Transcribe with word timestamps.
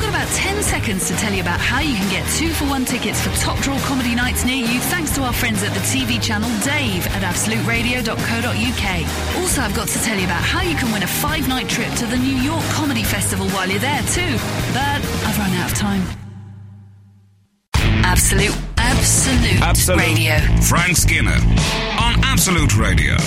I've 0.00 0.06
got 0.12 0.22
about 0.22 0.34
10 0.34 0.62
seconds 0.62 1.08
to 1.08 1.14
tell 1.16 1.30
you 1.30 1.42
about 1.42 1.60
how 1.60 1.80
you 1.80 1.94
can 1.94 2.08
get 2.08 2.26
two 2.32 2.48
for 2.48 2.64
one 2.64 2.86
tickets 2.86 3.20
for 3.20 3.28
top 3.36 3.58
draw 3.58 3.78
comedy 3.80 4.14
nights 4.14 4.46
near 4.46 4.56
you 4.56 4.80
thanks 4.80 5.14
to 5.16 5.20
our 5.20 5.32
friends 5.34 5.62
at 5.62 5.74
the 5.74 5.80
TV 5.80 6.18
channel 6.22 6.48
Dave 6.64 7.06
at 7.08 7.20
absoluteradio.co.uk. 7.20 9.42
Also, 9.42 9.60
I've 9.60 9.76
got 9.76 9.88
to 9.88 9.98
tell 10.02 10.16
you 10.16 10.24
about 10.24 10.42
how 10.42 10.62
you 10.62 10.74
can 10.76 10.90
win 10.90 11.02
a 11.02 11.06
five 11.06 11.46
night 11.48 11.68
trip 11.68 11.92
to 11.96 12.06
the 12.06 12.16
New 12.16 12.34
York 12.34 12.64
Comedy 12.70 13.02
Festival 13.02 13.46
while 13.50 13.68
you're 13.68 13.78
there 13.78 14.00
too. 14.04 14.32
But 14.72 15.04
I've 15.28 15.38
run 15.38 15.50
out 15.52 15.70
of 15.70 15.76
time. 15.76 16.02
Absolute, 18.02 18.56
absolute, 18.78 19.60
Absolute. 19.60 19.98
radio. 20.00 20.38
Frank 20.62 20.96
Skinner 20.96 21.36
on 22.00 22.24
Absolute 22.24 22.74
Radio. 22.78 23.18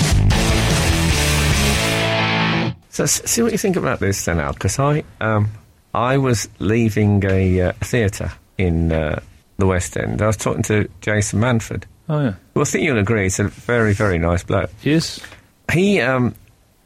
So 2.89 3.05
see 3.05 3.43
what 3.43 3.51
you 3.51 3.59
think 3.59 3.75
about 3.75 3.99
this 3.99 4.25
then, 4.25 4.39
Al, 4.39 4.53
because 4.53 4.79
I 4.79 5.03
um, 5.21 5.49
I 5.93 6.17
was 6.17 6.49
leaving 6.59 7.23
a 7.25 7.61
uh, 7.61 7.71
theatre 7.73 8.31
in 8.57 8.91
uh, 8.91 9.21
the 9.57 9.67
West 9.67 9.95
End. 9.97 10.21
I 10.21 10.27
was 10.27 10.37
talking 10.37 10.63
to 10.63 10.89
Jason 11.01 11.39
Manford. 11.39 11.83
Oh 12.09 12.19
yeah. 12.19 12.33
Well, 12.53 12.63
I 12.63 12.65
think 12.65 12.83
you'll 12.83 12.97
agree, 12.97 13.23
he's 13.23 13.39
a 13.39 13.45
very, 13.45 13.93
very 13.93 14.17
nice 14.17 14.43
bloke. 14.43 14.71
Yes. 14.81 15.19
He, 15.71 16.01
um, 16.01 16.35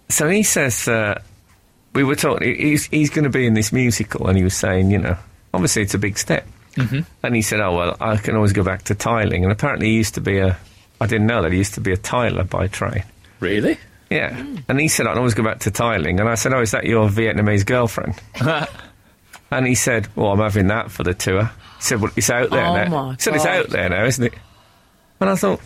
so 0.10 0.30
he 0.30 0.44
says, 0.44 0.88
uh, 0.88 1.22
we 1.94 2.04
were 2.04 2.16
talking, 2.16 2.56
he's, 2.56 2.86
he's 2.86 3.10
going 3.10 3.24
to 3.24 3.30
be 3.30 3.48
in 3.48 3.54
this 3.54 3.72
musical, 3.72 4.28
and 4.28 4.38
he 4.38 4.44
was 4.44 4.54
saying, 4.54 4.92
you 4.92 5.00
know, 5.00 5.18
obviously 5.54 5.82
it's 5.82 5.94
a 5.94 6.00
big 6.00 6.18
step. 6.18 6.48
Mm-hmm. 6.76 7.00
And 7.24 7.36
he 7.36 7.42
said, 7.42 7.60
oh, 7.60 7.76
well, 7.76 7.98
I 8.00 8.18
can 8.18 8.36
always 8.36 8.54
go 8.54 8.64
back 8.64 8.84
to 8.84 8.96
tiling. 8.96 9.44
And 9.44 9.52
apparently 9.52 9.88
he 9.88 9.94
used 9.96 10.14
to 10.14 10.22
be 10.22 10.38
a, 10.38 10.58
I 11.02 11.08
didn't 11.08 11.26
know 11.26 11.42
that, 11.42 11.52
he 11.52 11.58
used 11.58 11.74
to 11.74 11.82
be 11.82 11.92
a 11.92 11.98
tiler 11.98 12.44
by 12.44 12.68
trade. 12.68 13.04
Really? 13.40 13.80
Yeah. 14.12 14.46
And 14.70 14.80
he 14.80 14.88
said, 14.88 15.08
I 15.08 15.12
can 15.12 15.18
always 15.18 15.34
go 15.34 15.44
back 15.44 15.60
to 15.62 15.72
tiling. 15.72 16.20
And 16.20 16.30
I 16.30 16.36
said, 16.36 16.54
oh, 16.54 16.62
is 16.62 16.72
that 16.72 16.86
your 16.86 17.10
Vietnamese 17.10 17.66
girlfriend? 17.66 18.22
and 19.52 19.66
he 19.68 19.76
said, 19.76 20.08
well, 20.16 20.32
I'm 20.32 20.40
having 20.40 20.68
that 20.68 20.92
for 20.92 21.04
the 21.04 21.14
tour. 21.14 21.46
He 21.78 21.82
said, 21.84 22.02
well, 22.02 22.12
it's 22.16 22.30
out 22.30 22.50
there 22.50 22.66
Oh, 22.66 22.74
now. 22.76 22.90
my 22.90 23.12
he 23.14 23.20
said, 23.22 23.36
it's 23.36 23.46
out 23.46 23.70
there 23.70 23.90
now, 23.90 24.06
isn't 24.06 24.24
it? 24.26 24.34
And 25.20 25.30
I 25.30 25.36
thought, 25.36 25.60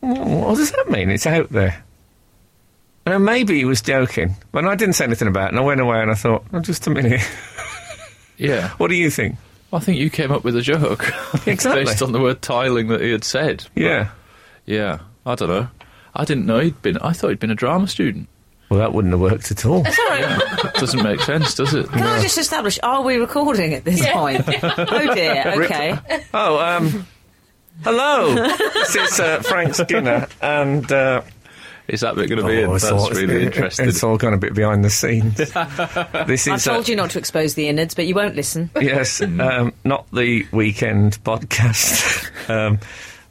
"Wh- 0.00 0.04
what 0.04 0.56
does 0.56 0.70
that 0.72 0.88
mean? 0.90 1.10
It's 1.10 1.26
out 1.26 1.50
there. 1.50 1.82
And 3.06 3.24
maybe 3.24 3.56
he 3.56 3.64
was 3.64 3.82
joking. 3.82 4.36
But 4.52 4.64
I 4.66 4.74
didn't 4.74 4.94
say 4.94 5.04
anything 5.04 5.28
about 5.28 5.46
it. 5.46 5.48
And 5.50 5.58
I 5.58 5.62
went 5.62 5.80
away 5.80 6.00
and 6.00 6.10
I 6.10 6.14
thought, 6.14 6.44
oh, 6.52 6.60
just 6.60 6.86
a 6.86 6.90
minute. 6.90 7.20
Yeah. 8.38 8.70
what 8.78 8.88
do 8.88 8.94
you 8.94 9.10
think? 9.10 9.36
I 9.70 9.80
think 9.80 9.98
you 9.98 10.08
came 10.08 10.32
up 10.32 10.44
with 10.44 10.56
a 10.56 10.62
joke. 10.62 11.04
Exactly. 11.46 11.84
Based 11.84 12.00
on 12.02 12.12
the 12.12 12.20
word 12.20 12.40
tiling 12.40 12.88
that 12.88 13.02
he 13.02 13.10
had 13.10 13.22
said. 13.22 13.66
Yeah. 13.74 14.08
Yeah. 14.64 15.00
I 15.26 15.34
don't 15.34 15.50
know. 15.50 15.68
I 16.14 16.24
didn't 16.24 16.46
know 16.46 16.58
he'd 16.60 16.80
been. 16.80 16.96
I 16.98 17.12
thought 17.12 17.28
he'd 17.28 17.38
been 17.38 17.50
a 17.50 17.54
drama 17.54 17.86
student. 17.86 18.28
Well, 18.70 18.78
that 18.78 18.92
wouldn't 18.94 19.12
have 19.12 19.20
worked 19.20 19.50
at 19.50 19.66
all. 19.66 19.82
Doesn't 20.74 21.02
make 21.02 21.20
sense, 21.20 21.54
does 21.56 21.74
it? 21.74 21.88
Can 21.90 22.02
I 22.04 22.22
just 22.22 22.38
establish, 22.38 22.78
are 22.82 23.02
we 23.02 23.16
recording 23.16 23.74
at 23.74 23.84
this 23.84 24.00
point? 24.08 24.44
oh 24.62 25.14
dear, 25.14 25.42
okay. 25.64 25.98
Oh, 26.32 26.58
um, 26.58 27.04
hello. 27.82 28.32
this 28.34 28.94
is 28.94 29.18
uh, 29.20 29.40
Frank 29.42 29.74
Skinner. 29.74 30.28
And. 30.40 30.90
Uh, 30.90 31.22
Is 31.88 32.02
that 32.02 32.14
bit 32.14 32.28
going 32.28 32.40
to 32.40 32.46
be 32.46 32.60
in? 32.62 32.70
Oh, 32.70 32.74
it's 32.74 32.84
That's 32.88 32.94
all- 33.02 33.10
really 33.10 33.34
it- 33.34 33.42
interesting. 33.42 33.88
It's 33.88 34.04
all 34.04 34.16
gone 34.16 34.34
a 34.34 34.38
bit 34.38 34.54
behind 34.54 34.84
the 34.84 34.90
scenes. 34.90 35.34
this 35.36 35.56
I 35.56 36.54
is 36.54 36.66
uh, 36.68 36.72
told 36.72 36.88
you 36.88 36.94
not 36.94 37.10
to 37.10 37.18
expose 37.18 37.54
the 37.54 37.66
innards, 37.68 37.96
but 37.96 38.06
you 38.06 38.14
won't 38.14 38.36
listen. 38.36 38.70
yes, 38.80 39.20
um, 39.20 39.72
not 39.84 40.08
the 40.12 40.46
weekend 40.52 41.18
podcast. 41.24 42.30
um, 42.48 42.78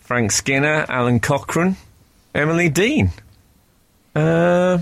Frank 0.01 0.33
Skinner, 0.33 0.85
Alun 0.87 1.21
Cochrane, 1.21 1.77
Emily 2.35 2.67
Dean. 2.67 3.11
Uh, 4.13 4.79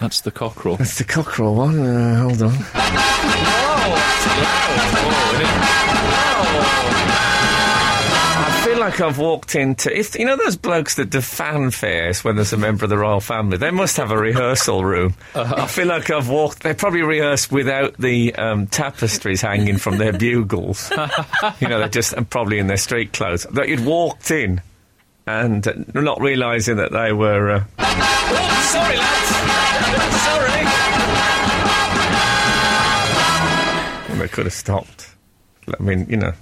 That's 0.00 0.20
the 0.20 0.30
cockerel. 0.30 0.76
that's 0.76 0.98
the 0.98 1.04
cockerel 1.04 1.54
one. 1.54 1.78
Uh, 1.80 2.20
hold 2.22 2.42
on. 2.42 2.54
I 8.48 8.62
feel 8.64 8.78
like 8.78 9.00
I've 9.00 9.18
walked 9.18 9.54
into 9.54 9.96
if 9.96 10.18
you 10.18 10.24
know 10.26 10.36
those 10.36 10.56
blokes 10.56 10.96
that 10.96 11.10
do 11.10 11.18
fanfares 11.18 12.22
when 12.24 12.36
there's 12.36 12.52
a 12.52 12.56
member 12.56 12.84
of 12.84 12.90
the 12.90 12.98
royal 12.98 13.20
family. 13.20 13.56
They 13.56 13.70
must 13.70 13.96
have 13.96 14.10
a 14.10 14.18
rehearsal 14.18 14.84
room. 14.84 15.14
I 15.34 15.66
feel 15.66 15.86
like 15.86 16.10
I've 16.10 16.28
walked. 16.28 16.62
They 16.62 16.74
probably 16.74 17.02
rehearsed 17.02 17.50
without 17.50 17.96
the 17.98 18.34
um, 18.34 18.66
tapestries 18.66 19.40
hanging 19.40 19.78
from 19.78 19.98
their 19.98 20.12
bugles. 20.12 20.90
you 21.60 21.68
know, 21.68 21.78
they're 21.78 21.88
just 21.88 22.12
and 22.12 22.28
probably 22.28 22.58
in 22.58 22.66
their 22.66 22.76
street 22.76 23.12
clothes. 23.12 23.44
That 23.52 23.68
you'd 23.68 23.84
walked 23.84 24.30
in 24.30 24.60
and 25.26 25.66
uh, 25.66 25.72
not 25.94 26.20
realising 26.20 26.76
that 26.76 26.92
they 26.92 27.12
were. 27.12 27.50
Uh, 27.50 27.64
oh, 27.78 28.68
sorry, 28.70 28.96
lads. 28.96 29.28
sorry. 30.22 30.52
And 34.12 34.20
they 34.20 34.28
could 34.28 34.46
have 34.46 34.54
stopped. 34.54 35.10
I 35.78 35.82
mean, 35.82 36.06
you 36.08 36.16
know. 36.16 36.32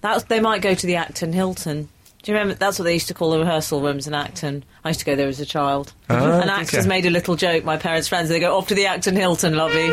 That's, 0.00 0.24
they 0.24 0.40
might 0.40 0.60
go 0.62 0.74
to 0.74 0.86
the 0.86 0.96
Acton 0.96 1.32
Hilton. 1.32 1.88
Do 2.22 2.32
you 2.32 2.38
remember? 2.38 2.54
That's 2.54 2.78
what 2.78 2.84
they 2.84 2.94
used 2.94 3.08
to 3.08 3.14
call 3.14 3.30
the 3.30 3.38
rehearsal 3.38 3.80
rooms 3.82 4.06
in 4.06 4.14
Acton. 4.14 4.64
I 4.82 4.88
used 4.88 5.00
to 5.00 5.06
go 5.06 5.14
there 5.14 5.28
as 5.28 5.40
a 5.40 5.46
child. 5.46 5.92
Ah, 6.08 6.40
and 6.40 6.42
did 6.42 6.50
actors 6.50 6.86
ya? 6.86 6.88
made 6.88 7.06
a 7.06 7.10
little 7.10 7.36
joke. 7.36 7.64
My 7.64 7.76
parents' 7.76 8.08
friends, 8.08 8.28
they 8.30 8.40
go 8.40 8.56
off 8.56 8.68
to 8.68 8.74
the 8.74 8.86
Acton 8.86 9.14
Hilton 9.14 9.54
lobby. 9.54 9.92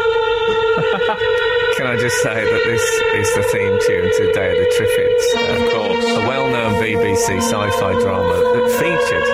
Can 1.80 1.88
I 1.88 1.96
just 1.96 2.20
say 2.22 2.34
that 2.34 2.64
this 2.68 2.82
is 3.16 3.34
the 3.34 3.42
theme 3.56 3.78
tune 3.86 4.04
to 4.04 4.32
Day 4.34 4.52
of 4.52 4.58
the 4.58 4.68
Triffids? 4.76 5.24
Of 5.48 5.72
course. 5.72 6.04
A 6.12 6.28
well-known 6.28 6.74
BBC 6.74 7.40
sci-fi 7.40 7.92
drama 8.00 8.36
that 8.36 8.68
featured 8.76 9.24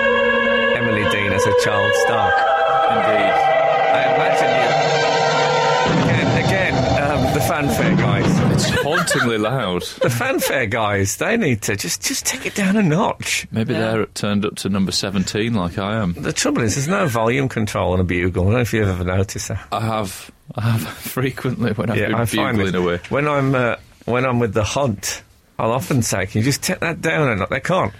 Emily 0.77 1.03
Dean 1.11 1.33
as 1.33 1.45
a 1.45 1.51
child 1.61 1.91
star. 2.05 2.31
Indeed. 2.95 3.35
I 3.91 4.15
imagine 4.15 4.51
you... 4.63 4.69
Again, 6.07 6.45
again 6.45 6.75
um, 7.03 7.33
the 7.33 7.41
fanfare 7.41 7.97
guys. 7.97 8.16
It's 8.59 8.81
hauntingly 8.81 9.37
loud. 9.37 9.83
The 10.01 10.09
fanfare 10.09 10.65
guys, 10.65 11.17
they 11.17 11.37
need 11.37 11.61
to 11.63 11.75
just, 11.75 12.01
just 12.03 12.25
take 12.25 12.45
it 12.45 12.55
down 12.55 12.75
a 12.75 12.81
notch. 12.83 13.47
Maybe 13.51 13.73
they're 13.73 14.05
turned 14.07 14.45
up 14.45 14.55
to 14.57 14.69
number 14.69 14.91
17 14.91 15.53
like 15.53 15.77
I 15.77 15.97
am. 15.97 16.13
The 16.13 16.33
trouble 16.33 16.61
is, 16.63 16.75
there's 16.75 16.87
no 16.87 17.07
volume 17.07 17.49
control 17.49 17.93
on 17.93 17.99
a 17.99 18.03
bugle. 18.03 18.43
I 18.43 18.45
don't 18.45 18.53
know 18.53 18.59
if 18.61 18.73
you've 18.73 18.87
ever 18.87 19.03
noticed 19.03 19.49
that. 19.49 19.67
I 19.71 19.81
have. 19.81 20.31
I 20.55 20.61
have 20.71 20.81
frequently 20.87 21.71
when 21.73 21.89
I've 21.89 21.97
Yeah, 21.97 22.07
been 22.07 22.15
I 22.15 22.25
find 22.25 22.57
bugling 22.57 22.75
it. 22.75 22.77
away. 22.77 22.99
When 23.09 23.27
I'm, 23.27 23.53
uh, 23.53 23.75
when 24.05 24.25
I'm 24.25 24.39
with 24.39 24.53
the 24.53 24.63
hunt, 24.63 25.21
I'll 25.59 25.71
often 25.71 26.01
say, 26.01 26.25
can 26.25 26.39
you 26.39 26.45
just 26.45 26.63
take 26.63 26.79
that 26.79 27.01
down 27.01 27.29
a 27.29 27.35
notch? 27.35 27.49
They 27.49 27.59
can't. 27.59 27.93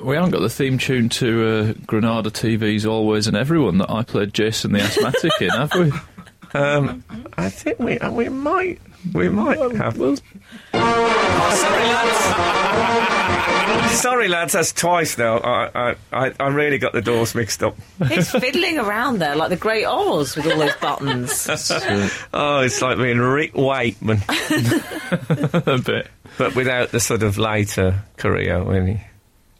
We 0.00 0.14
haven't 0.14 0.30
got 0.30 0.40
the 0.42 0.48
theme 0.50 0.78
tune 0.78 1.08
to 1.08 1.48
uh, 1.48 1.72
Granada 1.86 2.30
TV's 2.30 2.86
Always 2.86 3.26
and 3.26 3.36
Everyone 3.36 3.78
that 3.78 3.90
I 3.90 4.04
played 4.04 4.32
Jason 4.32 4.70
the 4.72 4.80
Asthmatic 4.80 5.32
in, 5.40 5.48
have 5.50 5.74
we? 5.74 5.92
Um, 6.54 7.04
I 7.36 7.48
think 7.50 7.78
we 7.78 7.98
uh, 7.98 8.10
we 8.10 8.28
might 8.28 8.80
we 9.12 9.28
might 9.28 9.58
have. 9.76 10.00
Oh, 10.00 10.14
sorry, 11.54 11.84
lads. 13.84 14.00
sorry, 14.00 14.28
lads. 14.28 14.52
That's 14.54 14.72
twice 14.72 15.18
now. 15.18 15.38
I, 15.38 15.70
I 15.90 15.94
I 16.12 16.32
I 16.40 16.48
really 16.48 16.78
got 16.78 16.92
the 16.92 17.02
doors 17.02 17.34
mixed 17.34 17.62
up. 17.62 17.76
He's 18.08 18.30
fiddling 18.30 18.78
around 18.78 19.18
there 19.18 19.36
like 19.36 19.50
the 19.50 19.56
Great 19.56 19.84
Oz 19.84 20.36
with 20.36 20.46
all 20.46 20.58
those 20.58 20.76
buttons. 20.76 21.48
Oh, 22.32 22.60
it's 22.60 22.80
like 22.82 22.96
being 22.98 23.18
Rick 23.18 23.54
Wakeman, 23.54 24.20
a 24.28 25.78
bit. 25.84 26.08
but 26.38 26.54
without 26.54 26.90
the 26.90 27.00
sort 27.00 27.22
of 27.22 27.36
later 27.38 28.02
career, 28.16 28.62
really. 28.62 29.00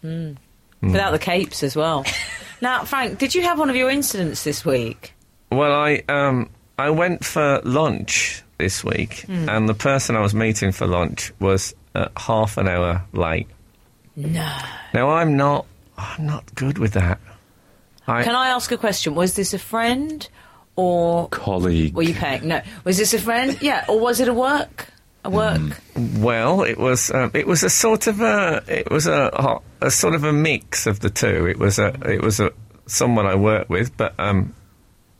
Without 0.03 1.10
the 1.10 1.19
capes 1.19 1.62
as 1.62 1.75
well. 1.77 2.04
Now, 2.60 2.82
Frank, 2.84 3.21
did 3.21 3.37
you 3.37 3.43
have 3.43 3.56
one 3.60 3.71
of 3.71 3.77
your 3.77 3.88
incidents 3.88 4.43
this 4.43 4.65
week? 4.65 5.12
Well, 5.53 5.71
I 5.72 6.03
um 6.09 6.50
I 6.78 6.91
went 6.91 7.25
for 7.25 7.61
lunch 7.65 8.43
this 8.59 8.84
week, 8.84 9.25
and 9.28 9.69
the 9.69 9.75
person 9.75 10.16
I 10.16 10.21
was 10.21 10.34
meeting 10.34 10.72
for 10.72 10.87
lunch 10.87 11.33
was 11.41 11.75
uh, 11.94 12.09
half 12.16 12.56
an 12.56 12.69
hour 12.69 13.05
late. 13.12 13.49
No. 14.16 14.56
Now 14.94 15.11
I'm 15.11 15.37
not 15.37 15.66
I'm 15.97 16.27
not 16.27 16.55
good 16.55 16.78
with 16.78 16.93
that. 16.93 17.19
I, 18.06 18.22
Can 18.22 18.34
I 18.34 18.49
ask 18.49 18.72
a 18.72 18.78
question? 18.78 19.15
Was 19.15 19.34
this 19.34 19.53
a 19.53 19.59
friend 19.59 20.27
or 20.77 21.28
Colleague. 21.28 21.95
were 21.95 22.04
you 22.04 22.15
paying? 22.15 22.47
No. 22.48 22.63
Was 22.84 22.98
this 22.98 23.13
a 23.13 23.19
friend? 23.19 23.59
Yeah. 23.63 23.84
Or 23.89 23.98
was 23.98 24.21
it 24.21 24.28
a 24.28 24.34
work? 24.34 24.89
A 25.25 25.30
work? 25.30 25.60
Well, 25.97 26.63
it 26.63 26.78
was 26.78 27.10
um, 27.10 27.33
it 27.34 27.47
was 27.47 27.65
a 27.65 27.71
sort 27.71 28.07
of 28.07 28.21
a 28.21 28.63
it 28.69 28.91
was 28.91 29.07
a, 29.09 29.60
a 29.80 29.91
sort 29.91 30.15
of 30.15 30.22
a 30.25 30.33
mix 30.33 30.86
of 30.86 31.01
the 31.01 31.10
two. 31.10 31.47
It 31.47 31.59
was 31.59 31.78
a 31.80 31.89
it 32.09 32.22
was 32.22 32.39
a 32.39 32.53
someone 32.86 33.27
I 33.27 33.34
worked 33.34 33.69
with, 33.69 33.97
but 33.97 34.15
um, 34.19 34.54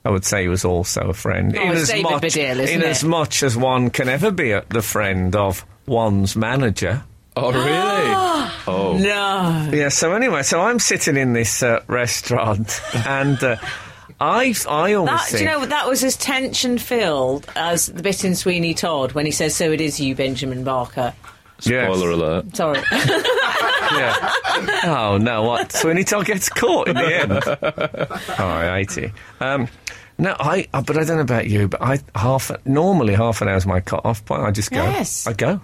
I 0.05 0.11
would 0.11 0.25
say 0.25 0.43
he 0.43 0.49
was 0.49 0.65
also 0.65 1.11
a 1.11 1.15
friend. 1.15 1.57
Oh, 1.57 1.73
it's 1.73 1.89
David 1.89 2.03
much, 2.05 2.23
Baddiel, 2.23 2.59
isn't 2.61 2.69
in 2.69 2.83
it? 2.83 2.87
as 2.87 3.05
much 3.05 3.43
as 3.43 3.57
one 3.57 3.91
can 3.91 4.09
ever 4.09 4.31
be 4.31 4.53
a, 4.53 4.65
the 4.71 4.83
friend 4.83 5.35
of 5.35 5.67
one's 5.87 6.37
manager. 6.37 7.03
Oh, 7.37 7.53
really? 7.53 7.67
oh. 8.67 8.97
No. 8.99 9.71
Yeah. 9.73 9.89
So 9.89 10.13
anyway, 10.13 10.43
so 10.43 10.61
I'm 10.61 10.79
sitting 10.79 11.17
in 11.17 11.33
this 11.33 11.63
uh, 11.63 11.83
restaurant, 11.87 12.81
and 13.07 13.43
uh, 13.43 13.57
I 14.21 14.55
I 14.69 14.95
always 14.95 15.31
That, 15.31 15.31
do 15.31 15.39
you 15.39 15.45
know 15.45 15.65
that 15.67 15.87
was 15.87 16.03
as 16.03 16.17
tension 16.17 16.79
filled 16.79 17.47
as 17.55 17.87
the 17.87 18.03
bit 18.03 18.25
in 18.25 18.35
Sweeney 18.35 18.75
Todd 18.75 19.13
when 19.13 19.27
he 19.27 19.33
says, 19.33 19.55
"So 19.55 19.71
it 19.71 19.81
is 19.81 20.01
you, 20.01 20.15
Benjamin 20.15 20.65
Barker." 20.65 21.15
Yes. 21.63 21.87
Spoiler 21.93 22.11
alert. 22.11 22.57
Sorry. 22.57 22.81
Yeah. 23.91 24.33
oh 24.85 25.17
no! 25.19 25.45
What 25.45 25.73
Sweeney 25.73 26.05
Todd 26.05 26.27
gets 26.27 26.51
caught 26.51 26.89
in 26.89 26.95
the 26.97 27.21
end. 27.21 27.33
oh, 28.39 28.45
I 28.47 28.79
hate 28.81 28.99
it. 28.99 29.13
Um, 29.41 29.67
no, 30.19 30.37
I. 30.39 30.69
uh, 30.75 30.83
But 30.83 30.99
I 30.99 31.05
don't 31.05 31.17
know 31.17 31.23
about 31.23 31.47
you. 31.49 31.69
But 31.69 31.81
I 31.81 32.01
half 32.15 32.51
normally 32.67 33.15
half 33.15 33.41
an 33.41 33.49
hour's 33.49 33.65
my 33.65 33.81
cut 33.81 34.05
off 34.05 34.23
point. 34.27 34.43
I 34.43 34.51
just 34.51 34.71
go. 34.71 34.83
Yes. 34.83 35.27
I 35.27 35.33
go. 35.33 35.63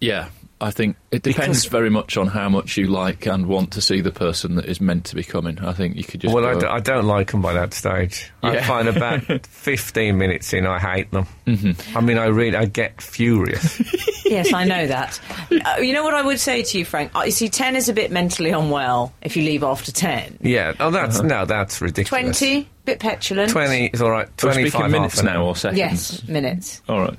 Yeah, 0.00 0.28
I 0.62 0.70
think 0.70 0.96
it 1.10 1.22
depends 1.22 1.64
Because- 1.64 1.70
very 1.70 1.88
much 1.90 2.16
on 2.18 2.26
how 2.26 2.48
much 2.50 2.76
you 2.76 2.86
like 2.86 3.26
and 3.26 3.46
want 3.46 3.70
to 3.72 3.80
see 3.80 4.00
the 4.02 4.10
person 4.12 4.56
that 4.56 4.66
is 4.66 4.80
meant 4.80 5.06
to 5.06 5.14
be 5.14 5.24
coming. 5.24 5.58
I 5.60 5.72
think 5.72 5.96
you 5.96 6.04
could 6.04 6.20
just. 6.20 6.34
well, 6.34 6.44
I, 6.44 6.52
go, 6.54 6.60
d- 6.60 6.66
I 6.66 6.80
don't 6.80 7.06
like 7.06 7.30
them 7.32 7.40
by 7.40 7.54
that 7.54 7.72
stage. 7.72 8.30
I 8.42 8.60
find 8.62 8.86
about 8.94 9.46
fifteen 9.46 10.18
minutes 10.18 10.52
in, 10.52 10.66
I 10.66 10.78
hate 10.78 11.10
them. 11.12 11.26
Mm-hmm. 11.46 11.96
I 11.96 12.00
mean, 12.02 12.18
I 12.18 12.26
really, 12.26 12.56
I 12.56 12.66
get 12.66 13.00
furious. 13.00 13.80
yes, 14.26 14.52
I 14.52 14.64
know 14.64 14.86
that. 14.86 15.18
Uh, 15.50 15.78
you 15.80 15.92
know 15.92 16.04
what 16.04 16.14
I 16.14 16.22
would 16.22 16.38
say 16.38 16.62
to 16.62 16.78
you, 16.78 16.84
Frank? 16.84 17.10
Uh, 17.14 17.22
you 17.22 17.32
see, 17.32 17.48
10 17.48 17.74
is 17.74 17.88
a 17.88 17.92
bit 17.92 18.10
mentally 18.12 18.50
unwell 18.50 19.12
if 19.20 19.36
you 19.36 19.42
leave 19.42 19.64
after 19.64 19.90
10. 19.90 20.38
yeah. 20.42 20.72
Oh, 20.78 20.90
that's 20.92 21.18
Uh-huh. 21.18 21.26
no, 21.28 21.44
that's 21.44 21.80
ridiculous. 21.82 22.38
20, 22.38 22.68
bit 22.84 23.00
petulant. 23.00 23.50
Twenty 23.50 23.86
is 23.86 24.00
all 24.00 24.10
right. 24.12 24.28
We're 24.42 24.52
Twenty-five 24.52 24.90
minutes 24.90 25.22
now 25.24 25.44
or 25.44 25.56
seconds. 25.56 25.78
Yes, 25.78 26.28
minutes. 26.28 26.80
All 26.88 27.00
right. 27.00 27.18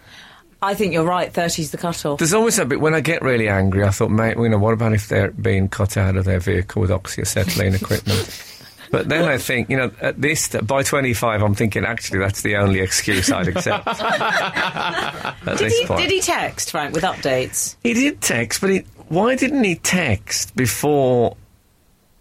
I 0.61 0.75
think 0.75 0.93
you're 0.93 1.05
right, 1.05 1.33
30's 1.33 1.71
the 1.71 1.77
cut-off. 1.77 2.19
There's 2.19 2.33
always 2.33 2.59
a 2.59 2.65
bit 2.65 2.79
when 2.79 2.93
I 2.93 2.99
get 3.01 3.21
really 3.21 3.49
angry. 3.49 3.83
I 3.83 3.89
thought, 3.89 4.11
mate, 4.11 4.37
you 4.37 4.47
know, 4.47 4.59
what 4.59 4.73
about 4.73 4.93
if 4.93 5.07
they're 5.07 5.31
being 5.31 5.67
cut 5.69 5.97
out 5.97 6.15
of 6.15 6.25
their 6.25 6.39
vehicle 6.39 6.81
with 6.81 6.91
oxyacetylene 6.91 7.81
equipment? 7.81 8.47
But 8.91 9.07
then 9.07 9.23
I 9.23 9.37
think, 9.37 9.69
you 9.69 9.77
know, 9.77 9.89
at 10.01 10.19
this 10.19 10.49
by 10.49 10.83
25, 10.83 11.41
I'm 11.41 11.55
thinking 11.55 11.85
actually 11.85 12.19
that's 12.19 12.41
the 12.41 12.57
only 12.57 12.81
excuse 12.81 13.31
I'd 13.31 13.47
accept. 13.47 13.87
at 13.87 15.35
Did 15.45 15.57
this 15.59 15.79
he, 15.79 15.85
point, 15.85 16.01
did 16.01 16.11
he 16.11 16.19
text, 16.19 16.71
Frank, 16.71 16.93
with 16.93 17.05
updates? 17.05 17.77
He 17.83 17.93
did 17.93 18.19
text, 18.19 18.59
but 18.59 18.69
he, 18.69 18.79
why 19.07 19.35
didn't 19.35 19.63
he 19.63 19.75
text 19.75 20.53
before 20.57 21.37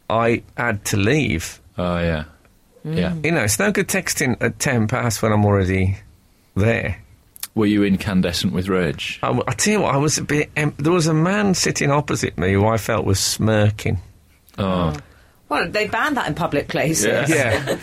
I 0.09 0.45
had 0.57 0.85
to 0.87 0.97
leave? 0.97 1.61
Oh 1.77 1.99
yeah. 1.99 2.25
Yeah. 2.85 3.15
You 3.23 3.33
know, 3.33 3.43
it's 3.43 3.59
no 3.59 3.73
good 3.73 3.89
texting 3.89 4.41
at 4.41 4.61
10 4.61 4.87
past 4.87 5.23
when 5.23 5.33
I'm 5.33 5.45
already 5.45 5.99
there. 6.55 7.03
Were 7.55 7.67
you 7.67 7.83
incandescent 7.85 8.53
with 8.53 8.69
rage? 8.69 9.19
I, 9.23 9.31
I 9.47 9.53
tell 9.53 9.73
you 9.73 9.81
what, 9.81 9.95
I 9.95 9.99
was 9.99 10.19
a 10.19 10.23
bit. 10.25 10.51
Um, 10.57 10.73
there 10.79 10.93
was 10.93 11.07
a 11.09 11.15
man 11.15 11.55
sitting 11.55 11.91
opposite 11.91 12.39
me 12.39 12.53
who 12.53 12.67
I 12.67 12.77
felt 12.77 13.05
was 13.05 13.19
smirking. 13.19 13.99
Oh, 14.59 14.97
Well, 15.49 15.69
they 15.69 15.89
banned 15.89 16.17
that 16.17 16.29
in 16.29 16.35
public 16.35 16.69
places. 16.69 17.07
Yeah. 17.07 17.27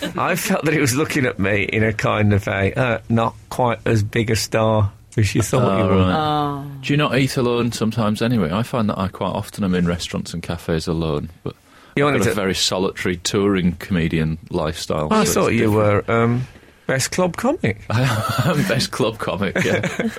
Yeah, 0.01 0.11
I 0.17 0.35
felt 0.35 0.63
that 0.65 0.73
he 0.73 0.79
was 0.79 0.95
looking 0.95 1.25
at 1.25 1.37
me 1.37 1.63
in 1.63 1.83
a 1.83 1.91
kind 1.93 2.33
of 2.33 2.47
a 2.47 2.73
uh, 2.73 2.99
not 3.09 3.35
quite 3.49 3.79
as 3.85 4.03
big 4.03 4.29
a 4.31 4.35
star 4.37 4.91
as 5.17 5.33
you 5.35 5.41
thought 5.41 5.63
Oh, 5.63 5.77
you 5.83 5.89
were. 5.95 5.97
right. 6.07 6.77
Do 6.81 6.93
you 6.93 6.97
not 6.97 7.17
eat 7.17 7.35
alone 7.37 7.71
sometimes 7.73 8.21
anyway? 8.21 8.51
I 8.51 8.63
find 8.63 8.89
that 8.89 8.97
I 8.97 9.07
quite 9.09 9.31
often 9.31 9.63
am 9.65 9.75
in 9.75 9.85
restaurants 9.85 10.33
and 10.33 10.41
cafes 10.41 10.87
alone, 10.87 11.29
but 11.43 11.55
You 11.97 12.07
I've 12.07 12.13
got 12.13 12.21
a 12.27 12.29
to- 12.29 12.35
very 12.35 12.55
solitary 12.55 13.17
touring 13.17 13.73
comedian 13.73 14.37
lifestyle. 14.49 15.07
I 15.11 15.25
so 15.25 15.41
thought 15.41 15.53
you 15.53 15.71
different. 15.71 16.07
were 16.07 16.11
um, 16.23 16.47
best 16.87 17.11
club 17.11 17.37
comic. 17.37 17.85
I'm 17.89 18.63
best 18.67 18.91
club 18.91 19.19
comic. 19.19 19.55
Yeah. 19.63 20.09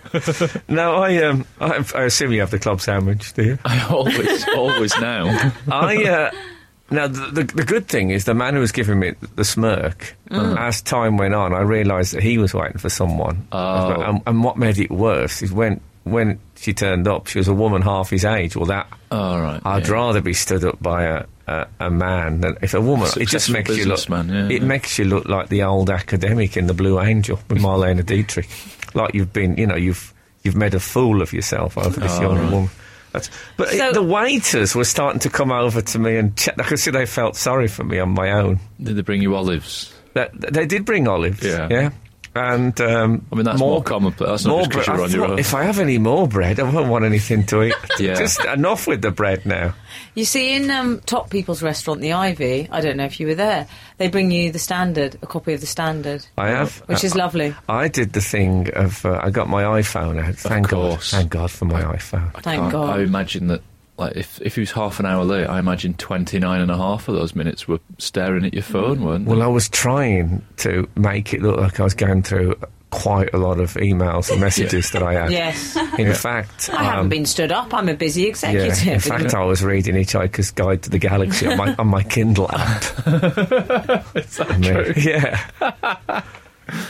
no, 0.69 0.97
I 0.97 1.25
um, 1.25 1.47
I, 1.61 1.85
I 1.95 2.05
assume 2.05 2.33
you 2.33 2.41
have 2.41 2.51
the 2.51 2.59
club 2.59 2.81
sandwich, 2.81 3.33
do 3.33 3.43
you? 3.43 3.59
I 3.65 3.85
always, 3.89 4.49
always 4.51 4.99
now. 5.01 5.53
I 5.71 6.05
uh, 6.05 6.31
now 6.91 7.09
the, 7.09 7.27
the 7.43 7.45
the 7.45 7.65
good 7.65 7.89
thing 7.89 8.11
is 8.11 8.25
the 8.25 8.35
man 8.35 8.55
who 8.55 8.61
was 8.61 8.73
giving 8.73 9.01
me 9.01 9.15
the 9.35 9.45
smirk. 9.45 10.17
As 10.31 10.83
time 10.83 11.17
went 11.17 11.35
on, 11.35 11.53
I 11.55 11.63
realised 11.63 12.15
that 12.15 12.23
he 12.23 12.39
was 12.39 12.55
waiting 12.55 12.79
for 12.79 12.91
someone. 12.91 13.49
Oh. 13.51 14.01
And, 14.01 14.23
and 14.27 14.45
what 14.45 14.57
made 14.57 14.79
it 14.79 14.91
worse 14.91 15.43
is 15.43 15.51
when 15.51 15.81
when 16.05 16.39
she 16.57 16.73
turned 16.73 17.07
up, 17.07 17.27
she 17.27 17.39
was 17.39 17.49
a 17.49 17.55
woman 17.55 17.83
half 17.83 18.11
his 18.11 18.25
age. 18.25 18.57
Well, 18.57 18.67
that 18.67 18.89
All 19.11 19.41
right. 19.41 19.61
I'd 19.65 19.87
yeah. 19.87 19.93
rather 19.93 20.21
be 20.21 20.33
stood 20.33 20.65
up 20.65 20.83
by 20.83 21.05
a, 21.05 21.25
a, 21.49 21.67
a 21.81 21.91
man 21.91 22.41
than 22.43 22.57
if 22.63 22.75
a 22.75 22.81
woman. 22.81 23.09
It 23.19 23.29
just 23.29 23.51
makes 23.51 23.71
you 23.71 23.85
look. 23.87 23.97
businessman, 23.97 24.29
yeah, 24.29 24.57
it 24.57 24.63
yeah. 24.63 24.69
makes 24.69 24.99
you 24.99 25.05
look 25.07 25.27
like 25.27 25.49
the 25.49 25.63
old 25.65 25.91
academic 25.91 26.57
in 26.57 26.67
the 26.67 26.75
Blue 26.75 27.01
Angel 27.01 27.39
with 27.49 27.59
Marlene 27.61 28.05
Dietrich, 28.07 28.49
like 28.95 29.15
you've 29.15 29.33
been. 29.33 29.57
You 29.57 29.67
know, 29.67 29.77
you've 29.77 30.13
you've 30.45 30.57
made 30.57 30.75
a 30.75 30.81
fool 30.81 31.23
of 31.23 31.33
yourself 31.33 31.77
over 31.79 31.99
this 32.01 32.13
Oh, 32.19 32.23
young 32.23 32.39
right. 32.39 32.53
woman. 32.53 32.71
That's, 33.13 33.31
but 33.57 33.69
So- 33.71 33.89
it, 33.89 33.95
the 33.95 34.03
waiters 34.03 34.75
were 34.75 34.85
starting 34.85 35.21
to 35.21 35.31
come 35.31 35.51
over 35.51 35.81
to 35.81 35.99
me 35.99 36.17
and 36.19 36.37
check. 36.37 36.55
I 36.61 36.65
could 36.65 36.79
see 36.79 36.91
they 36.91 37.07
felt 37.07 37.37
sorry 37.37 37.67
for 37.69 37.83
me 37.85 37.99
on 37.99 38.11
my 38.11 38.31
own. 38.33 38.61
Did 38.83 38.97
they 38.97 39.03
bring 39.03 39.23
you 39.23 39.35
olives? 39.35 39.93
That 40.15 40.31
they 40.39 40.67
did 40.67 40.85
bring 40.85 41.09
olives. 41.09 41.43
Yeah. 41.43 41.69
yeah. 41.71 41.91
And 42.39 42.81
um, 42.81 43.27
I 43.33 43.35
mean, 43.37 43.45
that's 43.45 43.59
more 43.59 43.83
commonplace. 43.83 44.29
That's 44.31 44.45
not 44.45 44.51
more 44.53 44.67
just 44.67 44.73
'cause 44.73 44.87
bread. 44.87 44.97
you're 44.97 45.03
I 45.03 45.05
on 45.05 45.11
your 45.29 45.33
own. 45.33 45.39
If 45.39 45.55
I 45.55 45.65
have 45.65 45.79
any 45.79 45.99
more 45.99 46.29
bread, 46.29 46.61
I 46.61 46.71
won't 46.71 46.89
want 46.89 47.05
anything 47.05 47.45
to 47.47 47.63
eat. 47.65 47.75
Yeah. 47.99 48.15
Just 48.15 48.45
enough 48.45 48.87
with 48.87 49.03
the 49.03 49.11
bread 49.11 49.45
now. 49.45 49.75
You 50.15 50.25
see, 50.25 50.55
in 50.55 50.71
um, 50.71 51.01
Top 51.01 51.31
People's 51.31 51.63
restaurant, 51.63 52.01
the 52.01 52.13
Ivy, 52.13 52.69
I 52.71 52.81
don't 52.81 52.97
know 52.97 53.05
if 53.07 53.19
you 53.19 53.27
were 53.27 53.35
there, 53.35 53.67
they 53.99 54.09
bring 54.09 54.31
you 54.31 54.53
the 54.53 54.59
Standard, 54.61 55.17
a 55.21 55.27
copy 55.27 55.53
of 55.53 55.61
the 55.61 55.67
Standard, 55.67 56.25
I 56.37 56.49
have. 56.51 56.79
which 56.87 57.03
is 57.03 57.15
Uh, 57.15 57.19
lovely. 57.19 57.55
I 57.69 57.89
did 57.89 58.13
the 58.13 58.21
thing 58.21 58.71
of 58.75 59.05
uh, 59.05 59.21
I 59.23 59.31
got 59.31 59.49
my 59.49 59.63
iPhone 59.65 60.23
out. 60.23 60.37
Thank 60.37 60.69
course. 60.71 61.11
God. 61.13 61.19
Thank 61.19 61.31
God 61.31 61.51
for 61.51 61.65
my 61.65 61.83
iPhone. 61.83 62.33
Thank 62.43 62.71
God. 62.73 62.99
I 63.01 63.03
imagine 63.03 63.49
that, 63.49 63.63
like, 63.99 64.17
if, 64.17 64.41
if 64.41 64.55
he 64.55 64.61
was 64.61 64.71
half 64.73 65.01
an 65.01 65.07
hour 65.07 65.25
late, 65.25 65.47
I 65.47 65.59
imagine 65.59 65.95
29 65.95 66.61
and 66.61 66.71
a 66.71 66.77
half 66.77 67.09
of 67.09 67.15
those 67.15 67.35
minutes 67.35 67.67
were 67.69 67.81
staring 67.99 68.45
at 68.45 68.55
your 68.55 68.63
phone, 68.63 69.03
weren't 69.05 69.25
they? 69.27 69.31
Well, 69.33 69.43
I 69.43 69.47
was 69.49 69.69
trying 69.69 70.45
to 70.59 70.89
make 70.97 71.35
it 71.35 71.43
look 71.43 71.59
like 71.59 71.81
I 71.81 71.85
was 71.85 71.95
going 71.95 72.23
through 72.23 72.55
quite 72.91 73.35
a 73.35 73.37
lot 73.37 73.61
of 73.61 73.75
emails 73.75 74.31
and 74.31 74.41
messages 74.49 74.93
that 74.93 75.03
I 75.03 75.13
had. 75.13 75.31
yes. 75.31 75.77
In 75.99 76.15
fact, 76.15 76.71
I 76.73 76.85
haven't 76.85 77.01
um, 77.01 77.09
been 77.11 77.27
stood 77.27 77.53
up. 77.53 77.75
I'm 77.75 77.89
a 77.91 77.95
busy 77.95 78.23
Yeah, 78.23 78.29
executive. 78.29 78.87
in 78.87 79.01
fact, 79.01 79.35
I 79.35 79.45
was 79.45 79.63
reading 79.63 79.95
Hitchhiker's 79.95 80.53
Guide 80.53 80.83
to 80.85 80.91
the 80.91 80.99
Galaxy 80.99 81.47
on 81.49 81.59
my 81.59 81.75
on 81.79 81.89
my 81.89 82.03
Kindle 82.03 82.51
app. 82.51 82.83
Is 84.17 84.37
that 84.39 84.47
I 84.49 84.57
mean, 84.59 84.73
true? 84.73 84.93
Yeah. 84.97 86.23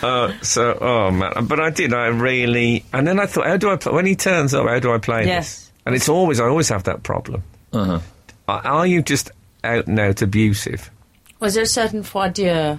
Uh, 0.02 0.32
so, 0.43 0.76
oh 0.81 1.11
man, 1.11 1.46
but 1.46 1.61
I 1.61 1.70
did. 1.70 1.94
I 1.94 2.06
really, 2.08 2.84
and 2.93 3.06
then 3.06 3.20
I 3.20 3.26
thought, 3.26 3.46
how 3.46 3.56
do 3.56 3.70
I 3.70 3.76
play? 3.76 3.93
When 3.93 4.06
he 4.06 4.16
turns 4.16 4.52
up, 4.54 4.66
how 4.69 4.78
do 4.81 4.93
I 4.93 4.99
play 4.99 5.26
Yes. 5.26 5.58
this? 5.61 5.68
And 5.88 5.96
it's 5.96 6.08
always, 6.11 6.38
I 6.38 6.44
always 6.44 6.69
have 6.69 6.85
that 6.85 7.02
problem. 7.02 7.43
Uh-huh. 7.73 8.00
Are, 8.46 8.67
are 8.67 8.87
you 8.87 9.00
just 9.00 9.31
out 9.64 9.87
and 9.87 9.99
out 9.99 10.20
abusive? 10.20 10.90
Was 11.40 11.55
there 11.55 11.62
a 11.62 11.67
certain 11.67 12.02
froideur 12.02 12.79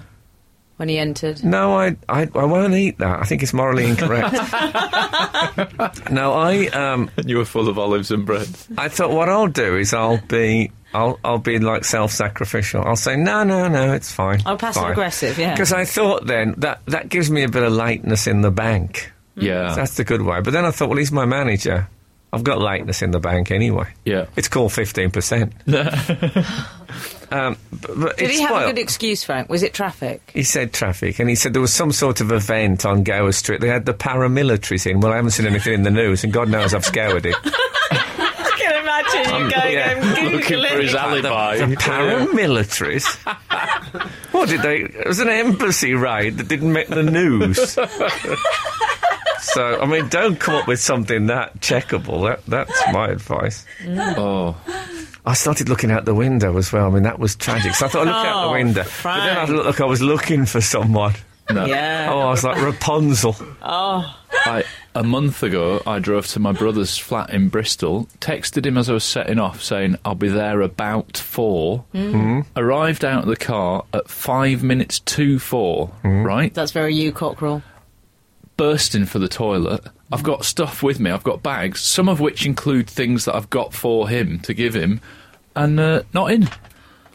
when 0.76 0.88
he 0.88 0.96
entered? 0.96 1.42
No, 1.42 1.76
I, 1.76 1.96
I, 2.08 2.28
I 2.32 2.44
won't 2.44 2.74
eat 2.74 2.98
that. 2.98 3.18
I 3.18 3.24
think 3.24 3.42
it's 3.42 3.52
morally 3.52 3.86
incorrect. 3.86 4.32
no, 6.12 6.34
I, 6.34 6.68
um, 6.72 7.10
And 7.16 7.28
you 7.28 7.38
were 7.38 7.44
full 7.44 7.68
of 7.68 7.80
olives 7.80 8.12
and 8.12 8.24
bread. 8.24 8.48
I 8.78 8.88
thought 8.88 9.10
what 9.10 9.28
I'll 9.28 9.48
do 9.48 9.76
is 9.76 9.92
I'll 9.92 10.20
be, 10.28 10.70
I'll, 10.94 11.18
I'll 11.24 11.38
be 11.38 11.58
like 11.58 11.84
self-sacrificial. 11.84 12.84
I'll 12.84 12.94
say 12.94 13.16
no, 13.16 13.42
no, 13.42 13.66
no, 13.66 13.92
it's 13.92 14.12
fine. 14.12 14.40
Oh, 14.46 14.56
passive 14.56 14.84
aggressive, 14.84 15.36
yeah. 15.36 15.52
Because 15.52 15.72
I 15.72 15.84
thought 15.84 16.28
then 16.28 16.54
that 16.58 16.80
that 16.86 17.08
gives 17.08 17.28
me 17.28 17.42
a 17.42 17.48
bit 17.48 17.64
of 17.64 17.72
lightness 17.72 18.28
in 18.28 18.42
the 18.42 18.52
bank. 18.52 19.10
Yeah. 19.34 19.74
That's 19.74 19.96
the 19.96 20.04
good 20.04 20.22
way. 20.22 20.40
But 20.42 20.52
then 20.52 20.64
I 20.64 20.70
thought, 20.70 20.90
well, 20.90 20.98
he's 20.98 21.10
my 21.10 21.24
manager. 21.24 21.88
I've 22.32 22.44
got 22.44 22.60
lateness 22.60 23.02
in 23.02 23.10
the 23.10 23.18
bank 23.18 23.50
anyway. 23.50 23.92
Yeah. 24.04 24.26
It's 24.36 24.48
called 24.48 24.72
fifteen 24.72 25.10
percent. 25.10 25.52
um, 27.30 27.56
but, 27.72 28.00
but 28.00 28.16
Did 28.16 28.30
he 28.30 28.40
have 28.42 28.52
well, 28.52 28.68
a 28.68 28.72
good 28.72 28.78
excuse, 28.78 29.24
Frank? 29.24 29.48
Was 29.48 29.64
it 29.64 29.74
traffic? 29.74 30.30
He 30.32 30.44
said 30.44 30.72
traffic, 30.72 31.18
and 31.18 31.28
he 31.28 31.34
said 31.34 31.54
there 31.54 31.60
was 31.60 31.74
some 31.74 31.90
sort 31.90 32.20
of 32.20 32.30
event 32.30 32.86
on 32.86 33.02
Gower 33.02 33.32
Street. 33.32 33.60
They 33.60 33.68
had 33.68 33.84
the 33.84 33.94
paramilitaries 33.94 34.88
in. 34.88 35.00
Well, 35.00 35.12
I 35.12 35.16
haven't 35.16 35.32
seen 35.32 35.46
anything 35.46 35.74
in 35.74 35.82
the 35.82 35.90
news, 35.90 36.22
and 36.22 36.32
God 36.32 36.48
knows 36.48 36.72
I've 36.72 36.84
scoured 36.84 37.26
it. 37.26 37.34
I 37.44 38.52
can 38.58 38.82
imagine 38.82 39.44
you 39.44 39.50
going 39.50 39.74
yeah. 39.74 39.90
and 39.96 40.32
Looking 40.32 40.62
for 40.62 40.80
his 40.82 40.94
alibi. 40.94 41.58
The 41.58 41.76
paramilitaries. 41.76 43.06
what 44.32 44.48
did 44.48 44.62
they? 44.62 44.82
It 44.82 45.08
was 45.08 45.18
an 45.18 45.28
embassy 45.28 45.94
raid 45.94 46.38
that 46.38 46.46
didn't 46.46 46.72
make 46.72 46.88
the 46.88 47.02
news. 47.02 47.76
So 49.52 49.80
I 49.80 49.86
mean, 49.86 50.08
don't 50.08 50.38
come 50.38 50.54
up 50.54 50.66
with 50.66 50.80
something 50.80 51.26
that 51.26 51.60
checkable. 51.60 52.28
That 52.28 52.44
that's 52.46 52.82
my 52.92 53.08
advice. 53.08 53.64
Oh. 53.86 54.56
I 55.26 55.34
started 55.34 55.68
looking 55.68 55.90
out 55.90 56.06
the 56.06 56.14
window 56.14 56.56
as 56.56 56.72
well. 56.72 56.86
I 56.86 56.90
mean, 56.90 57.02
that 57.02 57.18
was 57.18 57.36
tragic. 57.36 57.74
So 57.74 57.86
I 57.86 57.88
thought 57.90 58.08
I 58.08 58.10
looked 58.10 58.26
out 58.26 58.42
the 58.44 58.48
Oh, 58.48 58.52
window, 58.52 58.84
but 59.02 59.26
then 59.26 59.36
I 59.36 59.44
looked 59.44 59.66
like 59.66 59.80
I 59.80 59.84
was 59.84 60.00
looking 60.00 60.46
for 60.46 60.60
someone. 60.62 61.14
No. 61.50 61.66
Yeah. 61.66 62.08
Oh, 62.10 62.20
I 62.20 62.30
was 62.30 62.42
like 62.44 62.62
Rapunzel. 62.62 63.36
Oh. 63.60 64.16
I, 64.32 64.64
a 64.94 65.02
month 65.02 65.42
ago, 65.42 65.82
I 65.86 65.98
drove 65.98 66.26
to 66.28 66.38
my 66.40 66.52
brother's 66.52 66.96
flat 66.96 67.30
in 67.30 67.48
Bristol, 67.48 68.08
texted 68.20 68.64
him 68.64 68.78
as 68.78 68.88
I 68.88 68.92
was 68.94 69.04
setting 69.04 69.38
off 69.40 69.60
saying, 69.62 69.96
I'll 70.04 70.14
be 70.14 70.28
there 70.28 70.60
about 70.62 71.16
four. 71.18 71.84
Mm-hmm. 71.92 72.40
Arrived 72.56 73.04
out 73.04 73.24
of 73.24 73.28
the 73.28 73.36
car 73.36 73.84
at 73.92 74.08
five 74.08 74.62
minutes 74.62 75.00
to 75.00 75.38
4 75.40 75.88
Mm-hmm. 75.88 76.22
right? 76.24 76.54
That's 76.54 76.70
very 76.72 76.94
you, 76.94 77.10
Cockerel. 77.12 77.62
Bursting 78.60 79.06
for 79.06 79.18
the 79.18 79.26
toilet. 79.26 79.80
I've 80.12 80.22
got 80.22 80.44
stuff 80.44 80.82
with 80.82 81.00
me, 81.00 81.10
I've 81.10 81.22
got 81.22 81.42
bags, 81.42 81.80
some 81.80 82.10
of 82.10 82.20
which 82.20 82.44
include 82.44 82.90
things 82.90 83.24
that 83.24 83.34
I've 83.34 83.48
got 83.48 83.72
for 83.72 84.06
him 84.06 84.38
to 84.40 84.52
give 84.52 84.74
him, 84.74 85.00
and 85.56 85.80
uh, 85.80 86.02
not 86.12 86.30
in. 86.30 86.46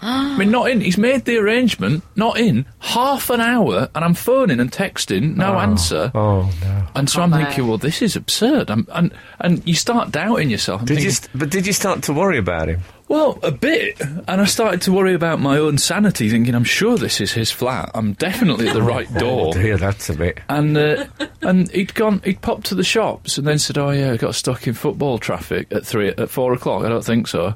I 0.01 0.37
mean, 0.39 0.49
not 0.49 0.71
in. 0.71 0.81
He's 0.81 0.97
made 0.97 1.25
the 1.25 1.37
arrangement, 1.37 2.03
not 2.15 2.39
in. 2.39 2.65
Half 2.79 3.29
an 3.29 3.41
hour, 3.41 3.89
and 3.93 4.03
I'm 4.03 4.15
phoning 4.15 4.59
and 4.59 4.71
texting, 4.71 5.35
no 5.35 5.59
answer. 5.59 6.11
Oh 6.15 6.51
no. 6.61 6.87
And 6.95 7.07
so 7.07 7.21
I'm 7.21 7.31
thinking, 7.31 7.67
well, 7.67 7.77
this 7.77 8.01
is 8.01 8.15
absurd. 8.15 8.71
I'm, 8.71 8.87
and 8.91 9.13
and 9.39 9.67
you 9.67 9.75
start 9.75 10.11
doubting 10.11 10.49
yourself. 10.49 10.81
I'm 10.81 10.87
Did 10.87 11.03
you? 11.03 11.11
St- 11.11 11.29
but 11.35 11.51
did 11.51 11.67
you 11.67 11.73
start 11.73 12.01
to 12.03 12.13
worry 12.13 12.39
about 12.39 12.69
him? 12.69 12.81
Well, 13.07 13.37
a 13.43 13.51
bit. 13.51 13.99
And 14.01 14.41
I 14.41 14.45
started 14.45 14.81
to 14.83 14.91
worry 14.91 15.13
about 15.13 15.39
my 15.39 15.57
own 15.57 15.77
sanity, 15.77 16.29
thinking, 16.29 16.55
I'm 16.55 16.63
sure 16.63 16.97
this 16.97 17.21
is 17.21 17.31
his 17.33 17.51
flat. 17.51 17.91
I'm 17.93 18.13
definitely 18.13 18.67
at 18.67 18.73
the 18.73 18.81
right 18.81 19.11
door. 19.17 19.49
Oh 19.49 19.53
dear, 19.53 19.77
that's 19.77 20.09
a 20.09 20.15
bit. 20.15 20.39
And 20.49 20.75
uh, 20.77 21.05
and 21.41 21.69
he'd 21.71 21.93
gone, 21.93 22.21
he'd 22.23 22.41
popped 22.41 22.65
to 22.67 22.75
the 22.75 22.83
shops 22.83 23.37
and 23.37 23.45
then 23.47 23.59
said, 23.59 23.77
"Oh 23.77 23.91
yeah, 23.91 24.11
I 24.11 24.17
got 24.17 24.35
stuck 24.35 24.67
in 24.67 24.73
football 24.73 25.17
traffic 25.19 25.67
at 25.71 25.85
three 25.85 26.09
at 26.09 26.29
four 26.29 26.53
o'clock." 26.53 26.83
I 26.83 26.89
don't 26.89 27.05
think 27.05 27.27
so. 27.27 27.53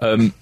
Um, 0.00 0.32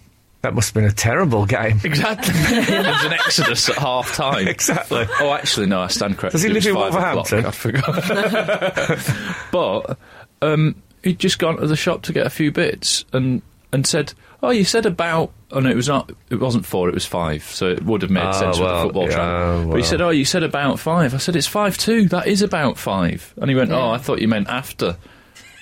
That 0.42 0.54
must 0.54 0.68
have 0.68 0.74
been 0.74 0.84
a 0.90 0.92
terrible 0.92 1.46
game. 1.46 1.80
exactly. 1.82 2.32
there 2.64 2.82
was 2.92 3.04
an 3.04 3.12
exodus 3.12 3.68
at 3.68 3.76
half 3.76 4.14
time. 4.14 4.46
Exactly. 4.46 5.04
Oh, 5.20 5.32
actually, 5.32 5.66
no. 5.66 5.80
I 5.82 5.88
stand 5.88 6.16
corrected. 6.16 6.40
Does 6.40 6.42
he 6.42 6.48
live 6.50 6.64
in 6.66 6.74
Wolverhampton? 6.76 7.44
I 7.44 7.50
forgot. 7.50 9.42
but 9.50 9.98
um, 10.42 10.80
he'd 11.02 11.18
just 11.18 11.38
gone 11.40 11.56
to 11.56 11.66
the 11.66 11.74
shop 11.76 12.02
to 12.02 12.12
get 12.12 12.24
a 12.26 12.30
few 12.30 12.52
bits 12.52 13.04
and 13.12 13.42
and 13.72 13.86
said, 13.86 14.12
"Oh, 14.42 14.50
you 14.50 14.64
said 14.64 14.86
about." 14.86 15.32
Oh 15.50 15.60
no, 15.60 15.70
it 15.70 15.76
was 15.76 15.88
not. 15.88 16.10
It 16.30 16.36
wasn't 16.40 16.66
four. 16.66 16.88
It 16.88 16.94
was 16.94 17.06
five. 17.06 17.42
So 17.42 17.68
it 17.68 17.82
would 17.84 18.02
have 18.02 18.10
made 18.10 18.26
Oh, 18.26 18.32
sense 18.32 18.58
with 18.58 18.66
well, 18.66 18.76
the 18.76 18.82
football 18.84 19.04
yeah, 19.08 19.14
track. 19.14 19.68
But 19.70 19.76
he 19.76 19.82
said, 19.82 20.00
"Oh, 20.00 20.10
you 20.10 20.24
said 20.24 20.42
about 20.42 20.78
five. 20.78 21.14
I 21.14 21.18
said, 21.18 21.36
"It's 21.36 21.46
five 21.46 21.76
too. 21.78 22.06
That 22.08 22.26
is 22.26 22.42
about 22.42 22.78
five. 22.78 23.32
And 23.40 23.48
he 23.50 23.56
went, 23.56 23.72
"Oh, 23.72 23.90
I 23.90 23.98
thought 23.98 24.20
you 24.20 24.28
meant 24.28 24.48
after, 24.48 24.96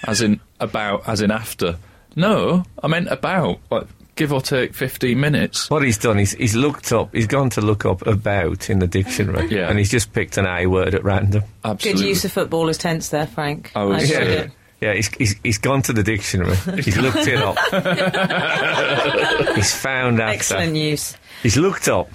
as 0.04 0.20
in 0.20 0.40
about, 0.60 1.08
as 1.08 1.20
in 1.20 1.30
after." 1.30 1.76
No, 2.14 2.64
I 2.82 2.86
meant 2.88 3.08
about, 3.08 3.58
like 3.70 3.86
give 4.14 4.32
or 4.32 4.40
take 4.40 4.74
fifteen 4.74 5.20
minutes. 5.20 5.68
What 5.68 5.82
he's 5.82 5.98
done 5.98 6.18
is 6.18 6.32
he's 6.32 6.56
looked 6.56 6.90
up. 6.92 7.14
He's 7.14 7.26
gone 7.26 7.50
to 7.50 7.60
look 7.60 7.84
up 7.84 8.06
about 8.06 8.70
in 8.70 8.78
the 8.78 8.86
dictionary, 8.86 9.48
Yeah. 9.48 9.68
and 9.68 9.78
he's 9.78 9.90
just 9.90 10.12
picked 10.14 10.38
an 10.38 10.46
A 10.46 10.66
word 10.66 10.94
at 10.94 11.04
random. 11.04 11.42
Absolutely. 11.64 12.02
Good 12.02 12.08
use 12.08 12.24
of 12.24 12.32
footballer's 12.32 12.78
tense 12.78 13.10
there, 13.10 13.26
Frank. 13.26 13.70
I 13.74 13.84
was, 13.84 14.10
enjoyed 14.10 14.26
uh, 14.28 14.42
it. 14.44 14.50
Yeah, 14.80 14.92
he's, 14.94 15.08
he's, 15.14 15.34
he's 15.42 15.58
gone 15.58 15.80
to 15.82 15.92
the 15.94 16.02
dictionary. 16.02 16.54
He's 16.82 16.98
looked 16.98 17.26
it 17.26 17.36
up. 17.42 17.56
he's 19.56 19.74
found 19.74 20.20
after. 20.20 20.34
Excellent 20.34 20.76
use. 20.76 21.16
He's 21.42 21.56
looked 21.56 21.88
up. 21.88 22.10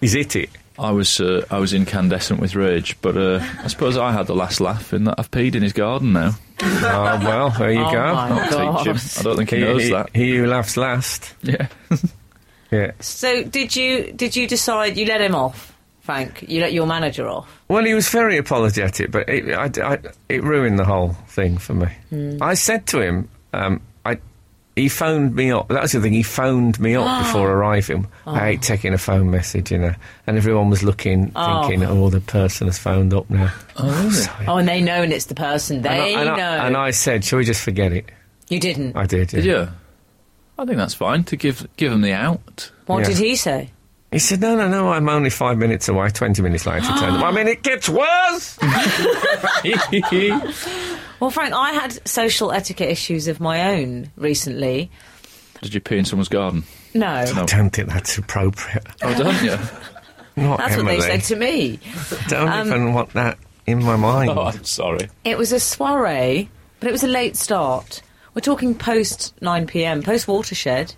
He's 0.00 0.12
hit 0.14 0.34
it. 0.36 0.50
I 0.78 0.90
was 0.92 1.20
uh, 1.20 1.44
I 1.50 1.58
was 1.58 1.72
incandescent 1.72 2.38
with 2.40 2.54
rage, 2.54 2.96
but 3.00 3.16
uh, 3.16 3.44
I 3.62 3.66
suppose 3.68 3.96
I 3.96 4.12
had 4.12 4.26
the 4.26 4.34
last 4.34 4.60
laugh 4.60 4.92
in 4.92 5.04
that 5.04 5.14
I've 5.18 5.30
peed 5.30 5.54
in 5.54 5.62
his 5.62 5.72
garden 5.72 6.12
now. 6.12 6.32
Oh, 6.62 7.20
well, 7.22 7.50
there 7.50 7.72
you 7.72 7.80
Oh 7.84 7.92
go. 7.92 7.98
my 8.14 8.28
I'll 8.30 8.78
teach 8.84 8.86
him. 8.86 8.96
I 9.18 9.22
don't 9.22 9.36
think 9.36 9.50
he 9.50 9.56
He, 9.56 9.62
knows 9.62 9.82
he- 9.84 9.90
that. 9.90 10.10
he 10.14 10.36
who 10.36 10.46
laughs 10.46 10.76
last. 10.76 11.34
Yeah. 11.42 11.68
Yeah. 12.72 12.90
So, 12.98 13.44
did 13.44 13.76
you 13.76 14.10
did 14.12 14.34
you 14.34 14.48
decide 14.48 14.96
you 14.96 15.06
let 15.06 15.20
him 15.20 15.36
off, 15.36 15.72
Frank? 16.06 16.44
You 16.48 16.60
let 16.60 16.72
your 16.72 16.86
manager 16.86 17.28
off? 17.28 17.60
Well, 17.68 17.84
he 17.84 17.92
was 17.94 18.08
very 18.08 18.36
apologetic, 18.38 19.10
but 19.10 19.28
it, 19.28 19.52
I, 19.52 19.92
I, 19.94 19.98
it 20.28 20.42
ruined 20.42 20.78
the 20.78 20.84
whole 20.84 21.10
thing 21.28 21.58
for 21.58 21.74
me. 21.74 21.86
Hmm. 22.10 22.38
I 22.40 22.54
said 22.54 22.86
to 22.88 23.00
him, 23.00 23.28
um, 23.52 23.80
I, 24.04 24.18
he 24.76 24.88
phoned 24.88 25.34
me 25.34 25.50
up. 25.50 25.68
That 25.68 25.82
was 25.82 25.92
the 25.92 26.00
thing. 26.00 26.12
He 26.12 26.22
phoned 26.22 26.78
me 26.78 26.94
up 26.94 27.24
before 27.26 27.50
arriving. 27.50 28.06
I 28.26 28.38
hate 28.38 28.62
taking 28.62 28.94
a 28.94 28.98
phone 28.98 29.30
message, 29.30 29.72
you 29.72 29.78
know. 29.78 29.94
And 30.26 30.36
everyone 30.36 30.70
was 30.70 30.82
looking, 30.84 31.32
Oh. 31.34 31.66
thinking, 31.66 31.82
"Oh, 31.88 32.08
the 32.08 32.20
person 32.20 32.68
has 32.68 32.78
phoned 32.78 33.12
up 33.12 33.28
now." 33.28 33.52
Oh, 33.76 34.10
Sorry. 34.10 34.46
Oh, 34.46 34.58
and 34.58 34.68
they 34.68 34.80
know, 34.80 35.02
and 35.02 35.12
it's 35.12 35.24
the 35.26 35.34
person. 35.34 35.82
They 35.82 36.14
and, 36.14 36.18
I, 36.18 36.20
and, 36.20 36.30
I, 36.30 36.36
know. 36.36 36.64
and 36.66 36.76
I 36.76 36.90
said, 36.92 37.24
"Shall 37.24 37.38
we 37.38 37.44
just 37.44 37.62
forget 37.62 37.92
it?" 37.92 38.10
you 38.48 38.60
didn't. 38.60 38.96
I 38.96 39.06
did. 39.06 39.32
Yeah. 39.32 39.36
Did 39.40 39.44
you? 39.46 39.68
I 40.58 40.64
think 40.66 40.76
that's 40.78 40.94
fine 40.94 41.24
to 41.24 41.36
give 41.36 41.66
give 41.76 41.90
him 41.92 42.00
the 42.02 42.12
out. 42.12 42.70
what 42.86 43.00
Yeah. 43.00 43.06
did 43.08 43.16
he 43.18 43.34
say? 43.36 43.70
He 44.12 44.18
said, 44.20 44.40
"No, 44.40 44.54
no, 44.56 44.68
no. 44.68 44.88
I'm 44.92 45.08
only 45.08 45.30
five 45.30 45.58
minutes 45.58 45.88
away. 45.88 46.08
Twenty 46.10 46.40
minutes 46.42 46.64
later, 46.66 46.80
he 46.92 46.98
turned 47.00 47.16
up. 47.16 47.24
I 47.24 47.30
mean, 47.32 47.48
it 47.48 47.62
gets 47.62 47.88
worse." 47.88 48.58
Well, 51.18 51.30
Frank, 51.30 51.54
I 51.54 51.72
had 51.72 52.06
social 52.06 52.52
etiquette 52.52 52.90
issues 52.90 53.26
of 53.26 53.40
my 53.40 53.74
own 53.74 54.10
recently. 54.16 54.90
Did 55.62 55.72
you 55.72 55.80
pee 55.80 55.96
in 55.96 56.04
someone's 56.04 56.28
garden? 56.28 56.64
No, 56.92 57.24
No. 57.34 57.42
I 57.42 57.46
don't 57.46 57.70
think 57.70 57.88
that's 57.88 58.18
appropriate. 58.18 58.86
Oh, 59.02 59.14
don't 59.16 59.42
you? 59.42 59.56
Not 60.36 60.58
that's 60.58 60.74
Emily. 60.74 60.96
what 60.98 61.00
they 61.02 61.18
said 61.18 61.22
to 61.22 61.36
me. 61.36 61.78
Don't 62.28 62.48
Um, 62.48 62.66
even 62.66 62.92
want 62.92 63.14
that 63.14 63.38
in 63.66 63.82
my 63.82 63.96
mind. 63.96 64.28
Oh, 64.30 64.42
I'm 64.42 64.64
sorry. 64.64 65.08
It 65.24 65.38
was 65.38 65.52
a 65.52 65.58
soiree, 65.60 66.50
but 66.80 66.88
it 66.88 66.92
was 66.92 67.02
a 67.02 67.08
late 67.08 67.36
start. 67.36 68.02
We're 68.34 68.42
talking 68.42 68.74
post 68.74 69.32
9 69.40 69.66
pm, 69.66 70.02
post 70.02 70.28
watershed. 70.28 70.94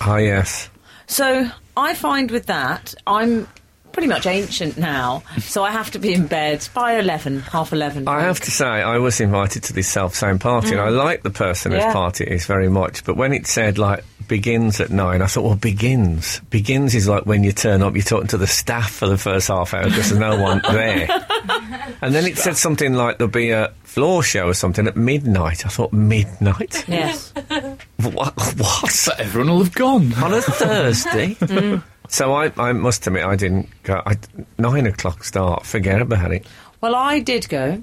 Ah, 0.00 0.16
yes. 0.16 0.68
So 1.06 1.48
I 1.76 1.94
find 1.94 2.30
with 2.30 2.46
that, 2.46 2.94
I'm 3.06 3.48
pretty 3.92 4.08
much 4.08 4.26
ancient 4.26 4.78
now, 4.78 5.22
so 5.38 5.62
I 5.62 5.70
have 5.70 5.90
to 5.90 5.98
be 5.98 6.14
in 6.14 6.26
bed 6.26 6.66
by 6.72 6.98
11, 6.98 7.40
half 7.40 7.72
11. 7.72 8.08
I 8.08 8.22
have 8.22 8.40
to 8.40 8.50
say, 8.50 8.64
I 8.66 8.96
was 8.98 9.20
invited 9.20 9.64
to 9.64 9.72
this 9.74 9.88
self-same 9.88 10.38
party, 10.38 10.72
and 10.72 10.80
I 10.80 10.88
like 10.88 11.22
the 11.22 11.30
person 11.30 11.72
whose 11.72 11.82
Mm. 11.82 11.92
Party 11.92 12.24
it 12.24 12.32
is 12.32 12.46
very 12.46 12.68
much. 12.70 13.04
But 13.04 13.16
when 13.16 13.32
it 13.34 13.46
said 13.46 13.76
like 13.76 14.02
begins 14.28 14.80
at 14.80 14.88
nine, 14.90 15.20
I 15.20 15.26
thought, 15.26 15.44
well, 15.44 15.56
begins. 15.56 16.40
Begins 16.48 16.94
is 16.94 17.06
like 17.06 17.26
when 17.26 17.44
you 17.44 17.52
turn 17.52 17.82
up, 17.82 17.94
you're 17.94 18.02
talking 18.02 18.28
to 18.28 18.38
the 18.38 18.46
staff 18.46 18.90
for 18.92 19.06
the 19.08 19.18
first 19.18 19.48
half 19.48 19.74
hour 19.74 19.84
because 19.84 20.08
there's 20.08 20.18
no 20.20 20.40
one 20.40 20.62
there. 20.70 21.06
And 22.00 22.14
then 22.14 22.24
it 22.24 22.38
said 22.38 22.56
something 22.56 22.94
like 22.94 23.18
there'll 23.18 23.30
be 23.30 23.50
a 23.50 23.72
floor 23.82 24.22
show 24.22 24.46
or 24.48 24.54
something 24.54 24.86
at 24.86 24.96
midnight. 24.96 25.66
I 25.66 25.68
thought 25.68 25.92
midnight. 25.92 26.84
Yes. 26.88 27.32
what? 28.06 28.34
What? 28.56 29.02
But 29.06 29.20
everyone 29.20 29.50
will 29.50 29.64
have 29.64 29.74
gone. 29.74 30.12
On 30.14 30.32
a 30.34 30.40
Thursday. 30.42 31.34
Mm. 31.42 31.82
So 32.08 32.34
I, 32.34 32.52
I 32.58 32.72
must 32.72 33.06
admit, 33.06 33.24
I 33.24 33.36
didn't 33.36 33.68
go. 33.84 34.02
I, 34.04 34.16
nine 34.58 34.86
o'clock 34.86 35.24
start. 35.24 35.64
Forget 35.64 36.02
about 36.02 36.30
it. 36.32 36.46
Well, 36.82 36.94
I 36.94 37.20
did 37.20 37.48
go. 37.48 37.82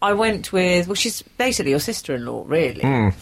I 0.00 0.14
went 0.14 0.52
with, 0.52 0.88
well, 0.88 0.96
she's 0.96 1.22
basically 1.38 1.70
your 1.70 1.78
sister 1.78 2.14
in 2.14 2.24
law, 2.26 2.44
really. 2.48 3.12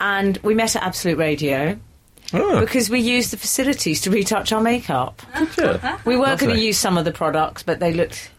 And 0.00 0.38
we 0.38 0.54
met 0.54 0.76
at 0.76 0.82
Absolute 0.82 1.18
Radio 1.18 1.78
Oh. 2.32 2.60
because 2.60 2.88
we 2.88 3.00
used 3.00 3.32
the 3.32 3.36
facilities 3.36 4.00
to 4.02 4.10
retouch 4.10 4.50
our 4.52 4.62
makeup. 4.62 5.20
Yeah. 5.58 5.98
We 6.06 6.16
were 6.16 6.36
going 6.36 6.54
to 6.54 6.58
use 6.60 6.78
some 6.78 6.96
of 6.96 7.04
the 7.04 7.12
products, 7.12 7.62
but 7.62 7.78
they 7.78 7.92
looked 7.92 8.30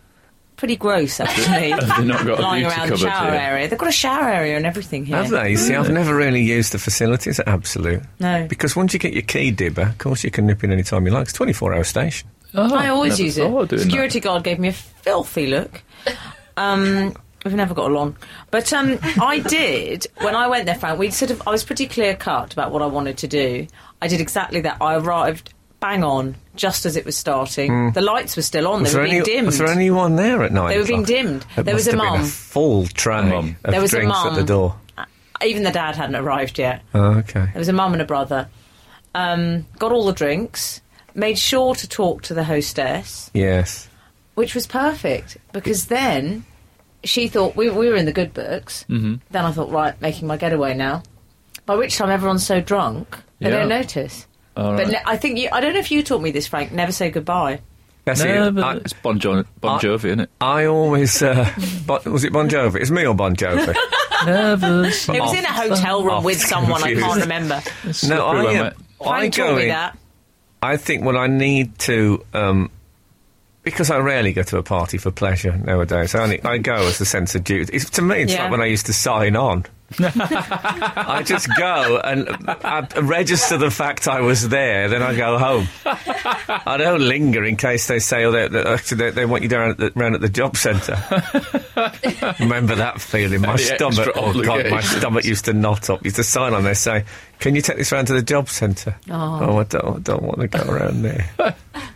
pretty 0.63 0.77
gross, 0.77 1.19
actually. 1.19 1.71
Have 1.71 1.97
they 1.97 2.05
not 2.05 2.25
got 2.25 2.39
a 2.39 2.41
lying 2.41 2.63
beauty 2.63 2.73
around 2.73 2.87
the 2.87 2.95
cupboard 2.95 2.99
shower 2.99 3.31
here? 3.31 3.41
area. 3.41 3.67
They've 3.67 3.77
got 3.77 3.89
a 3.89 3.91
shower 3.91 4.29
area 4.29 4.55
and 4.55 4.65
everything 4.65 5.05
here. 5.05 5.17
Have 5.17 5.29
they? 5.29 5.51
You 5.51 5.57
see, 5.57 5.75
I've 5.75 5.89
never 5.91 6.15
really 6.15 6.41
used 6.41 6.71
the 6.71 6.79
facilities 6.79 7.37
at 7.41 7.49
Absolute. 7.49 8.01
No. 8.21 8.47
Because 8.47 8.73
once 8.73 8.93
you 8.93 8.99
get 8.99 9.11
your 9.11 9.23
key 9.23 9.51
dibber, 9.51 9.81
of 9.81 9.97
course 9.97 10.23
you 10.23 10.31
can 10.31 10.45
nip 10.45 10.63
in 10.63 10.71
any 10.71 10.83
time 10.83 11.05
you 11.05 11.11
like. 11.11 11.23
It's 11.23 11.33
24 11.33 11.73
hour 11.73 11.83
station. 11.83 12.29
Oh, 12.55 12.73
I 12.73 12.87
always 12.87 13.13
never 13.19 13.23
use 13.23 13.37
thought 13.37 13.57
it. 13.59 13.63
of 13.63 13.69
doing 13.69 13.81
Security 13.81 14.19
guard 14.21 14.45
gave 14.45 14.57
me 14.57 14.69
a 14.69 14.73
filthy 14.73 15.47
look. 15.47 15.83
Um, 16.55 17.13
we've 17.43 17.53
never 17.55 17.73
got 17.73 17.91
along, 17.91 18.15
but 18.49 18.71
um, 18.71 18.99
I 19.19 19.39
did 19.39 20.07
when 20.21 20.33
I 20.33 20.47
went 20.47 20.65
there. 20.65 20.75
Frank, 20.75 20.97
we 20.97 21.09
sort 21.09 21.31
of 21.31 21.45
I 21.45 21.51
was 21.51 21.65
pretty 21.65 21.87
clear 21.87 22.15
cut 22.15 22.53
about 22.53 22.71
what 22.71 22.81
I 22.81 22.85
wanted 22.85 23.17
to 23.17 23.27
do. 23.27 23.67
I 24.01 24.07
did 24.07 24.21
exactly 24.21 24.61
that. 24.61 24.77
I 24.79 24.95
arrived 24.95 25.53
bang 25.83 26.03
on 26.03 26.35
just 26.55 26.85
as 26.85 26.95
it 26.95 27.03
was 27.05 27.17
starting. 27.17 27.91
The 27.91 28.01
lights 28.01 28.35
were 28.37 28.41
still 28.41 28.67
on. 28.67 28.81
Was 28.83 28.93
they 28.93 28.99
were 28.99 29.03
being 29.05 29.15
any, 29.17 29.25
dimmed. 29.25 29.45
was 29.47 29.57
there 29.57 29.67
anyone 29.67 30.15
there 30.15 30.41
at 30.43 30.51
night? 30.53 30.69
They 30.69 30.79
were 30.79 30.85
being 30.87 31.03
dimmed. 31.03 31.45
It 31.57 31.63
There 31.63 31.75
was 31.75 31.87
a 31.87 31.91
have 31.91 31.97
mum. 31.99 32.23
full 32.25 32.87
tray 32.87 33.21
mum. 33.29 33.57
There 33.63 33.81
was 33.81 33.93
a 33.93 33.97
drinks 33.97 34.17
at 34.17 34.35
the 34.35 34.43
door. 34.43 34.75
Even 35.43 35.63
the 35.63 35.71
dad 35.71 35.95
hadn't 35.95 36.15
arrived 36.15 36.57
yet. 36.57 36.81
Oh, 36.93 37.15
okay. 37.19 37.47
There 37.53 37.59
was 37.59 37.67
a 37.67 37.73
mum 37.73 37.91
and 37.93 38.01
a 38.01 38.05
brother. 38.05 38.47
Um, 39.13 39.65
got 39.77 39.91
all 39.91 40.05
the 40.05 40.13
drinks. 40.13 40.79
Made 41.15 41.37
sure 41.37 41.75
to 41.75 41.87
talk 41.87 42.23
to 42.23 42.33
the 42.33 42.43
hostess. 42.43 43.29
Yes. 43.33 43.87
which 44.35 44.55
was 44.55 44.65
perfect 44.65 45.37
because 45.51 45.85
then 45.87 46.43
she 47.03 47.27
thought 47.27 47.55
we, 47.55 47.69
we 47.69 47.89
were 47.89 47.95
in 47.95 48.05
the 48.05 48.11
good 48.13 48.33
books. 48.33 48.85
Mm-hmm. 48.89 49.15
Then 49.31 49.45
I 49.45 49.51
thought, 49.51 49.69
right, 49.69 49.99
making 50.01 50.27
my 50.27 50.37
getaway 50.37 50.73
now. 50.75 51.03
By 51.65 51.75
which 51.75 51.97
time 51.97 52.09
everyone's 52.09 52.45
so 52.45 52.61
drunk 52.61 53.17
they 53.39 53.49
Yeah. 53.49 53.57
don't 53.59 53.69
notice. 53.69 54.25
All 54.55 54.71
But 54.75 54.83
right. 54.83 54.87
ne- 54.93 55.01
I 55.05 55.17
think 55.17 55.37
you, 55.39 55.49
I 55.51 55.59
don't 55.61 55.73
know 55.73 55.79
if 55.79 55.91
you 55.91 56.03
taught 56.03 56.21
me 56.21 56.31
this, 56.31 56.47
Frank. 56.47 56.71
Never 56.71 56.91
say 56.91 57.09
goodbye. 57.09 57.59
That's 58.05 58.21
No, 58.23 58.47
it. 58.47 58.51
but 58.55 58.63
I, 58.63 58.75
it's 58.77 58.93
Bon, 58.93 59.17
jo- 59.17 59.45
bon 59.61 59.77
I- 59.77 59.81
Jovi, 59.81 60.05
isn't 60.05 60.19
it? 60.21 60.29
I 60.41 60.65
always. 60.65 61.21
Uh, 61.23 61.49
bon, 61.85 62.01
was 62.11 62.23
it 62.23 62.33
Bon 62.33 62.49
Jovi? 62.49 62.81
It's 62.81 62.91
me 62.91 63.05
or 63.05 63.15
Bon 63.15 63.35
Jovi? 63.35 63.73
Never. 64.25 64.83
It 64.85 65.21
was 65.21 65.33
in 65.33 65.43
a 65.45 65.51
hotel 65.51 66.03
room 66.03 66.13
off. 66.15 66.23
with 66.23 66.41
someone. 66.41 66.83
I 66.83 66.93
can't 66.95 67.21
remember. 67.21 67.61
no, 68.07 68.25
I, 68.27 68.43
when 68.43 68.57
uh, 68.57 68.73
I 69.01 69.03
Frank 69.05 69.35
go 69.35 69.47
taught 69.47 69.55
me 69.57 69.61
in. 69.63 69.67
that. 69.69 69.97
I 70.61 70.77
think 70.77 71.03
what 71.03 71.17
I 71.17 71.27
need 71.27 71.77
to, 71.79 72.25
um, 72.33 72.69
because 73.63 73.89
I 73.91 73.97
rarely 73.99 74.31
go 74.33 74.43
to 74.43 74.57
a 74.57 74.63
party 74.63 74.97
for 74.97 75.11
pleasure 75.11 75.55
nowadays. 75.57 76.15
I 76.15 76.23
only 76.23 76.41
I 76.43 76.57
go 76.57 76.73
as 76.75 77.01
a 77.01 77.05
sense 77.05 77.35
of 77.35 77.43
duty. 77.43 77.73
It's, 77.73 77.89
to 77.91 78.01
me, 78.01 78.21
it's 78.23 78.33
Yeah. 78.33 78.43
like 78.43 78.51
when 78.51 78.61
I 78.61 78.65
used 78.65 78.85
to 78.85 78.93
sign 78.93 79.35
on 79.35 79.65
I 79.99 81.23
just 81.25 81.47
go 81.57 81.99
and 82.03 82.27
I 82.47 82.87
register 83.01 83.57
the 83.57 83.71
fact 83.71 84.07
I 84.07 84.21
was 84.21 84.49
there, 84.49 84.89
then 84.89 85.01
I 85.01 85.15
go 85.15 85.37
home. 85.37 85.67
I 85.85 86.77
don't 86.77 87.01
linger 87.01 87.43
in 87.43 87.57
case 87.57 87.87
they 87.87 87.99
say, 87.99 88.25
oh, 88.25 88.31
they, 88.31 88.47
they, 88.47 88.63
actually, 88.63 88.97
they, 88.97 89.11
they 89.11 89.25
want 89.25 89.43
you 89.43 89.49
down 89.49 89.71
at 89.71 89.77
the, 89.77 89.91
round 89.95 90.15
at 90.15 90.21
the 90.21 90.29
job 90.29 90.57
centre. 90.57 90.97
Remember 92.39 92.75
that 92.75 93.01
feeling? 93.01 93.41
My 93.41 93.55
stomach, 93.55 94.09
oh 94.15 94.41
God, 94.41 94.69
my 94.69 94.81
stomach 94.81 95.25
used 95.25 95.45
to 95.45 95.53
knot 95.53 95.89
up. 95.89 96.03
Used 96.03 96.17
to 96.17 96.23
sign 96.23 96.53
on 96.53 96.63
there 96.63 96.75
saying, 96.75 97.05
can 97.39 97.55
you 97.55 97.61
take 97.61 97.77
this 97.77 97.91
round 97.91 98.07
to 98.07 98.13
the 98.13 98.21
job 98.21 98.49
centre? 98.49 98.95
Oh, 99.09 99.39
oh 99.41 99.59
I 99.59 99.63
don't, 99.63 99.97
I 99.97 99.99
don't 99.99 100.23
want 100.23 100.39
to 100.39 100.47
go 100.47 100.71
around 100.71 101.01
there. 101.01 101.29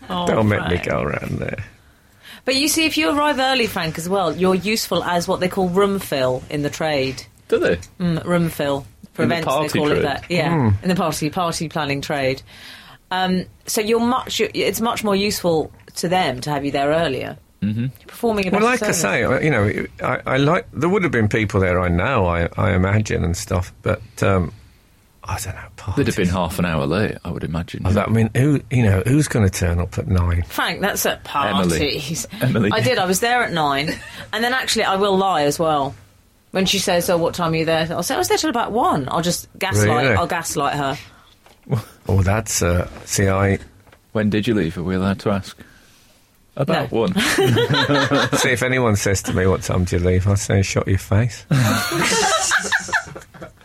Oh, 0.10 0.26
don't 0.26 0.48
make 0.48 0.66
me 0.70 0.78
go 0.78 1.02
around 1.02 1.38
there. 1.38 1.66
But 2.46 2.56
you 2.56 2.70
see, 2.70 2.86
if 2.86 2.98
you 2.98 3.10
arrive 3.10 3.40
early, 3.40 3.68
Frank, 3.68 3.98
as 3.98 4.08
well, 4.08 4.34
you're 4.34 4.56
useful 4.56 5.04
as 5.04 5.28
what 5.28 5.42
they 5.42 5.50
call 5.50 5.68
room 5.68 6.00
fill 6.00 6.44
in 6.50 6.62
the 6.62 6.70
trade. 6.70 7.26
Do 7.48 7.60
they? 7.60 7.78
Mm, 8.00 8.24
room 8.26 8.50
fill 8.50 8.86
for 9.14 9.24
In 9.24 9.30
the 9.30 9.36
events. 9.36 9.48
party 9.48 9.68
they 9.70 9.80
call 9.80 9.88
trade? 9.88 9.98
it 10.00 10.02
that. 10.04 10.26
Yeah, 10.30 10.74
in 10.84 10.90
the 10.90 10.96
party 10.96 11.30
party 11.30 11.70
planning 11.70 12.02
trade. 12.02 12.42
Um, 13.10 13.46
so 13.66 13.82
you're 13.82 14.00
much. 14.00 14.40
You're, 14.40 14.50
it's 14.54 14.82
much 14.82 15.04
more 15.04 15.16
useful 15.16 15.72
to 15.96 16.08
them 16.10 16.42
to 16.42 16.50
have 16.50 16.66
you 16.66 16.72
there 16.72 16.90
earlier. 16.90 17.38
Mm-hmm. 17.62 17.80
You're 17.82 17.90
performing 18.08 18.48
a 18.48 18.52
Well, 18.52 18.60
better 18.60 18.72
like 18.72 18.84
I 18.84 18.92
say, 18.92 19.22
you 19.44 19.50
know, 19.50 19.86
I, 20.04 20.22
I 20.34 20.38
like 20.38 20.68
there 20.74 20.90
would 20.90 21.04
have 21.04 21.12
been 21.12 21.28
people 21.28 21.60
there. 21.60 21.80
I 21.80 21.88
know, 21.88 22.26
I, 22.28 22.48
I 22.56 22.74
imagine 22.74 23.24
and 23.24 23.36
stuff, 23.36 23.74
but 23.82 24.02
um, 24.22 24.54
I 25.24 25.40
don't 25.40 25.56
know. 25.56 25.94
They'd 25.96 26.06
have 26.08 26.16
been 26.16 26.28
half 26.28 26.60
an 26.60 26.66
hour 26.66 26.86
late, 26.86 27.16
I 27.26 27.32
would 27.32 27.44
imagine. 27.44 27.86
I 27.86 28.00
I 28.04 28.08
mean, 28.10 28.30
who 28.36 28.62
you 28.70 28.84
know, 28.84 29.02
who's 29.08 29.28
going 29.28 29.50
to 29.50 29.52
turn 29.52 29.80
up 29.80 29.98
at 29.98 30.08
nine? 30.08 30.44
Frank, 30.44 30.82
that's 30.82 31.06
at 31.06 31.28
Emily. 31.34 31.80
parties. 31.80 32.28
Emily. 32.42 32.70
I 32.72 32.82
did. 32.82 33.00
I 33.00 33.06
was 33.06 33.22
there 33.22 33.42
at 33.42 33.52
nine, 33.52 33.90
and 34.34 34.44
then 34.44 34.54
actually, 34.54 34.84
I 34.84 34.98
will 34.98 35.18
lie 35.18 35.44
as 35.44 35.58
well. 35.58 35.96
When 36.58 36.66
she 36.66 36.80
says, 36.80 37.08
"Oh, 37.08 37.18
what 37.20 37.36
time 37.36 37.54
are 37.54 37.56
you 37.56 37.66
there?" 37.66 37.86
I'll 37.92 38.02
say, 38.02 38.16
"I 38.16 38.18
was 38.18 38.30
there 38.30 38.38
till 38.40 38.50
about 38.50 38.72
one." 38.72 39.08
I'll 39.12 39.22
just 39.22 39.48
gaslight. 39.60 40.06
Really? 40.06 40.16
I'll 40.16 40.26
gaslight 40.26 40.74
her. 40.76 40.98
Oh, 42.10 42.24
that's 42.24 42.64
uh, 42.64 42.90
see, 43.06 43.28
I 43.30 43.60
When 44.14 44.32
did 44.32 44.48
you 44.48 44.56
leave? 44.56 44.76
Are 44.78 44.82
we 44.84 44.96
allowed 44.96 45.20
to 45.20 45.30
ask? 45.30 45.56
About 46.56 46.92
No. 46.92 47.02
one. 47.02 47.14
see 48.40 48.50
if 48.50 48.64
anyone 48.64 48.96
says 48.96 49.22
to 49.24 49.34
me, 49.34 49.46
"What 49.46 49.62
time 49.62 49.84
do 49.84 49.98
you 49.98 50.04
leave?" 50.04 50.28
I 50.28 50.34
say, 50.34 50.64
"Shot 50.64 50.88
your 50.88 50.98
face." 50.98 51.46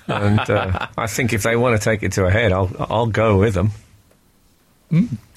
and 0.09 0.41
uh, 0.51 0.89
I 0.99 1.07
think 1.07 1.33
if 1.33 1.43
they 1.45 1.57
want 1.57 1.81
to 1.81 1.85
take 1.85 2.03
it 2.03 2.13
to 2.13 2.27
a 2.27 2.31
head, 2.31 2.53
I'll 2.53 2.71
I'll 2.91 3.07
go 3.07 3.39
with 3.39 3.55
them. 3.55 3.71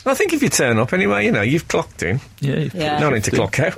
I 0.05 0.13
think 0.13 0.33
if 0.33 0.43
you 0.43 0.49
turn 0.49 0.77
up 0.79 0.91
anyway, 0.91 1.25
you 1.25 1.31
know, 1.31 1.41
you've 1.41 1.67
clocked 1.69 2.03
in. 2.03 2.19
yeah. 2.41 2.55
you've 2.57 2.73
Yeah. 2.75 2.95
put 2.95 3.01
No 3.01 3.09
need 3.11 3.23
to 3.23 3.31
50. 3.31 3.37
clock 3.37 3.59
out. 3.59 3.77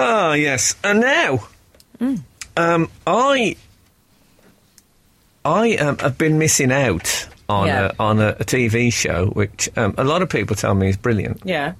oh 0.00 0.32
yes, 0.32 0.74
and 0.82 1.00
now, 1.00 1.46
um, 2.56 2.90
I, 3.06 3.56
I 5.44 5.76
um, 5.76 5.98
have 5.98 6.16
been 6.18 6.38
missing 6.38 6.72
out 6.72 7.28
on 7.48 7.66
Yeah. 7.66 7.90
a, 7.98 8.02
on 8.02 8.20
a, 8.20 8.28
a 8.40 8.44
TV 8.44 8.92
show 8.92 9.26
which 9.26 9.68
um, 9.76 9.94
a 9.98 10.04
lot 10.04 10.22
of 10.22 10.28
people 10.28 10.56
tell 10.56 10.74
me 10.74 10.88
is 10.88 10.96
brilliant, 10.96 11.42
Yeah. 11.44 11.74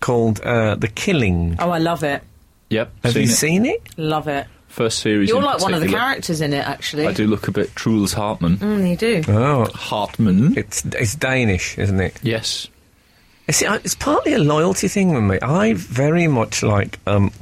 called 0.00 0.40
uh, 0.40 0.74
The 0.76 0.88
Killing. 0.88 1.56
Oh, 1.58 1.70
I 1.70 1.78
love 1.78 2.02
it. 2.04 2.22
Yep. 2.70 2.92
Have 3.04 3.12
seen 3.12 3.22
you 3.22 3.28
it. 3.28 3.32
seen 3.34 3.66
it? 3.66 3.82
Love 3.98 4.28
it. 4.28 4.46
First 4.68 5.00
series. 5.00 5.28
You're 5.28 5.38
in 5.38 5.44
like 5.44 5.60
one 5.60 5.74
of 5.74 5.80
the 5.80 5.88
characters 5.88 6.40
in 6.40 6.52
it, 6.52 6.64
actually. 6.66 7.06
I 7.08 7.12
do 7.12 7.26
look 7.26 7.48
a 7.48 7.50
bit 7.50 7.74
Troels 7.74 8.12
Hartmann. 8.12 8.56
Mm, 8.58 8.88
you 8.88 8.96
do. 8.96 9.22
Oh, 9.26 9.64
Hartmann. 9.74 10.56
it's 10.56 10.84
it's 10.84 11.16
Danish, 11.16 11.76
isn't 11.76 11.98
it? 11.98 12.16
Yes. 12.22 12.68
You 13.48 13.52
see, 13.52 13.66
it's 13.66 13.96
partly 13.96 14.32
a 14.34 14.38
loyalty 14.38 14.86
thing 14.86 15.12
with 15.12 15.24
me. 15.24 15.40
I 15.42 15.72
very 15.74 16.28
much 16.28 16.62
like 16.62 17.00
um, 17.08 17.32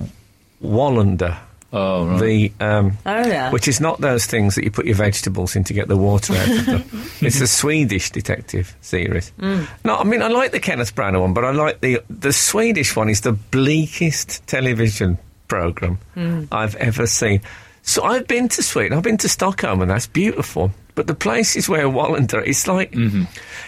Wallander, 0.64 1.36
Oh, 1.70 2.06
right. 2.06 2.20
the 2.20 2.52
um, 2.60 2.96
Oh 3.04 3.26
yeah. 3.26 3.50
which 3.50 3.68
is 3.68 3.78
not 3.78 4.00
those 4.00 4.24
things 4.24 4.54
that 4.54 4.64
you 4.64 4.70
put 4.70 4.86
your 4.86 4.94
vegetables 4.94 5.54
in 5.54 5.64
to 5.64 5.74
get 5.74 5.86
the 5.86 5.98
water 5.98 6.34
out 6.34 6.48
of 6.48 6.66
them. 6.66 6.84
it's 7.20 7.42
a 7.42 7.46
Swedish 7.46 8.10
detective 8.10 8.74
series. 8.80 9.32
Mm. 9.38 9.68
No, 9.84 9.96
I 9.96 10.04
mean 10.04 10.22
I 10.22 10.28
like 10.28 10.52
the 10.52 10.60
Kenneth 10.60 10.94
Branagh 10.94 11.20
one, 11.20 11.34
but 11.34 11.44
I 11.44 11.50
like 11.50 11.80
the 11.80 12.00
the 12.08 12.32
Swedish 12.32 12.96
one. 12.96 13.10
is 13.10 13.20
the 13.20 13.32
bleakest 13.32 14.46
television 14.46 15.18
program 15.48 15.98
mm. 16.16 16.48
I've 16.50 16.74
ever 16.76 17.06
seen. 17.06 17.42
So 17.82 18.02
I've 18.02 18.26
been 18.26 18.48
to 18.50 18.62
Sweden. 18.62 18.96
I've 18.96 19.04
been 19.04 19.18
to 19.18 19.28
Stockholm, 19.28 19.82
and 19.82 19.90
that's 19.90 20.06
beautiful. 20.06 20.70
But 20.94 21.06
the 21.06 21.14
places 21.14 21.68
where 21.68 21.84
Wallander, 21.84 22.46
it's 22.46 22.66
like, 22.66 22.92
mm-hmm. 22.92 23.22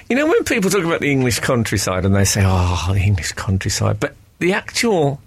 you 0.08 0.16
know, 0.16 0.26
when 0.26 0.42
people 0.44 0.68
talk 0.68 0.84
about 0.84 1.00
the 1.00 1.10
English 1.10 1.38
countryside 1.40 2.04
and 2.04 2.14
they 2.14 2.24
say, 2.24 2.42
"Oh, 2.44 2.90
the 2.92 3.00
English 3.00 3.32
countryside," 3.32 4.00
but 4.00 4.14
the 4.40 4.52
actual 4.52 5.20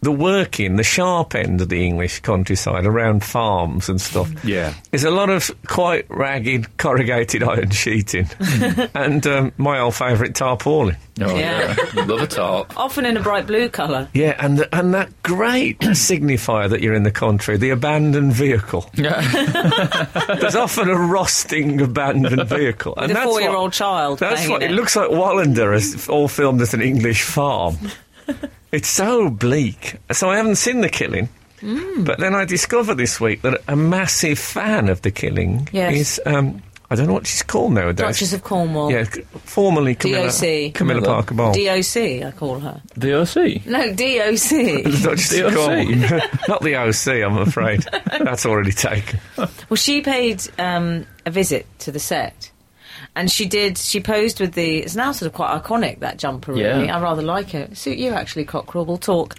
the 0.00 0.12
working, 0.12 0.76
the 0.76 0.84
sharp 0.84 1.34
end 1.34 1.60
of 1.60 1.68
the 1.68 1.84
English 1.84 2.20
countryside 2.20 2.86
around 2.86 3.24
farms 3.24 3.88
and 3.88 4.00
stuff. 4.00 4.30
Yeah. 4.44 4.72
There's 4.92 5.02
a 5.04 5.10
lot 5.10 5.28
of 5.28 5.50
quite 5.66 6.08
ragged 6.08 6.76
corrugated 6.76 7.42
iron 7.42 7.70
sheeting 7.70 8.28
and 8.94 9.26
um, 9.26 9.52
my 9.56 9.80
old 9.80 9.96
favourite 9.96 10.36
tarpaulin. 10.36 10.96
Oh, 11.20 11.36
Yeah. 11.36 11.74
yeah. 11.94 12.04
Love 12.04 12.20
a 12.22 12.26
tarp. 12.28 12.76
Often 12.78 13.06
in 13.06 13.16
a 13.16 13.20
bright 13.20 13.48
blue 13.48 13.68
colour. 13.68 14.08
Yeah, 14.14 14.36
and 14.38 14.58
the, 14.58 14.72
and 14.78 14.94
that 14.94 15.10
great 15.24 15.80
signifier 15.80 16.70
that 16.70 16.80
you're 16.80 16.94
in 16.94 17.02
the 17.02 17.10
country, 17.10 17.56
the 17.56 17.70
abandoned 17.70 18.32
vehicle. 18.34 18.88
There's 18.94 20.54
often 20.56 20.88
a 20.90 20.94
rusting 20.96 21.80
abandoned 21.80 22.48
vehicle, 22.48 22.94
and 22.96 23.08
With 23.08 23.10
a 23.10 23.14
that's 23.14 23.26
four-year-old 23.26 23.72
child. 23.72 24.18
That's 24.20 24.34
playing 24.36 24.50
what 24.52 24.62
in 24.62 24.70
it 24.70 24.74
looks 24.74 24.94
like. 24.96 25.10
Wallander 25.10 25.74
is 25.74 26.08
all 26.08 26.28
filmed 26.28 26.62
at 26.62 26.72
an 26.74 26.82
English 26.82 27.22
farm. 27.24 27.76
It's 28.72 28.88
so 28.88 29.28
bleak. 29.30 29.96
So 30.12 30.30
I 30.30 30.36
haven't 30.36 30.56
seen 30.56 30.80
the 30.80 30.88
killing. 30.88 31.28
Mm. 31.60 32.04
But 32.04 32.18
then 32.20 32.34
I 32.34 32.44
discovered 32.44 32.94
this 32.96 33.20
week 33.20 33.42
that 33.42 33.60
a 33.66 33.74
massive 33.74 34.38
fan 34.38 34.88
of 34.88 35.02
the 35.02 35.10
killing 35.10 35.68
Yes. 35.72 35.94
is 35.96 36.20
um, 36.24 36.62
I 36.90 36.94
don't 36.94 37.06
know 37.08 37.14
what 37.14 37.26
she's 37.26 37.42
called 37.42 37.72
nowadays. 37.72 37.96
Duchess 38.06 38.32
of 38.32 38.44
Cornwall. 38.44 38.90
yeah, 38.92 39.02
c- 39.04 39.22
formerly 39.44 39.94
Camilla, 39.96 40.26
DOC. 40.28 40.38
Camilla 40.40 40.72
Camilla. 41.00 41.06
Parker 41.06 41.34
Bowles. 41.34 41.56
DOC, 41.56 41.96
I 42.24 42.32
call 42.36 42.60
her. 42.60 42.80
DOC? 42.96 43.66
No, 43.66 43.92
DOC. 43.92 44.84
Duchess 45.02 45.30
The 45.30 45.46
of 45.48 45.54
Cornwall. 45.54 46.20
Not 46.48 46.62
the 46.62 46.76
OC, 46.76 47.24
I'm 47.26 47.38
afraid. 47.38 47.84
That's 48.20 48.46
already 48.46 48.72
taken. 48.72 49.18
well, 49.36 49.48
she 49.76 50.00
paid 50.00 50.40
um, 50.58 51.06
a 51.26 51.30
visit 51.30 51.66
to 51.80 51.90
the 51.92 51.98
set. 51.98 52.50
And 53.18 53.28
she 53.28 53.46
did, 53.46 53.76
she 53.78 53.98
posed 53.98 54.38
with 54.38 54.52
the, 54.52 54.78
it's 54.78 54.94
now 54.94 55.10
sort 55.10 55.26
of 55.26 55.32
quite 55.32 55.60
iconic, 55.60 55.98
that 55.98 56.18
jumper, 56.18 56.52
really. 56.52 56.86
Yeah. 56.86 56.96
I 56.96 57.02
rather 57.02 57.20
like 57.20 57.52
it. 57.52 57.76
Suit 57.76 57.98
you, 57.98 58.12
actually, 58.12 58.44
Cockerel. 58.44 58.84
We'll 58.84 58.96
talk. 58.96 59.34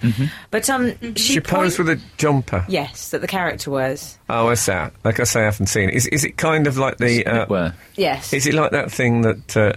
But 0.51 0.69
um, 0.69 0.91
she, 1.15 1.35
She 1.35 1.39
posed 1.39 1.77
point- 1.77 1.87
with 1.87 1.97
a 1.97 2.01
jumper. 2.17 2.65
Yes, 2.67 3.11
that 3.11 3.21
the 3.21 3.27
character 3.27 3.71
wears. 3.71 4.17
Oh, 4.29 4.45
what's 4.45 4.65
that? 4.65 4.91
Like 5.05 5.21
I 5.21 5.23
say, 5.23 5.39
I 5.41 5.45
haven't 5.45 5.67
seen 5.67 5.87
it. 5.87 5.95
Is, 5.95 6.07
is 6.07 6.25
it 6.25 6.35
kind 6.35 6.67
of 6.67 6.77
like 6.77 6.97
the. 6.97 7.25
Uh, 7.25 7.45
Where? 7.45 7.73
Yes. 7.95 8.33
Is 8.33 8.45
it 8.47 8.53
like 8.53 8.71
that 8.71 8.91
thing 8.91 9.21
that 9.21 9.55
uh, 9.55 9.73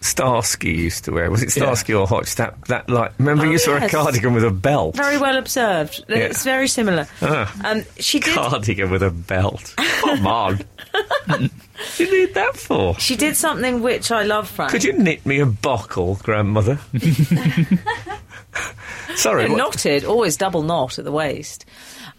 Starsky 0.00 0.70
used 0.72 1.04
to 1.04 1.12
wear? 1.12 1.30
Was 1.30 1.42
it 1.42 1.54
Yeah. 1.54 1.64
Starsky 1.64 1.92
or 1.94 2.06
Hodge? 2.06 2.34
That 2.36 2.60
that 2.68 2.88
like 2.88 3.12
remember 3.18 3.42
Oh, 3.42 3.46
you 3.46 3.52
used 3.52 3.66
to 3.66 3.76
a 3.84 3.88
cardigan 3.88 4.34
with 4.34 4.44
a 4.44 4.50
belt. 4.50 4.96
Very 4.96 5.18
well 5.18 5.36
observed. 5.36 6.04
It's 6.08 6.42
very 6.42 6.68
similar. 6.68 7.06
Ah. 7.20 7.54
Um, 7.70 7.84
she 7.98 8.18
did. 8.18 8.34
cardigan 8.34 8.90
with 8.90 9.02
a 9.02 9.10
belt. 9.10 9.74
Come 9.76 10.26
on. 10.26 10.60
what 11.26 11.40
do 11.96 12.04
you 12.04 12.10
need 12.26 12.34
that 12.34 12.56
for? 12.56 12.98
She 12.98 13.16
did 13.16 13.36
something 13.36 13.82
which 13.82 14.10
I 14.10 14.22
love, 14.24 14.48
Frank. 14.48 14.70
Could 14.70 14.84
you 14.84 14.92
knit 14.92 15.24
me 15.26 15.40
a 15.40 15.46
buckle, 15.46 16.16
grandmother? 16.22 16.78
Sorry. 19.16 19.48
what- 19.48 19.56
knotted, 19.56 20.04
always 20.04 20.36
double 20.36 20.62
knot 20.62 20.98
at 20.98 21.04
the 21.04 21.12
waist. 21.12 21.64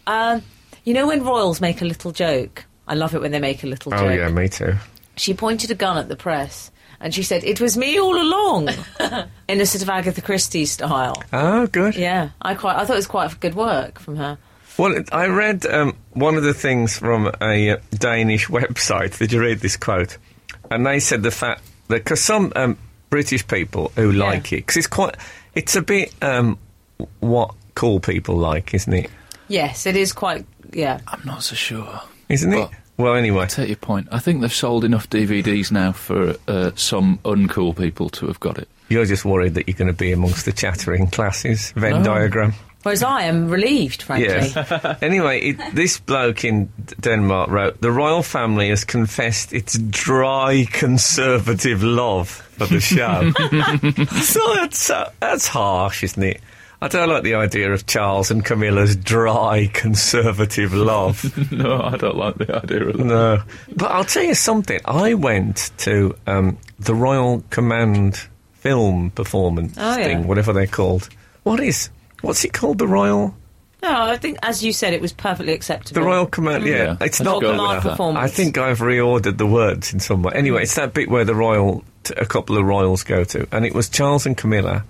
Um, 0.06 0.42
you 0.84 0.94
know 0.94 1.06
when 1.06 1.22
royals 1.24 1.60
make 1.60 1.80
a 1.82 1.84
little 1.84 2.12
joke? 2.12 2.64
I 2.86 2.94
love 2.94 3.14
it 3.14 3.20
when 3.20 3.30
they 3.32 3.40
make 3.40 3.64
a 3.64 3.66
little 3.66 3.92
Oh 3.94 3.96
joke. 3.98 4.06
Oh, 4.10 4.12
yeah, 4.12 4.28
me 4.28 4.48
too. 4.48 4.74
She 5.16 5.32
pointed 5.34 5.70
a 5.70 5.74
gun 5.74 5.96
at 5.96 6.08
the 6.08 6.16
press 6.16 6.70
and 7.00 7.14
she 7.14 7.22
said, 7.22 7.44
"It 7.44 7.60
was 7.60 7.76
me 7.76 7.98
all 7.98 8.20
along," 8.20 8.68
in 9.48 9.60
a 9.60 9.66
sort 9.66 9.82
of 9.82 9.88
Agatha 9.88 10.20
Christie 10.20 10.66
style. 10.66 11.22
Oh, 11.32 11.66
good. 11.66 11.96
Yeah, 11.96 12.30
I 12.42 12.54
quite. 12.54 12.76
I 12.76 12.84
thought 12.84 12.94
it 12.94 12.96
was 12.96 13.06
quite 13.06 13.38
good 13.40 13.54
work 13.54 13.98
from 13.98 14.16
her. 14.16 14.38
Well, 14.78 15.04
I 15.12 15.26
read 15.26 15.66
um, 15.66 15.96
one 16.12 16.36
of 16.36 16.42
the 16.42 16.54
things 16.54 16.98
from 16.98 17.30
a 17.40 17.70
uh, 17.70 17.76
Danish 17.92 18.46
website. 18.48 19.18
Did 19.18 19.32
you 19.32 19.40
read 19.40 19.60
this 19.60 19.76
quote? 19.76 20.18
And 20.70 20.84
they 20.86 20.98
said 21.00 21.22
the 21.22 21.30
fact 21.30 21.62
that 21.88 22.02
because 22.04 22.20
some 22.20 22.52
um, 22.56 22.76
British 23.10 23.46
people 23.46 23.92
who 23.96 24.10
Yeah. 24.10 24.24
like 24.24 24.52
it, 24.52 24.56
because 24.56 24.76
it's 24.78 24.86
quite, 24.86 25.16
it's 25.54 25.76
a 25.76 25.82
bit 25.82 26.12
um, 26.22 26.58
what 27.20 27.54
cool 27.74 28.00
people 28.00 28.36
like, 28.36 28.74
isn't 28.74 28.92
it? 28.92 29.10
Yes, 29.48 29.86
it 29.86 29.96
is 29.96 30.12
quite. 30.12 30.44
Yeah, 30.72 31.00
I'm 31.06 31.22
not 31.24 31.42
so 31.44 31.54
sure. 31.54 32.00
Isn't 32.28 32.52
it? 32.52 32.56
Well- 32.56 32.72
Well, 32.96 33.14
anyway, 33.16 33.46
Take 33.48 33.68
your 33.68 33.76
point. 33.76 34.06
I 34.12 34.20
think 34.20 34.40
they've 34.40 34.52
sold 34.54 34.84
enough 34.84 35.10
DVDs 35.10 35.72
now 35.72 35.90
for 35.90 36.36
uh, 36.46 36.70
some 36.76 37.18
uncool 37.24 37.76
people 37.76 38.08
to 38.10 38.28
have 38.28 38.38
got 38.38 38.56
it. 38.56 38.68
you're 38.88 39.04
just 39.04 39.24
worried 39.24 39.54
that 39.54 39.66
you're 39.66 39.76
going 39.76 39.88
to 39.88 39.92
be 39.98 40.12
amongst 40.12 40.44
the 40.44 40.52
chattering 40.52 41.08
classes. 41.08 41.72
Venn 41.72 42.02
No. 42.02 42.14
diagram. 42.14 42.54
Whereas 42.84 43.02
I 43.02 43.22
am 43.24 43.48
relieved, 43.48 44.02
frankly. 44.02 44.28
Yeah. 44.54 44.96
anyway, 45.02 45.40
it, 45.40 45.74
this 45.74 45.98
bloke 45.98 46.44
in 46.44 46.68
Denmark 47.00 47.50
wrote 47.50 47.80
the 47.80 47.90
royal 47.90 48.22
family 48.22 48.68
has 48.68 48.84
confessed 48.84 49.52
its 49.52 49.76
dry 49.78 50.66
conservative 50.70 51.82
love 51.82 52.28
for 52.30 52.66
the 52.66 52.80
show. 52.80 53.32
so 54.22 54.54
that's 54.54 54.88
uh, 54.90 55.10
that's 55.18 55.48
harsh, 55.48 56.04
isn't 56.04 56.22
it? 56.22 56.40
I 56.82 56.88
don't 56.88 57.08
like 57.08 57.22
the 57.22 57.34
idea 57.36 57.72
of 57.72 57.86
Charles 57.86 58.30
and 58.30 58.44
Camilla's 58.44 58.94
dry 58.94 59.70
conservative 59.72 60.74
love. 60.74 61.24
no, 61.52 61.80
I 61.80 61.96
don't 61.96 62.16
like 62.16 62.34
the 62.36 62.54
idea 62.62 62.86
of 62.88 62.98
that. 62.98 63.04
no, 63.04 63.42
but 63.74 63.90
I'll 63.90 64.04
tell 64.04 64.22
you 64.24 64.34
something. 64.34 64.80
I 64.84 65.14
went 65.14 65.70
to 65.78 66.14
um, 66.26 66.58
the 66.78 66.94
Royal 66.94 67.42
Command 67.48 68.20
film 68.54 69.10
performance 69.10 69.76
Oh, 69.78 69.96
yeah. 69.96 70.04
thing, 70.04 70.26
whatever 70.26 70.52
they're 70.52 70.66
called. 70.66 71.08
What 71.42 71.60
is? 71.60 71.88
What's 72.24 72.44
it 72.44 72.52
called? 72.52 72.78
The 72.78 72.88
Royal. 72.88 73.34
No, 73.82 73.90
I 74.02 74.16
think, 74.16 74.38
as 74.42 74.64
you 74.64 74.72
said, 74.72 74.94
it 74.94 75.00
was 75.02 75.12
perfectly 75.12 75.52
acceptable. 75.52 76.00
The 76.00 76.06
Royal 76.06 76.24
Command. 76.26 76.64
Yeah, 76.64 76.76
Yeah. 76.84 76.96
it's 77.02 77.20
not 77.20 77.40
go 77.42 77.48
the- 77.48 77.52
with 77.52 77.60
Command 77.60 77.82
performance. 77.82 78.24
I 78.32 78.34
think 78.34 78.56
I've 78.56 78.78
reordered 78.78 79.36
the 79.36 79.46
words 79.46 79.92
in 79.92 80.00
some 80.00 80.22
way. 80.22 80.32
Anyway, 80.34 80.62
it's 80.62 80.74
that 80.76 80.94
bit 80.94 81.10
where 81.10 81.24
the 81.24 81.34
royal, 81.34 81.84
t- 82.02 82.14
a 82.16 82.24
couple 82.24 82.56
of 82.56 82.64
royals 82.64 83.02
go 83.04 83.24
to, 83.24 83.46
and 83.52 83.66
it 83.66 83.74
was 83.74 83.90
Charles 83.90 84.24
and 84.24 84.36
Camilla, 84.36 84.84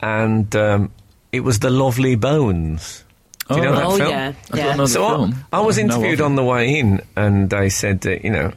and 0.00 0.54
um, 0.56 0.92
it 1.32 1.40
was 1.40 1.58
the 1.58 1.70
Lovely 1.70 2.14
Bones. 2.14 3.04
Do 3.48 3.56
you 3.56 3.62
know 3.62 3.74
that 3.74 3.84
Oh, 3.84 3.96
film? 3.96 4.10
yeah. 4.10 4.32
I 4.52 4.56
yeah. 4.56 4.64
don't 4.66 4.76
know 4.76 4.84
the 4.84 4.88
So 4.92 5.04
I, 5.04 5.08
film. 5.10 5.44
I 5.52 5.60
was 5.60 5.76
I 5.78 5.80
interviewed 5.82 6.20
on 6.20 6.36
the 6.36 6.44
way 6.44 6.78
in, 6.78 7.00
and 7.16 7.50
they 7.50 7.68
said, 7.68 8.06
uh, 8.06 8.10
you 8.22 8.30
know, 8.30 8.52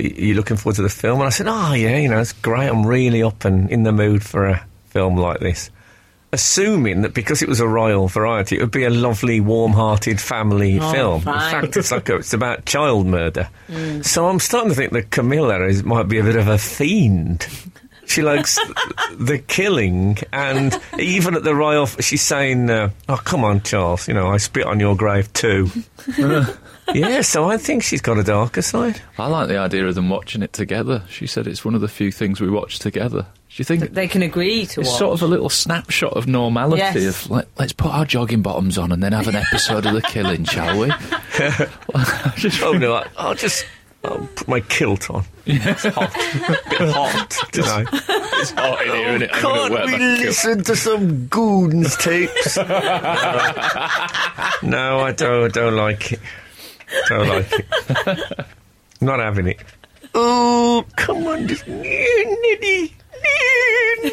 "Y- 0.00 0.12
you 0.16 0.34
looking 0.34 0.56
forward 0.56 0.74
to 0.76 0.82
the 0.82 0.88
film? 0.88 1.20
And 1.20 1.28
I 1.28 1.30
said, 1.30 1.46
oh 1.48 1.72
yeah, 1.74 1.96
you 1.98 2.08
know, 2.08 2.18
it's 2.18 2.32
great. 2.32 2.66
I'm 2.68 2.84
really 2.84 3.22
up 3.22 3.44
and 3.44 3.70
in 3.70 3.84
the 3.84 3.92
mood 3.92 4.24
for 4.24 4.46
a 4.48 4.64
film 4.88 5.16
like 5.16 5.38
this. 5.38 5.70
Assuming 6.34 7.02
that 7.02 7.14
because 7.14 7.42
it 7.42 7.48
was 7.48 7.60
a 7.60 7.68
royal 7.68 8.08
variety, 8.08 8.56
it 8.56 8.60
would 8.60 8.72
be 8.72 8.82
a 8.82 8.90
lovely, 8.90 9.40
warm-hearted 9.40 10.20
family 10.20 10.80
Oh, 10.80 10.92
film. 10.92 11.20
fine. 11.22 11.54
In 11.54 11.60
fact, 11.62 11.76
it's 11.76 11.92
like 11.92 12.08
a, 12.08 12.16
it's 12.16 12.32
about 12.32 12.66
child 12.66 13.06
murder. 13.06 13.48
So 14.02 14.26
I'm 14.28 14.40
starting 14.40 14.70
to 14.70 14.74
think 14.76 14.92
that 14.94 15.10
Camilla 15.12 15.64
is 15.64 15.84
might 15.84 16.08
be 16.08 16.18
a 16.18 16.24
bit 16.24 16.34
of 16.34 16.48
a 16.48 16.58
fiend. 16.58 17.46
She 18.06 18.20
likes 18.22 18.58
the 19.16 19.38
killing, 19.38 20.18
and 20.32 20.78
even 20.98 21.36
at 21.36 21.44
the 21.44 21.54
royal, 21.54 21.86
she's 21.86 22.20
saying, 22.22 22.68
uh, 22.68 22.90
"Oh, 23.08 23.16
come 23.16 23.44
on, 23.44 23.62
Charles. 23.62 24.08
You 24.08 24.14
know, 24.14 24.26
I 24.28 24.36
spit 24.38 24.66
on 24.66 24.80
your 24.80 24.94
grave 24.96 25.32
too." 25.32 25.70
yeah, 26.92 27.22
so 27.22 27.48
I 27.48 27.56
think 27.56 27.82
she's 27.82 28.02
got 28.02 28.18
a 28.18 28.22
darker 28.24 28.60
side. 28.62 29.00
I 29.18 29.26
like 29.28 29.48
the 29.48 29.56
idea 29.58 29.86
of 29.86 29.94
them 29.94 30.10
watching 30.10 30.42
it 30.42 30.52
together. 30.52 31.04
She 31.08 31.26
said 31.26 31.46
it's 31.46 31.64
one 31.64 31.74
of 31.74 31.80
the 31.80 31.88
few 31.88 32.10
things 32.12 32.40
we 32.40 32.50
watch 32.50 32.78
together. 32.78 33.26
Do 33.56 33.60
you 33.60 33.64
think 33.64 33.92
They 33.92 34.08
can 34.08 34.22
agree 34.22 34.66
to 34.66 34.80
it's 34.80 34.88
watch. 34.90 34.98
sort 34.98 35.12
of 35.14 35.22
a 35.22 35.26
little 35.26 35.48
snapshot 35.48 36.14
of 36.14 36.26
normality 36.26 36.78
Yes. 37.00 37.24
of 37.26 37.30
let, 37.30 37.48
let's 37.58 37.72
put 37.72 37.92
our 37.92 38.04
jogging 38.04 38.42
bottoms 38.42 38.78
on 38.78 38.90
and 38.90 39.00
then 39.02 39.12
have 39.12 39.28
an 39.28 39.36
episode 39.36 39.86
of 39.86 39.94
the 39.94 40.02
killing, 40.02 40.44
shall 40.44 40.78
we? 40.80 40.88
Just 42.36 42.62
Oh 42.62 42.72
no, 42.72 42.94
I, 42.94 43.06
I'll 43.16 43.34
just 43.36 43.64
I'll 44.04 44.28
put 44.34 44.48
my 44.48 44.60
kilt 44.60 45.08
on. 45.08 45.24
It's 45.46 45.84
hot, 45.84 46.12
bit 46.68 46.90
hot 46.90 47.30
tonight. 47.52 47.86
it's 47.92 48.50
hot 48.50 48.86
in 48.86 48.92
here, 48.92 49.18
innit? 49.18 49.30
I'm 49.32 49.42
gonna 49.42 49.68
Can't 49.68 49.70
we 49.70 49.92
my 49.92 49.98
kilt. 49.98 50.20
listen 50.26 50.64
to 50.64 50.76
some 50.76 51.26
goons 51.28 51.96
tapes? 51.96 52.56
no. 52.56 52.64
No, 54.62 55.00
I 55.00 55.12
don't. 55.12 55.52
Don't 55.52 55.76
like 55.76 56.12
it. 56.12 56.20
Don't 57.08 57.28
like 57.28 57.52
it. 57.52 58.46
Not 59.00 59.20
having 59.20 59.48
it. 59.48 59.60
Oh, 60.14 60.84
come 60.96 61.26
on, 61.26 61.46
just 61.48 61.64
nitty, 61.66 62.34
nitty. 62.44 62.92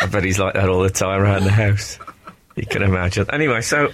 I 0.00 0.06
bet 0.10 0.24
he's 0.24 0.38
like 0.38 0.54
that 0.54 0.68
all 0.68 0.82
the 0.82 0.90
time 0.90 1.20
around 1.20 1.44
the 1.44 1.50
house. 1.52 1.98
You 2.56 2.66
can 2.66 2.82
imagine. 2.82 3.26
Anyway, 3.32 3.60
so 3.60 3.90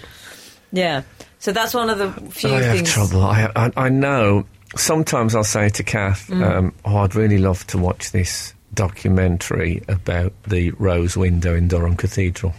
Yeah. 0.72 1.02
So 1.38 1.52
that's 1.52 1.72
one 1.74 1.88
of 1.90 1.98
the 1.98 2.12
few 2.30 2.50
I 2.54 2.62
have 2.62 2.84
trouble. 2.86 3.22
I, 3.22 3.50
I, 3.56 3.70
I 3.76 3.88
know. 3.88 4.46
Sometimes 4.76 5.34
I'll 5.34 5.42
say 5.44 5.68
to 5.70 5.82
Kath, 5.82 6.28
Mm. 6.28 6.42
um, 6.44 6.74
"Oh, 6.84 6.98
I'd 6.98 7.14
really 7.14 7.38
love 7.38 7.66
to 7.68 7.78
watch 7.78 8.12
this 8.12 8.54
documentary 8.74 9.82
about 9.88 10.32
the 10.46 10.70
rose 10.72 11.16
window 11.16 11.54
in 11.54 11.66
Durham 11.68 11.96
Cathedral," 11.96 12.54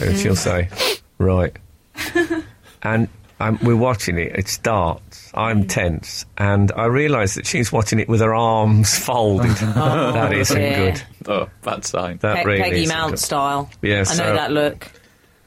and 0.00 0.14
Mm. 0.14 0.22
she'll 0.22 0.36
say, 0.36 0.68
"Right," 1.18 1.54
and 2.82 3.08
um, 3.48 3.58
we're 3.62 3.76
watching 3.76 4.18
it. 4.18 4.32
It 4.36 4.48
starts. 4.48 5.30
I'm 5.34 5.66
tense, 5.66 6.24
and 6.38 6.70
I 6.76 6.84
realise 6.86 7.34
that 7.34 7.46
she's 7.46 7.72
watching 7.72 7.98
it 7.98 8.08
with 8.08 8.20
her 8.20 8.34
arms 8.34 8.98
folded. 9.04 9.50
that 9.56 10.32
isn't 10.32 10.56
dear. 10.60 10.92
good. 10.92 11.02
Oh, 11.26 11.48
bad 11.62 11.84
sign. 11.84 12.18
That 12.18 12.36
Pe- 12.38 12.44
really 12.44 12.62
Peggy 12.62 12.82
isn't 12.84 12.96
Mount 12.96 13.10
good. 13.12 13.18
style. 13.18 13.70
Yeah, 13.82 13.94
I 13.94 13.98
know 13.98 14.04
so- 14.04 14.34
that 14.34 14.52
look. 14.52 14.90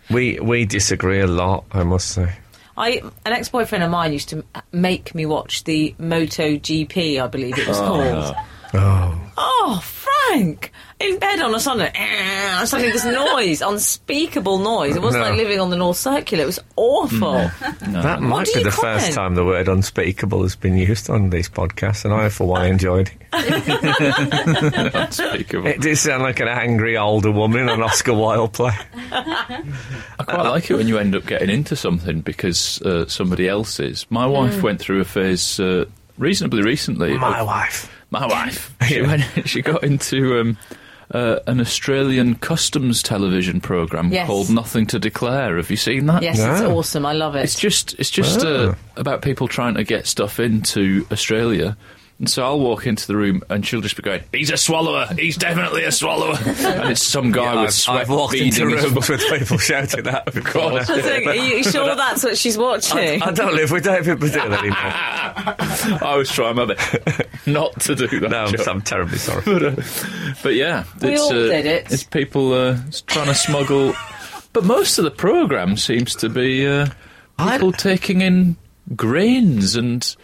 We 0.10 0.40
we 0.40 0.66
disagree 0.66 1.20
a 1.20 1.28
lot. 1.28 1.66
I 1.72 1.84
must 1.84 2.10
say. 2.10 2.34
I 2.78 3.02
an 3.26 3.34
ex 3.34 3.50
boyfriend 3.50 3.84
of 3.84 3.90
mine 3.92 4.14
used 4.14 4.30
to 4.30 4.44
make 4.72 5.16
me 5.16 5.26
watch 5.26 5.64
the 5.64 5.96
Moto 5.98 6.52
GP, 6.58 7.20
I 7.22 7.28
believe 7.28 7.58
it 7.58 7.68
was 7.68 7.78
called. 7.80 8.36
Oh, 8.74 9.22
Oh, 9.38 9.80
Frank! 10.28 10.72
In 11.00 11.20
bed 11.20 11.40
on 11.42 11.54
a 11.54 11.60
Sunday, 11.60 11.92
eh, 11.94 12.66
suddenly 12.66 12.92
this 12.92 13.06
noise, 13.34 13.62
unspeakable 13.62 14.58
noise. 14.58 14.96
It 14.96 15.02
wasn't 15.02 15.24
No. 15.24 15.30
like 15.30 15.38
living 15.38 15.60
on 15.60 15.70
the 15.70 15.76
North 15.76 15.98
Circular. 15.98 16.44
It 16.44 16.48
was 16.48 16.60
awful. 16.76 17.34
that 17.82 18.20
might 18.22 18.48
do 18.48 18.54
be 18.54 18.60
you 18.60 18.64
the 18.66 18.72
comment? 18.72 19.02
first 19.02 19.14
time 19.14 19.36
the 19.36 19.46
word 19.46 19.68
unspeakable 19.68 20.42
has 20.42 20.56
been 20.56 20.76
used 20.76 21.08
on 21.12 21.30
these 21.30 21.50
podcasts, 21.50 22.04
and 22.04 22.14
I, 22.16 22.30
for 22.30 22.48
one, 22.48 22.66
enjoyed 22.66 23.12
it. 23.12 23.18
Unspeakable. 24.96 25.68
It 25.68 25.82
did 25.82 25.98
sound 25.98 26.24
like 26.24 26.40
an 26.40 26.48
angry 26.48 26.98
older 26.98 27.32
woman 27.32 27.62
in 27.62 27.70
an 27.70 27.84
Oscar 27.84 28.14
Wilde 28.14 28.54
play. 28.54 28.74
I 29.12 29.64
quite 30.26 30.42
like 30.50 30.70
it 30.72 30.76
when 30.76 30.88
you 30.88 30.98
end 30.98 31.16
up 31.16 31.26
getting 31.28 31.50
into 31.50 31.76
something 31.76 32.22
because 32.22 32.82
uh, 32.82 33.06
somebody 33.08 33.48
else 33.48 33.80
is. 33.80 34.06
My 34.10 34.26
wife 34.26 34.64
went 34.64 34.80
through 34.80 35.02
a 35.02 35.06
phase 35.06 35.60
uh, 35.60 35.86
reasonably 36.18 36.64
recently. 36.64 37.16
My 37.18 37.40
of- 37.42 37.48
wife. 37.48 37.94
My 38.12 38.26
wife. 38.26 38.74
She 38.88 39.02
went. 39.02 39.24
She 39.46 39.62
got 39.62 39.84
into 39.84 40.40
um, 40.40 40.58
uh, 41.14 41.40
an 41.48 41.60
Australian 41.60 42.36
customs 42.36 43.04
television 43.04 43.60
program 43.62 44.12
Yes. 44.12 44.28
called 44.28 44.50
Nothing 44.50 44.86
to 44.88 45.00
Declare. 45.00 45.58
Have 45.58 45.70
you 45.70 45.78
seen 45.78 46.06
that? 46.08 46.22
Yes, 46.24 46.40
it's 46.40 46.62
No. 46.62 46.78
awesome. 46.78 47.06
I 47.06 47.14
love 47.14 47.36
it. 47.36 47.44
It's 47.44 47.60
just 47.60 47.96
it's 48.00 48.10
just 48.12 48.40
Ah. 48.46 48.48
uh, 48.48 48.76
about 48.96 49.22
people 49.22 49.48
trying 49.48 49.76
to 49.76 49.84
get 49.84 50.08
stuff 50.08 50.40
into 50.40 51.06
Australia. 51.12 51.76
And 52.20 52.28
so 52.28 52.44
I'll 52.44 52.60
walk 52.60 52.88
into 52.88 53.06
the 53.06 53.16
room 53.16 53.44
and 53.48 53.64
she'll 53.64 53.82
just 53.82 53.96
be 53.96 54.02
going, 54.02 54.24
"He's 54.32 54.50
a 54.50 54.58
swallower. 54.58 55.06
He's 55.18 55.38
definitely 55.38 55.84
a 55.84 55.92
swallower." 55.92 56.36
and 56.46 56.90
it's 56.90 57.04
some 57.04 57.32
guy 57.32 57.54
with 57.54 57.66
I've, 57.66 57.74
sweat 57.74 57.98
I've 57.98 58.10
walked 58.10 58.34
into 58.34 58.66
beading 58.66 58.70
his 58.76 58.92
rooms 58.92 59.10
with 59.10 59.22
people 59.30 59.58
shouting 59.60 60.04
that. 60.06 60.36
Of 60.36 60.44
course. 60.46 60.90
I 60.90 60.96
was 60.96 61.06
thinking, 61.06 61.30
are 61.30 61.36
you 61.36 61.64
sure 61.64 61.96
that's 61.96 62.24
what 62.24 62.36
she's 62.36 62.58
watching? 62.58 63.22
I 63.22 63.32
don't 63.32 63.54
live 63.54 63.70
with 63.70 63.84
David 63.84 64.18
Baddiel 64.18 64.58
anymore. 64.58 66.02
I 66.02 66.16
was 66.18 66.32
trying 66.32 66.56
my 66.56 66.66
best 66.66 67.48
not 67.48 67.80
to 67.82 67.94
do 67.94 68.08
that. 68.22 68.32
No, 68.32 68.46
I'm. 68.46 68.56
I'm 68.68 68.82
terribly 68.82 69.20
sorry. 69.20 69.44
but, 69.46 69.64
uh, 69.64 69.76
but 70.42 70.56
yeah, 70.56 70.86
We 71.02 71.10
it's, 71.14 71.22
all 71.22 71.30
uh, 71.30 71.48
did 71.50 71.66
it. 71.68 71.92
It's 71.92 72.04
people 72.04 72.52
uh, 72.54 72.78
trying 73.06 73.28
to 73.28 73.36
smuggle. 73.36 73.94
But 74.54 74.64
most 74.64 74.98
of 74.98 75.04
the 75.04 75.12
program 75.12 75.78
seems 75.78 76.16
to 76.16 76.30
be 76.30 76.66
uh, 76.68 76.88
people 77.38 77.72
taking 77.72 78.22
in 78.22 78.58
grains 78.96 79.76
and 79.76 80.16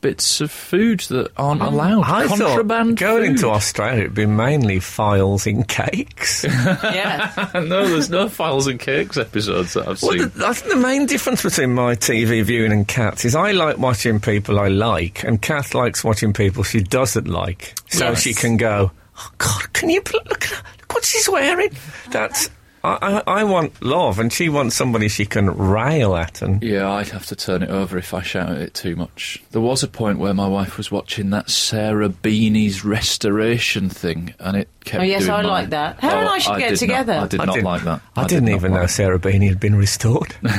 bits 0.00 0.40
of 0.40 0.50
food 0.50 1.00
that 1.00 1.30
aren't 1.36 1.60
mm. 1.60 1.66
allowed. 1.66 2.02
I 2.04 2.26
Contraband 2.26 2.98
thought 2.98 3.06
going 3.06 3.22
food. 3.22 3.30
into 3.30 3.48
Australia 3.50 4.00
it'd 4.02 4.14
be 4.14 4.26
mainly 4.26 4.78
files 4.80 5.46
in 5.46 5.64
cakes. 5.64 6.44
yeah. 6.44 7.50
no, 7.54 7.88
there's 7.88 8.10
no 8.10 8.28
files 8.28 8.66
and 8.66 8.78
cakes 8.78 9.16
episodes 9.16 9.74
that 9.74 9.88
I've 9.88 10.00
Well, 10.02 10.12
seen. 10.12 10.28
the, 10.34 10.46
I 10.46 10.52
think 10.52 10.72
the 10.72 10.80
main 10.80 11.06
difference 11.06 11.42
between 11.42 11.74
my 11.74 11.94
TV 11.94 12.42
viewing 12.44 12.72
and 12.72 12.86
Kat's 12.86 13.24
is 13.24 13.34
I 13.34 13.52
like 13.52 13.78
watching 13.78 14.20
people 14.20 14.60
I 14.60 14.68
like, 14.68 15.24
and 15.24 15.40
Kath 15.42 15.74
likes 15.74 16.04
watching 16.04 16.32
people 16.32 16.62
she 16.62 16.80
doesn't 16.82 17.26
like, 17.26 17.74
so 17.88 18.10
Yes. 18.10 18.22
she 18.22 18.34
can 18.34 18.56
go, 18.56 18.92
"Oh 19.18 19.30
God, 19.38 19.72
can 19.72 19.90
you 19.90 20.00
look 20.12 20.44
at 20.44 20.50
her, 20.50 20.62
look 20.80 20.94
what 20.94 21.04
she's 21.04 21.28
wearing?" 21.28 21.70
That's 22.10 22.50
I, 22.84 23.22
I, 23.26 23.40
I 23.40 23.44
want 23.44 23.82
love, 23.82 24.18
and 24.18 24.32
she 24.32 24.48
wants 24.48 24.76
somebody 24.76 25.08
she 25.08 25.26
can 25.26 25.50
rail 25.50 26.14
at, 26.16 26.42
and 26.42 26.62
Yeah, 26.62 26.90
I'd 26.90 27.08
have 27.08 27.26
to 27.26 27.36
turn 27.36 27.62
it 27.62 27.70
over 27.70 27.98
if 27.98 28.14
I 28.14 28.22
shout 28.22 28.50
at 28.50 28.58
it 28.58 28.74
too 28.74 28.94
much. 28.96 29.42
There 29.50 29.60
was 29.60 29.82
a 29.82 29.88
point 29.88 30.18
where 30.18 30.32
my 30.34 30.46
wife 30.46 30.76
was 30.76 30.90
watching 30.90 31.30
that 31.30 31.50
Sarah 31.50 32.08
Beeny's 32.08 32.84
restoration 32.84 33.88
thing, 33.88 34.34
and 34.38 34.56
it 34.56 34.68
kept. 34.84 35.02
Oh, 35.02 35.04
yes, 35.04 35.22
doing 35.22 35.32
I 35.34 35.42
my- 35.42 35.48
like 35.48 35.70
that. 35.70 36.00
Her 36.00 36.08
and 36.08 36.28
I 36.28 36.38
should 36.38 36.58
get 36.58 36.76
together. 36.76 37.14
Not, 37.14 37.24
I 37.24 37.26
did 37.28 37.40
I 37.40 37.44
not 37.46 37.52
didn't- 37.54 37.64
like 37.66 37.82
that. 37.84 38.00
I, 38.16 38.22
did 38.22 38.28
didn't 38.28 38.44
not 38.50 38.54
even 38.56 38.72
know 38.74 38.86
Sarah 38.86 39.18
Beeny 39.18 39.48
had 39.48 39.60
been 39.60 39.74
restored. 39.74 40.34
no, 40.42 40.50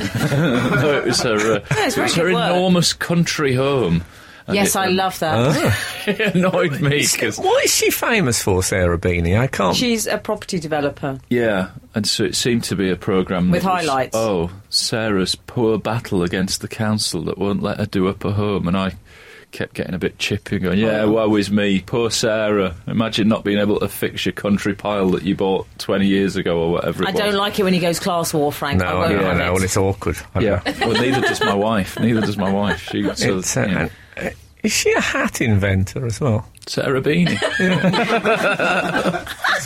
it 0.97 1.05
was 1.05 1.21
her. 1.21 1.35
Uh, 1.35 1.59
it's 1.71 1.97
it 1.97 2.01
was 2.01 2.15
her 2.15 2.33
work. 2.33 2.51
enormous 2.51 2.93
country 2.93 3.55
home. 3.55 4.03
And 4.49 4.55
Yes, 4.55 4.75
it, 4.75 4.79
I 4.79 4.87
um, 4.87 4.95
love 4.95 5.19
that. 5.19 5.77
it 6.07 6.35
annoyed 6.35 6.79
me 6.81 7.01
because 7.11 7.37
what 7.37 7.63
is 7.63 7.73
she 7.73 7.89
famous 7.91 8.41
for, 8.41 8.61
Sarah 8.63 8.97
Beeny? 8.97 9.37
I 9.37 9.47
can't. 9.47 9.75
She's 9.75 10.07
a 10.07 10.17
property 10.17 10.59
developer. 10.59 11.19
yeah, 11.29 11.69
and 11.95 12.07
so 12.07 12.23
it 12.25 12.35
seemed 12.35 12.63
to 12.65 12.75
be 12.75 12.89
a 12.89 12.95
program 12.95 13.51
With 13.51 13.63
that 13.63 13.73
was, 13.73 13.85
highlights. 13.87 14.15
Oh, 14.15 14.51
Sarah's 14.69 15.35
poor 15.35 15.77
battle 15.79 16.23
against 16.23 16.61
the 16.61 16.67
council 16.67 17.21
that 17.23 17.37
won't 17.37 17.63
let 17.63 17.77
her 17.77 17.85
do 17.85 18.07
up 18.07 18.23
her 18.23 18.31
home, 18.31 18.67
and 18.67 18.75
I 18.77 18.93
kept 19.51 19.73
getting 19.73 19.95
a 19.95 19.97
bit 19.99 20.19
chippy, 20.19 20.59
going, 20.59 20.77
"Yeah, 20.77 21.01
Oh. 21.01 21.11
woe 21.13 21.35
is 21.35 21.49
me, 21.49 21.79
poor 21.81 22.11
Sarah. 22.11 22.75
Imagine 22.85 23.27
not 23.27 23.43
being 23.43 23.57
able 23.57 23.79
to 23.79 23.87
fix 23.87 24.23
your 24.23 24.33
country 24.33 24.75
pile 24.75 25.09
that 25.11 25.23
you 25.23 25.35
bought 25.35 25.65
twenty 25.79 26.05
years 26.05 26.35
ago 26.35 26.59
or 26.59 26.71
whatever." 26.73 27.01
It 27.03 27.07
I 27.07 27.11
was. 27.13 27.19
don't 27.19 27.33
like 27.35 27.59
it 27.59 27.63
when 27.63 27.73
he 27.73 27.79
goes 27.79 27.99
class 27.99 28.31
war, 28.31 28.51
Frank. 28.51 28.79
no, 28.79 28.85
I 28.85 28.89
I 28.91 28.93
won't 28.95 29.11
know, 29.21 29.27
I 29.29 29.33
know, 29.37 29.51
it. 29.53 29.55
and 29.55 29.63
it's 29.65 29.77
awkward. 29.77 30.17
I 30.35 30.39
Yeah, 30.41 30.61
know. 30.65 30.73
well, 30.89 31.01
neither 31.01 31.21
does 31.21 31.41
my 31.41 31.55
wife. 31.55 31.99
Neither 31.99 32.21
does 32.21 32.37
my 32.37 32.51
wife. 32.51 32.87
She, 32.91 33.01
so, 33.15 33.37
It's, 33.39 33.57
uh, 33.57 33.61
you 33.61 33.73
know, 33.75 33.89
is 34.63 34.71
she 34.71 34.91
a 34.93 35.01
hat 35.01 35.41
inventor 35.41 36.05
as 36.05 36.19
well? 36.19 36.47
Sarah 36.67 37.01
Beeny. 37.07 37.35
That's 37.35 37.69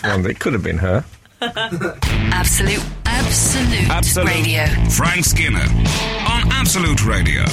one 0.03 0.23
that 0.23 0.37
could 0.39 0.53
have 0.53 0.63
been 0.63 0.77
her. 0.77 1.03
Absolute, 1.41 2.83
absolute, 3.05 3.89
Absolute. 3.89 4.27
radio. 4.27 4.65
Frank 4.89 5.25
Skinner 5.25 5.59
on 5.59 6.51
Absolute 6.51 7.05
Radio. 7.05 7.43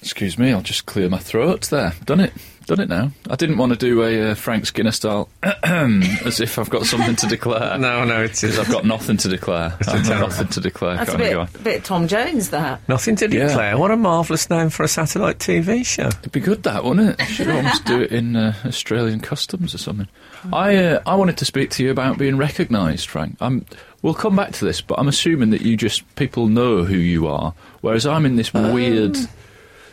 Excuse 0.00 0.38
me, 0.38 0.50
I'll 0.52 0.62
just 0.62 0.86
clear 0.86 1.08
my 1.10 1.18
throat 1.18 1.62
there. 1.70 1.92
Done 2.06 2.20
it. 2.20 2.32
Done 2.70 2.78
it 2.78 2.88
now. 2.88 3.10
I 3.28 3.34
didn't 3.34 3.58
want 3.58 3.72
to 3.72 3.76
do 3.76 4.00
a 4.04 4.30
uh, 4.30 4.34
Frank 4.36 4.64
Skinner 4.64 4.92
style 4.92 5.28
as 5.42 6.40
if 6.40 6.56
I've 6.56 6.70
got 6.70 6.86
something 6.86 7.16
to 7.16 7.26
declare. 7.26 7.76
No, 7.80 8.04
no, 8.04 8.22
it's 8.22 8.42
Because 8.42 8.60
I've 8.60 8.70
got 8.70 8.84
nothing 8.84 9.16
to 9.16 9.28
declare. 9.28 9.74
I've 9.80 9.86
got 10.06 10.20
nothing 10.20 10.46
to 10.46 10.60
declare. 10.60 10.98
That's 10.98 11.12
a 11.14 11.18
bit, 11.18 11.32
go 11.32 11.40
on. 11.40 11.48
bit 11.64 11.82
Tom 11.82 12.06
Jones, 12.06 12.50
that. 12.50 12.80
nothing 12.88 13.16
to 13.16 13.28
Yeah. 13.28 13.48
declare. 13.48 13.76
What 13.76 13.90
a 13.90 13.96
marvellous 13.96 14.48
name 14.50 14.70
for 14.70 14.84
a 14.84 14.88
satellite 14.88 15.40
TV 15.40 15.84
show. 15.84 16.06
It'd 16.06 16.30
be 16.30 16.38
good, 16.38 16.62
that 16.62 16.84
wouldn't 16.84 17.18
it? 17.20 17.24
Should 17.26 17.48
almost 17.50 17.84
do 17.86 18.02
it 18.02 18.12
in 18.12 18.36
uh, 18.36 18.54
Australian 18.64 19.18
customs 19.18 19.74
or 19.74 19.78
something. 19.78 20.06
I 20.52 20.76
uh, 20.76 21.02
I 21.06 21.16
wanted 21.16 21.38
to 21.38 21.44
speak 21.44 21.70
to 21.70 21.82
you 21.82 21.90
about 21.90 22.18
being 22.18 22.36
recognised, 22.36 23.08
Frank. 23.08 23.36
I'm, 23.40 23.66
we'll 24.02 24.14
come 24.14 24.36
back 24.36 24.52
to 24.52 24.64
this, 24.64 24.80
but 24.80 24.96
I'm 25.00 25.08
assuming 25.08 25.50
that 25.50 25.62
you 25.62 25.76
just 25.76 26.04
people 26.14 26.46
know 26.46 26.84
who 26.84 26.94
you 26.96 27.26
are, 27.26 27.52
whereas 27.80 28.06
I'm 28.06 28.24
in 28.26 28.36
this 28.36 28.54
weird 28.54 29.16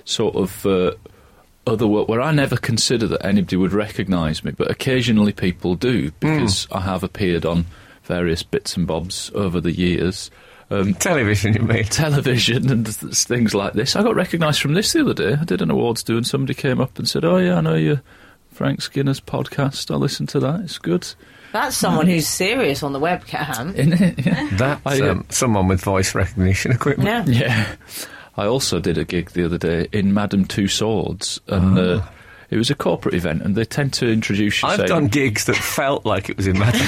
sort 0.05 0.35
of 0.35 0.63
uh, 0.67 0.91
other 1.67 1.87
world 1.87 2.07
where 2.09 2.21
I 2.21 2.31
never 2.31 2.57
consider 2.57 3.07
that 3.07 3.25
anybody 3.25 3.55
would 3.57 3.73
recognise 3.73 4.43
me, 4.43 4.51
but 4.51 4.71
occasionally 4.71 5.33
people 5.33 5.75
do 5.75 6.11
because 6.19 6.67
I 6.71 6.81
have 6.81 7.03
appeared 7.03 7.45
on 7.45 7.65
various 8.03 8.41
bits 8.43 8.77
and 8.77 8.87
bobs 8.87 9.31
over 9.35 9.59
the 9.61 9.71
years. 9.71 10.31
Um, 10.69 10.95
Television, 10.95 11.53
you 11.53 11.61
mean? 11.61 11.83
television 11.85 12.69
and 12.69 12.85
th- 12.85 12.99
th- 12.99 13.15
things 13.23 13.53
like 13.55 13.73
this. 13.73 13.95
I 13.95 14.03
got 14.03 14.15
recognised 14.15 14.61
from 14.61 14.73
this 14.73 14.91
the 14.91 15.01
other 15.01 15.13
day. 15.13 15.35
I 15.39 15.45
did 15.45 15.61
an 15.61 15.71
awards 15.71 16.03
do, 16.03 16.17
and 16.17 16.27
somebody 16.27 16.53
came 16.53 16.81
up 16.81 16.97
and 16.99 17.07
said, 17.07 17.23
"Oh 17.23 17.37
yeah, 17.37 17.55
I 17.57 17.61
know 17.61 17.75
you, 17.75 18.01
Frank 18.51 18.81
Skinner's 18.81 19.21
podcast. 19.21 19.91
I 19.91 19.95
listen 19.95 20.27
to 20.27 20.41
that. 20.41 20.59
It's 20.61 20.77
good, 20.77 21.07
That's 21.53 21.77
someone 21.77 22.07
who's 22.07 22.27
serious 22.27 22.83
on 22.83 22.91
the 22.91 22.99
webcam. 22.99 23.75
isn't 23.75 23.93
it?" 24.01 24.25
Yeah. 24.25 24.49
That's 24.53 24.81
I, 24.85 24.99
uh, 25.07 25.11
um, 25.11 25.25
someone 25.29 25.69
with 25.69 25.81
voice 25.81 26.13
recognition 26.13 26.73
equipment. 26.73 27.29
Yeah. 27.29 27.47
yeah. 27.47 27.75
I 28.37 28.45
also 28.45 28.79
did 28.79 28.97
a 28.97 29.03
gig 29.03 29.31
the 29.31 29.43
other 29.45 29.57
day 29.57 29.87
in 29.91 30.13
Madame 30.13 30.45
Tussauds, 30.45 31.39
and 31.47 31.77
uh, 31.77 32.01
it 32.51 32.57
was 32.57 32.69
a 32.69 32.75
corporate 32.75 33.15
event, 33.15 33.41
and 33.41 33.55
they 33.55 33.65
tend 33.65 33.93
to 33.93 34.07
introduce 34.07 34.61
you. 34.61 34.69
I've 34.69 34.77
saying- 34.77 34.87
done 34.89 35.07
gigs 35.07 35.45
that 35.45 35.55
felt 35.55 36.05
like 36.05 36.29
it 36.29 36.37
was 36.37 36.45
in 36.47 36.57
Madden. 36.59 36.79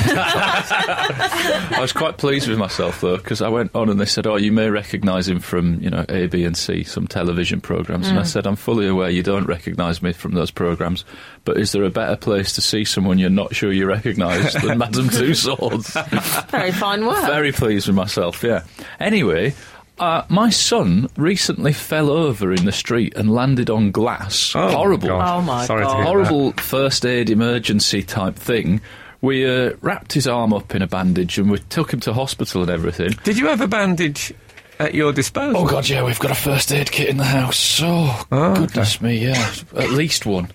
I 0.92 1.78
was 1.82 1.92
quite 1.92 2.18
pleased 2.18 2.48
with 2.48 2.58
myself 2.58 3.02
though 3.02 3.18
because 3.18 3.42
I 3.42 3.50
went 3.50 3.72
on 3.76 3.90
and 3.90 4.00
they 4.00 4.06
said, 4.06 4.28
"Oh, 4.28 4.36
you 4.38 4.52
may 4.52 4.70
recognise 4.70 5.28
him 5.28 5.40
from 5.40 5.82
you 5.82 5.90
know 5.90 6.06
A, 6.10 6.28
B, 6.28 6.46
and 6.46 6.56
C, 6.56 6.84
some 6.84 7.08
television 7.08 7.62
programs." 7.62 8.10
And 8.10 8.20
I 8.20 8.24
said, 8.24 8.46
"I'm 8.48 8.56
fully 8.56 8.88
aware 8.88 9.10
you 9.10 9.24
don't 9.24 9.46
recognise 9.48 10.02
me 10.02 10.14
from 10.14 10.34
those 10.34 10.52
programs, 10.52 11.04
but 11.46 11.58
is 11.58 11.72
there 11.72 11.84
a 11.84 11.90
better 11.90 12.16
place 12.16 12.54
to 12.54 12.62
see 12.62 12.86
someone 12.86 13.18
you're 13.20 13.30
not 13.30 13.56
sure 13.56 13.72
you 13.72 13.86
recognise 13.88 14.54
than 14.54 14.78
Madame 14.78 15.10
Tussauds?" 15.10 16.50
Very 16.52 16.72
fine 16.72 17.06
work. 17.06 17.26
Very 17.26 17.52
pleased 17.52 17.88
with 17.88 17.96
myself. 17.96 18.44
Yeah. 18.44 18.64
Anyway. 19.00 19.54
Uh, 20.00 20.24
my 20.30 20.50
son 20.50 21.10
recently 21.18 21.74
fell 21.74 22.10
over 22.10 22.54
in 22.54 22.66
the 22.66 22.72
street 22.72 23.14
and 23.16 23.34
landed 23.34 23.70
on 23.70 23.92
glass. 23.92 24.54
Oh, 24.56 24.70
Horrible 24.70 25.08
God. 25.10 25.38
Oh, 25.40 25.42
my 25.42 25.66
Sorry 25.66 25.84
God. 25.84 25.92
To 25.92 25.96
hear 25.98 26.06
horrible 26.06 26.52
first 26.54 27.06
aid 27.06 27.30
emergency 27.30 28.04
type 28.04 28.36
thing. 28.36 28.82
We 29.22 29.46
uh, 29.46 29.74
wrapped 29.82 30.14
his 30.14 30.28
arm 30.28 30.54
up 30.54 30.74
in 30.74 30.82
a 30.82 30.88
bandage 30.88 31.38
and 31.38 31.52
we 31.52 31.58
took 31.60 31.92
him 31.94 32.00
to 32.02 32.14
hospital 32.14 32.62
and 32.62 32.72
everything. 32.72 33.12
Did 33.26 33.38
you 33.38 33.48
have 33.48 33.60
a 33.60 33.68
bandage 33.68 34.34
at 34.80 34.94
your 34.94 35.12
disposal? 35.12 35.62
Oh 35.62 35.68
god, 35.68 35.90
yeah, 35.90 36.04
we've 36.06 36.20
got 36.20 36.32
a 36.32 36.36
first 36.36 36.72
aid 36.72 36.90
kit 36.90 37.10
in 37.10 37.18
the 37.18 37.26
house. 37.26 37.82
Oh, 37.84 38.26
Oh, 38.32 38.56
goodness 38.56 39.02
me, 39.02 39.18
yeah, 39.26 39.52
at 39.76 39.90
least 39.92 40.26
one. 40.26 40.50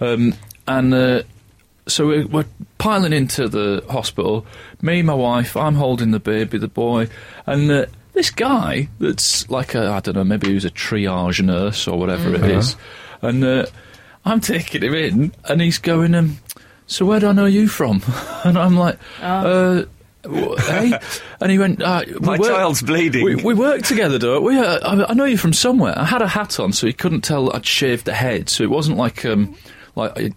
Um, 0.00 0.34
and 0.68 0.94
uh, 0.94 1.22
so 1.86 2.06
we're, 2.06 2.26
we're 2.26 2.44
piling 2.78 3.12
into 3.12 3.48
the 3.48 3.84
hospital. 3.90 4.46
Me, 4.82 5.02
my 5.02 5.14
wife, 5.14 5.56
I'm 5.56 5.74
holding 5.74 6.10
the 6.10 6.20
baby, 6.20 6.58
the 6.58 6.68
boy, 6.68 7.08
and 7.46 7.70
uh, 7.70 7.86
this 8.12 8.30
guy 8.30 8.88
that's 8.98 9.48
like 9.50 9.74
a 9.74 9.88
I 9.90 10.00
don't 10.00 10.14
know, 10.14 10.24
maybe 10.24 10.48
he 10.48 10.54
was 10.54 10.64
a 10.64 10.70
triage 10.70 11.44
nurse 11.44 11.86
or 11.88 11.98
whatever 11.98 12.34
it 12.34 12.44
is, 12.44 12.76
and 13.22 13.44
uh, 13.44 13.66
I'm 14.24 14.40
taking 14.40 14.82
him 14.82 14.94
in, 14.94 15.32
and 15.48 15.60
he's 15.60 15.78
going, 15.78 16.14
um, 16.14 16.38
"So 16.86 17.04
where 17.06 17.20
do 17.20 17.28
I 17.28 17.32
know 17.32 17.46
you 17.46 17.68
from?" 17.68 18.02
And 18.44 18.58
I'm 18.58 18.76
like, 18.76 18.98
uh. 19.20 19.84
Hey, 20.26 20.98
and 21.38 21.50
he 21.52 21.58
went. 21.58 21.82
Uh, 21.82 22.02
we 22.06 22.14
My 22.20 22.38
work- 22.38 22.48
child's 22.48 22.80
bleeding. 22.80 23.22
We, 23.24 23.34
we 23.36 23.52
work 23.52 23.82
together, 23.82 24.18
don't 24.18 24.42
we? 24.42 24.58
Uh, 24.58 24.78
I, 24.82 25.10
I 25.10 25.12
know 25.12 25.26
you 25.26 25.36
from 25.36 25.52
somewhere. 25.52 25.92
I 25.98 26.06
had 26.06 26.22
a 26.22 26.28
hat 26.28 26.58
on, 26.58 26.72
so 26.72 26.86
he 26.86 26.94
couldn't 26.94 27.20
tell 27.20 27.54
I'd 27.54 27.66
shaved 27.66 28.06
the 28.06 28.14
head. 28.14 28.48
So 28.48 28.64
it 28.64 28.70
wasn't 28.70 28.96
like 28.96 29.26
um, 29.26 29.54
like 29.96 30.18
I, 30.18 30.32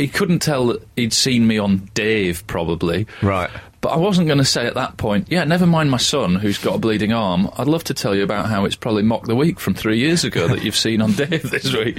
he 0.00 0.08
couldn't 0.08 0.40
tell 0.40 0.66
that 0.68 0.86
he'd 0.96 1.12
seen 1.12 1.46
me 1.46 1.58
on 1.58 1.90
Dave, 1.94 2.46
probably. 2.46 3.06
Right. 3.22 3.50
But 3.80 3.90
I 3.90 3.96
wasn't 3.96 4.26
going 4.26 4.38
to 4.38 4.44
say 4.44 4.66
at 4.66 4.74
that 4.74 4.96
point, 4.96 5.28
yeah, 5.30 5.44
never 5.44 5.66
mind 5.66 5.90
my 5.90 5.96
son 5.98 6.34
who's 6.34 6.58
got 6.58 6.74
a 6.74 6.78
bleeding 6.78 7.12
arm. 7.12 7.50
I'd 7.56 7.66
love 7.66 7.84
to 7.84 7.94
tell 7.94 8.14
you 8.14 8.22
about 8.22 8.46
how 8.46 8.64
it's 8.64 8.76
probably 8.76 9.02
Mock 9.02 9.26
the 9.26 9.36
Week 9.36 9.58
from 9.58 9.74
three 9.74 9.98
years 9.98 10.24
ago 10.24 10.48
that 10.48 10.62
you've 10.62 10.76
seen 10.76 11.00
on 11.00 11.12
Dave 11.12 11.50
this 11.50 11.72
week. 11.72 11.98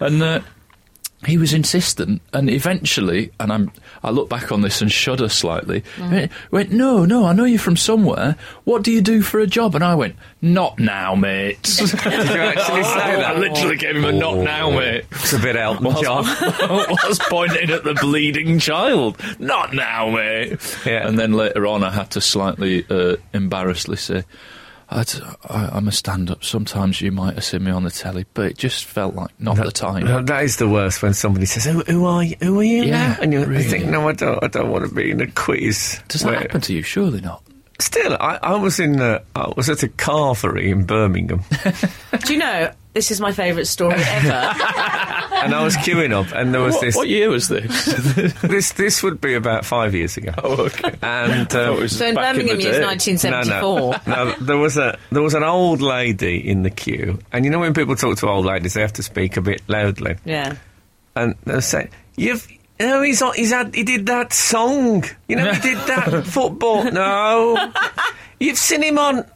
And 0.00 0.22
uh, 0.22 0.40
he 1.26 1.36
was 1.36 1.52
insistent, 1.52 2.22
and 2.32 2.48
eventually, 2.48 3.30
and 3.38 3.52
I'm, 3.52 3.70
I 4.02 4.10
look 4.10 4.30
back 4.30 4.50
on 4.52 4.62
this 4.62 4.80
and 4.80 4.90
shudder 4.90 5.28
slightly. 5.28 5.84
He 5.96 6.02
went, 6.02 6.32
went, 6.50 6.72
no, 6.72 7.04
no, 7.04 7.26
I 7.26 7.34
know 7.34 7.44
you're 7.44 7.58
from 7.58 7.76
somewhere. 7.76 8.36
What 8.64 8.82
do 8.82 8.90
you 8.90 9.02
do 9.02 9.20
for 9.20 9.38
a 9.38 9.46
job? 9.46 9.74
And 9.74 9.84
I 9.84 9.94
went, 9.94 10.16
not 10.40 10.78
now, 10.78 11.14
mate. 11.14 11.62
Did 11.78 11.92
you 11.92 11.98
actually 11.98 12.84
say 12.84 13.16
that? 13.16 13.36
I 13.36 13.38
literally 13.38 13.76
gave 13.76 13.96
him 13.96 14.06
a 14.06 14.12
not 14.12 14.38
now, 14.38 14.70
mate. 14.70 15.04
It's 15.10 15.34
a 15.34 15.38
bit 15.38 15.56
Elton 15.56 15.84
Was, 15.84 16.00
John. 16.00 16.24
was 17.08 17.20
pointing 17.28 17.70
at 17.70 17.84
the 17.84 17.94
bleeding 18.00 18.58
child. 18.58 19.20
Not 19.38 19.74
now, 19.74 20.08
mate. 20.08 20.58
Yeah. 20.86 21.06
And 21.06 21.18
then 21.18 21.34
later 21.34 21.66
on, 21.66 21.84
I 21.84 21.90
had 21.90 22.12
to 22.12 22.22
slightly 22.22 22.86
uh, 22.88 23.16
embarrassedly 23.34 23.96
say, 23.98 24.18
I'd, 24.18 24.24
I, 24.90 25.04
I'm 25.72 25.86
a 25.88 25.92
stand-up. 25.92 26.42
Sometimes 26.42 27.00
you 27.00 27.12
might 27.12 27.34
have 27.34 27.44
seen 27.44 27.64
me 27.64 27.70
on 27.70 27.84
the 27.84 27.90
telly, 27.90 28.26
but 28.34 28.46
it 28.46 28.58
just 28.58 28.84
felt 28.86 29.14
like 29.14 29.30
not 29.40 29.56
the 29.56 29.70
time. 29.70 30.04
No, 30.04 30.20
that 30.22 30.42
is 30.44 30.56
the 30.56 30.68
worst 30.68 31.00
when 31.02 31.14
somebody 31.14 31.46
says, 31.46 31.64
"Who, 31.64 31.80
who 31.84 32.04
are 32.06 32.24
you? 32.24 32.36
Who 32.42 32.58
are 32.58 32.64
you?" 32.64 32.82
Yeah, 32.84 33.08
now?" 33.08 33.16
and 33.22 33.32
you 33.32 33.44
really. 33.44 33.62
think, 33.64 33.86
"No, 33.86 34.08
I 34.08 34.12
don't. 34.12 34.42
I 34.42 34.48
don't 34.48 34.70
want 34.70 34.88
to 34.88 34.94
be 34.94 35.10
in 35.12 35.20
a 35.20 35.30
quiz." 35.30 36.00
Does 36.08 36.22
that 36.22 36.30
where- 36.30 36.40
happen 36.40 36.60
to 36.62 36.74
you? 36.74 36.82
Surely 36.82 37.20
not. 37.20 37.42
Still, 37.78 38.14
I, 38.20 38.38
I 38.42 38.56
was 38.56 38.78
in. 38.78 39.00
Uh, 39.00 39.20
I 39.34 39.52
was 39.56 39.70
at 39.70 39.82
a 39.82 39.88
carvery 39.88 40.70
in 40.70 40.84
Birmingham, 40.84 41.42
Do 42.26 42.32
you 42.34 42.38
know, 42.38 42.70
this 42.92 43.10
is 43.10 43.20
my 43.20 43.32
favourite 43.32 43.66
story 43.66 43.94
ever. 43.96 44.28
and 45.42 45.54
I 45.54 45.62
was 45.62 45.76
queuing 45.76 46.12
up, 46.12 46.32
and 46.34 46.52
there 46.52 46.60
was 46.60 46.74
What, 46.74 46.80
this. 46.80 46.96
what 46.96 47.08
year 47.08 47.28
was 47.30 47.48
this? 47.48 47.86
This 48.42 48.72
this 48.72 49.02
would 49.02 49.20
be 49.20 49.34
about 49.34 49.64
five 49.64 49.94
years 49.94 50.16
ago. 50.16 50.32
oh, 50.42 50.64
okay. 50.66 50.94
And 51.02 51.48
thought 51.50 51.68
um, 51.68 51.76
it 51.76 51.80
was 51.80 51.96
so 51.98 52.06
in 52.06 52.14
back 52.14 52.34
Birmingham, 52.34 52.58
the 52.58 52.64
it 52.64 52.78
was 52.78 52.86
1974. 52.86 53.90
No, 54.06 54.24
no, 54.24 54.24
no. 54.24 54.36
There 54.40 54.56
was 54.58 54.76
a 54.76 54.98
there 55.12 55.22
was 55.22 55.34
an 55.34 55.42
old 55.44 55.80
lady 55.80 56.36
in 56.48 56.62
the 56.62 56.70
queue, 56.70 57.18
and 57.32 57.44
you 57.44 57.50
know 57.50 57.60
when 57.60 57.74
people 57.74 57.94
talk 57.96 58.18
to 58.18 58.28
old 58.28 58.44
ladies, 58.44 58.74
they 58.74 58.80
have 58.80 58.92
to 58.94 59.02
speak 59.02 59.36
a 59.36 59.40
bit 59.40 59.62
loudly, 59.68 60.16
Yeah. 60.24 60.56
and 61.16 61.34
they 61.44 61.60
say, 61.60 61.90
"You've." 62.16 62.46
You 62.80 62.86
know, 62.86 63.02
he's 63.02 63.20
on, 63.20 63.34
he's 63.34 63.50
had 63.52 63.74
he 63.74 63.82
did 63.82 64.06
that 64.06 64.32
song. 64.32 65.04
You 65.28 65.36
know, 65.36 65.52
he 65.52 65.60
did 65.60 65.76
that 65.86 66.24
football. 66.26 66.90
No, 66.90 67.70
you've 68.40 68.56
seen 68.56 68.82
him 68.82 68.98
on. 68.98 69.26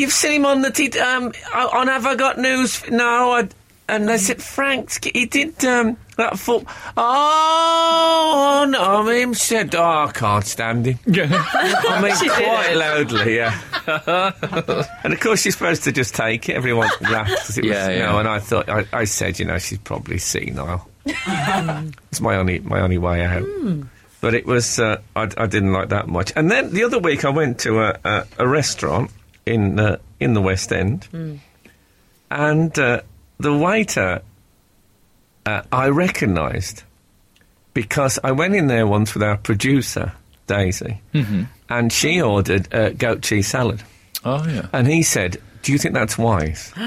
You've 0.00 0.12
seen 0.12 0.32
him 0.32 0.46
on 0.46 0.62
the 0.62 0.70
t- 0.70 0.98
um 0.98 1.32
on 1.54 1.88
Have 1.88 2.06
I 2.06 2.14
Got 2.14 2.38
News? 2.38 2.88
No, 2.90 3.32
I, 3.32 3.48
and 3.88 4.08
they 4.08 4.16
said 4.18 4.42
Frank. 4.42 5.04
He 5.14 5.26
did 5.26 5.62
um 5.64 5.96
that 6.16 6.38
foot. 6.38 6.64
Oh 6.96 8.66
no, 8.68 8.82
I 9.02 9.04
mean, 9.04 9.34
said. 9.34 9.74
Oh, 9.74 10.06
I 10.08 10.12
can't 10.12 10.44
stand 10.44 10.86
him. 10.86 10.98
I 11.06 12.00
mean, 12.02 12.16
She 12.16 12.28
quite 12.28 12.74
loudly, 12.74 13.36
yeah. 13.36 13.60
and 15.04 15.12
of 15.12 15.20
course, 15.20 15.44
you're 15.44 15.52
supposed 15.52 15.84
to 15.84 15.92
just 15.92 16.14
take 16.14 16.48
it. 16.48 16.56
Everyone 16.56 16.88
laughed. 17.00 17.30
'cause 17.46 17.58
It 17.58 17.64
was, 17.64 17.72
Yeah, 17.72 17.90
you 17.90 17.98
know, 18.00 18.18
and 18.18 18.28
I 18.28 18.38
thought, 18.38 18.68
I, 18.68 18.86
I 18.92 19.04
said, 19.04 19.38
you 19.38 19.44
know, 19.44 19.58
she's 19.58 19.78
probably 19.78 20.18
senile. 20.18 20.88
it's 21.04 22.20
my 22.20 22.36
only, 22.36 22.60
my 22.60 22.80
only 22.80 22.98
way 22.98 23.24
out. 23.24 23.46
But 24.20 24.34
it 24.34 24.44
was, 24.46 24.78
uh, 24.78 25.00
I, 25.16 25.22
I 25.36 25.46
didn't 25.46 25.72
like 25.72 25.88
that 25.90 26.06
much. 26.08 26.32
And 26.36 26.50
then 26.50 26.72
the 26.72 26.84
other 26.84 26.98
week, 26.98 27.24
I 27.24 27.30
went 27.30 27.58
to 27.60 27.80
a, 27.80 27.98
a, 28.04 28.26
a 28.40 28.46
restaurant 28.48 29.10
in 29.50 29.78
uh, 29.78 29.96
in 30.18 30.32
the 30.34 30.40
West 30.40 30.72
End, 30.72 31.06
and 32.30 32.78
uh, 32.78 33.00
the 33.38 33.54
waiter 33.56 34.22
uh, 35.46 35.62
I 35.72 35.88
recognised 35.88 36.82
because 37.74 38.18
I 38.22 38.32
went 38.32 38.54
in 38.54 38.66
there 38.66 38.86
once 38.86 39.14
with 39.14 39.22
our 39.22 39.36
producer 39.36 40.12
Daisy, 40.46 41.00
and 41.68 41.92
she 41.92 42.20
ordered 42.20 42.72
uh, 42.74 42.90
goat 42.90 43.22
cheese 43.22 43.46
salad, 43.48 43.82
Oh, 44.24 44.46
yeah. 44.48 44.66
and 44.72 44.86
he 44.86 45.02
said, 45.02 45.38
"Do 45.62 45.72
you 45.72 45.78
think 45.78 45.94
that's 45.94 46.16
wise?" 46.18 46.72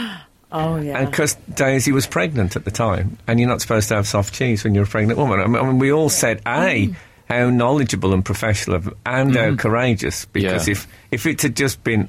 Oh, 0.56 0.76
yeah. 0.76 1.00
And 1.00 1.10
because 1.10 1.34
Daisy 1.52 1.92
was 1.92 2.06
pregnant 2.06 2.56
at 2.56 2.64
the 2.64 2.70
time, 2.70 3.18
and 3.26 3.40
you're 3.40 3.50
not 3.50 3.60
supposed 3.60 3.88
to 3.90 3.96
have 3.96 4.06
soft 4.06 4.36
cheese 4.36 4.64
when 4.64 4.76
you're 4.76 4.84
a 4.84 4.88
pregnant 4.88 5.18
woman. 5.18 5.40
I 5.40 5.48
mean, 5.48 5.56
I 5.56 5.66
mean, 5.66 5.80
we 5.80 5.92
all 5.92 6.10
said, 6.10 6.44
"A, 6.46 6.94
how 7.28 7.50
knowledgeable 7.50 8.14
and 8.14 8.24
professional, 8.24 8.76
of- 8.76 8.94
and 9.04 9.36
how 9.36 9.56
courageous." 9.56 10.26
Because 10.26 10.68
Yeah. 10.68 10.74
if 10.74 10.88
if 11.10 11.26
it 11.26 11.42
had 11.42 11.56
just 11.56 11.84
been 11.84 12.08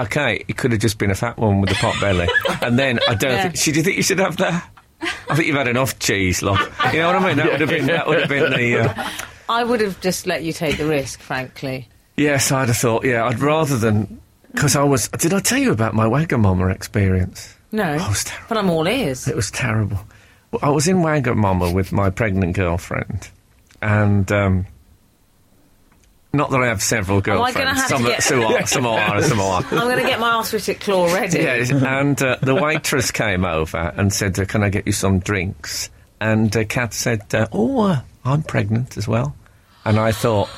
okay, 0.00 0.44
it 0.48 0.56
could 0.56 0.72
have 0.72 0.80
just 0.80 0.98
been 0.98 1.10
a 1.10 1.14
fat 1.14 1.38
woman 1.38 1.60
with 1.60 1.70
a 1.70 1.74
pot 1.74 2.00
belly, 2.00 2.28
and 2.62 2.78
then 2.78 2.98
I 3.08 3.14
don't. 3.14 3.30
Yeah. 3.32 3.42
think... 3.44 3.56
She, 3.56 3.72
do 3.72 3.78
you 3.78 3.84
think 3.84 3.96
you 3.96 4.02
should 4.02 4.18
have 4.18 4.36
that? 4.38 4.68
I 5.30 5.34
think 5.36 5.46
you've 5.46 5.56
had 5.56 5.68
enough 5.68 5.98
cheese, 5.98 6.42
love. 6.42 6.58
You 6.92 7.00
know 7.00 7.06
what 7.12 7.16
I 7.22 7.26
mean? 7.28 7.36
That 7.36 7.50
would 7.52 7.60
have 7.60 7.68
been 7.70 7.86
that 7.86 8.06
would 8.08 8.20
have 8.20 8.28
been 8.28 8.50
the. 8.52 8.78
Uh, 8.90 9.08
I 9.48 9.64
would 9.64 9.80
have 9.80 10.00
just 10.00 10.26
let 10.26 10.42
you 10.42 10.52
take 10.52 10.76
the 10.78 10.86
risk, 10.86 11.20
frankly. 11.20 11.88
Yes, 12.16 12.50
I'd 12.50 12.68
have 12.68 12.76
thought. 12.76 13.04
Yeah, 13.04 13.24
I'd 13.26 13.38
rather 13.38 13.76
than 13.76 14.20
because 14.52 14.74
I 14.74 14.82
was. 14.82 15.08
Did 15.08 15.32
I 15.32 15.40
tell 15.40 15.58
you 15.58 15.70
about 15.72 15.94
my 15.94 16.06
Wagamama 16.06 16.74
experience? 16.74 17.54
No, 17.70 17.96
Oh, 18.00 18.08
it's 18.10 18.24
terrible. 18.24 18.46
but 18.48 18.58
I'm 18.58 18.70
all 18.70 18.88
ears. 18.88 19.28
It 19.28 19.36
was 19.36 19.50
terrible. 19.50 20.00
I 20.62 20.70
was 20.70 20.88
in 20.88 20.96
Wagamama 20.98 21.72
with 21.72 21.92
my 21.92 22.10
pregnant 22.10 22.56
girlfriend, 22.56 23.28
and 23.82 24.30
um, 24.32 24.66
not 26.32 26.50
that 26.50 26.60
I 26.60 26.66
have 26.66 26.82
several 26.82 27.18
I 27.18 27.20
girlfriends. 27.22 27.56
gonna 27.56 27.74
have 27.74 27.88
some, 27.88 28.02
to 28.02 28.08
get- 28.08 28.22
some 28.22 28.44
are, 28.44 28.66
some 28.66 28.86
are, 28.86 29.16
and 29.16 29.24
some 29.24 29.40
are. 29.40 29.62
I'm 29.62 29.70
going 29.70 29.96
to 29.98 30.02
get 30.08 30.20
my 30.20 30.34
arthritic 30.34 30.80
claw 30.80 31.12
ready. 31.12 31.38
Yes, 31.38 31.70
and 31.70 32.20
uh, 32.22 32.36
the 32.42 32.54
waitress 32.54 33.10
came 33.10 33.44
over 33.44 33.78
and 33.96 34.12
said, 34.12 34.38
uh, 34.38 34.44
"Can 34.44 34.62
I 34.62 34.68
get 34.68 34.86
you 34.86 34.92
some 34.92 35.20
drinks?" 35.20 35.90
And 36.20 36.54
uh, 36.56 36.64
Kat 36.64 36.92
said, 36.92 37.34
uh, 37.34 37.46
"Oh, 37.52 37.80
uh, 37.80 38.00
I'm 38.24 38.42
pregnant 38.42 38.96
as 38.96 39.08
well." 39.08 39.34
And 39.84 39.98
I 39.98 40.12
thought, 40.12 40.48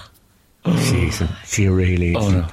"She 0.64 1.06
isn't. 1.08 1.30
She 1.46 1.68
really 1.68 2.16
isn't." 2.16 2.34
Oh, 2.34 2.40
no. 2.40 2.46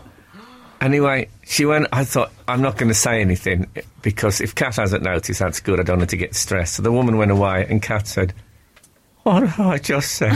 Anyway, 0.79 1.27
she 1.43 1.65
went. 1.65 1.87
I 1.91 2.03
thought 2.03 2.31
I'm 2.47 2.61
not 2.61 2.77
going 2.77 2.89
to 2.89 2.93
say 2.95 3.19
anything 3.19 3.65
because 4.03 4.41
if 4.41 4.53
Kat 4.53 4.75
hasn't 4.75 5.01
noticed, 5.03 5.39
that's 5.39 5.59
good. 5.59 5.79
I 5.79 5.83
don't 5.83 5.97
need 5.99 6.09
to 6.09 6.17
get 6.17 6.35
stressed. 6.35 6.75
So 6.75 6.83
the 6.83 6.91
woman 6.91 7.17
went 7.17 7.31
away, 7.31 7.65
and 7.67 7.81
Kat 7.81 8.05
said, 8.07 8.33
"What 9.27 9.43
have 9.43 9.59
I 9.59 9.77
just 9.77 10.11
said?" 10.15 10.33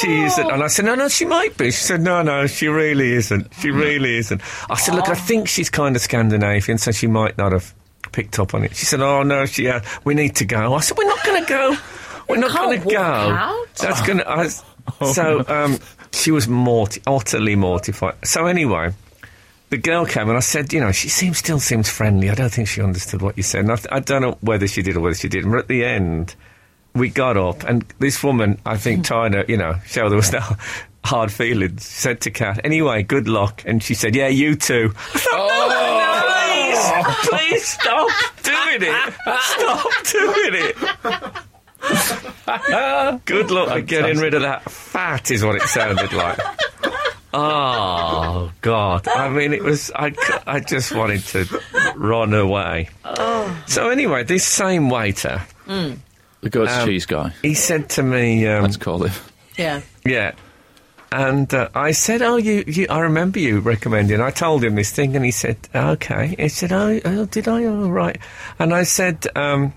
she 0.00 0.22
isn't. 0.22 0.50
And 0.50 0.62
I 0.62 0.68
said, 0.68 0.86
"No, 0.86 0.94
no, 0.94 1.08
she 1.08 1.26
might 1.26 1.54
be." 1.58 1.66
She 1.66 1.84
said, 1.84 2.00
"No, 2.00 2.22
no, 2.22 2.46
she 2.46 2.68
really 2.68 3.12
isn't. 3.12 3.52
She 3.60 3.70
really 3.70 4.16
isn't." 4.16 4.40
I 4.70 4.76
said, 4.76 4.94
"Look, 4.94 5.08
I 5.10 5.14
think 5.14 5.48
she's 5.48 5.68
kind 5.68 5.94
of 5.94 6.00
Scandinavian, 6.00 6.78
so 6.78 6.92
she 6.92 7.06
might 7.06 7.36
not 7.36 7.52
have 7.52 7.74
picked 8.12 8.38
up 8.38 8.54
on 8.54 8.64
it." 8.64 8.74
She 8.74 8.86
said, 8.86 9.00
"Oh 9.00 9.22
no, 9.22 9.44
she. 9.44 9.68
Uh, 9.68 9.80
we 10.04 10.14
need 10.14 10.36
to 10.36 10.46
go." 10.46 10.74
I 10.74 10.80
said, 10.80 10.96
"We're 10.96 11.04
not 11.08 11.22
going 11.24 11.44
to 11.44 11.48
go. 11.48 11.76
We're 12.28 12.38
not 12.38 12.52
going 12.52 12.80
to 12.80 12.88
go." 12.88 13.00
out. 13.02 13.66
That's 13.76 14.00
going 14.00 14.18
to. 14.18 14.50
So 15.12 15.44
um, 15.46 15.78
she 16.12 16.30
was 16.30 16.48
morti- 16.48 17.02
utterly 17.06 17.54
mortified. 17.54 18.14
So 18.24 18.46
anyway 18.46 18.92
the 19.70 19.78
girl 19.78 20.06
came 20.06 20.28
and 20.28 20.36
I 20.36 20.40
said, 20.40 20.72
you 20.72 20.78
know, 20.78 20.92
she 20.92 21.08
seems 21.08 21.38
still 21.38 21.58
seems 21.58 21.88
friendly. 21.88 22.30
I 22.30 22.34
don't 22.34 22.52
think 22.52 22.68
she 22.68 22.80
understood 22.80 23.22
what 23.22 23.36
you 23.36 23.42
said. 23.42 23.62
And 23.62 23.72
I, 23.72 23.76
th- 23.76 23.88
I 23.90 23.98
don't 23.98 24.22
know 24.22 24.38
whether 24.40 24.68
she 24.68 24.82
did 24.82 24.96
or 24.96 25.00
whether 25.00 25.16
she 25.16 25.28
didn't. 25.28 25.50
But 25.50 25.60
at 25.60 25.68
the 25.68 25.84
end, 25.84 26.36
we 26.94 27.08
got 27.08 27.36
up 27.36 27.64
and 27.64 27.84
this 27.98 28.22
woman, 28.22 28.60
I 28.64 28.76
think, 28.76 28.98
hmm. 28.98 29.02
trying 29.02 29.32
to, 29.32 29.44
you 29.48 29.56
know, 29.56 29.74
show 29.86 30.08
there 30.08 30.16
was 30.16 30.32
no 30.32 30.40
hard 31.04 31.32
feelings, 31.32 31.84
said 31.84 32.20
to 32.22 32.30
Kat, 32.30 32.60
anyway, 32.64 33.02
good 33.02 33.28
luck. 33.28 33.62
And 33.66 33.82
she 33.82 33.94
said, 33.94 34.14
yeah, 34.14 34.28
you 34.28 34.54
too. 34.54 34.88
No, 35.14 35.20
oh. 35.32 37.24
please, 37.28 37.28
please 37.28 37.66
stop 37.66 38.10
doing 38.42 38.82
it. 38.82 39.14
Stop 39.40 39.90
doing 40.04 40.54
it. 40.54 40.76
Good 43.24 43.50
luck 43.50 43.70
at 43.70 43.86
getting 43.86 44.18
rid 44.18 44.34
of 44.34 44.42
that 44.42 44.70
fat, 44.70 45.30
is 45.30 45.44
what 45.44 45.56
it 45.56 45.62
sounded 45.62 46.12
like. 46.12 46.38
Oh 47.36 48.52
God! 48.60 49.08
I 49.08 49.28
mean, 49.28 49.52
it 49.52 49.62
was 49.62 49.90
I. 49.94 50.14
I 50.46 50.60
just 50.60 50.94
wanted 50.94 51.24
to 51.24 51.60
run 51.96 52.32
away. 52.32 52.90
Oh. 53.04 53.64
So 53.66 53.90
anyway, 53.90 54.22
this 54.22 54.46
same 54.46 54.88
waiter, 54.88 55.38
hmm. 55.66 55.94
The 56.44 56.50
goat's 56.50 56.72
Um, 56.72 56.86
cheese 56.86 57.06
guy. 57.06 57.32
he 57.42 57.54
said 57.54 57.88
to 57.90 58.02
me, 58.02 58.46
um, 58.46 58.62
Let's 58.62 58.76
call 58.76 59.02
him. 59.02 59.12
Yeah. 59.56 59.80
"Yeah," 60.04 60.32
and 61.12 61.52
uh, 61.54 61.68
I 61.74 61.92
said, 61.92 62.22
"Oh, 62.22 62.36
you, 62.36 62.64
you, 62.66 62.86
I 62.90 63.00
remember 63.00 63.38
you 63.38 63.60
recommending." 63.60 64.20
I 64.20 64.30
told 64.30 64.62
him 64.64 64.74
this 64.74 64.90
thing, 64.92 65.16
and 65.16 65.24
he 65.24 65.30
said, 65.30 65.56
"Okay." 65.74 66.34
He 66.38 66.48
said, 66.48 66.72
"Oh, 66.72 67.00
oh 67.04 67.24
did 67.26 67.48
I? 67.48 67.64
Oh, 67.64 67.88
right." 67.88 68.18
And 68.58 68.72
I 68.74 68.82
said, 68.84 69.26
um, 69.36 69.72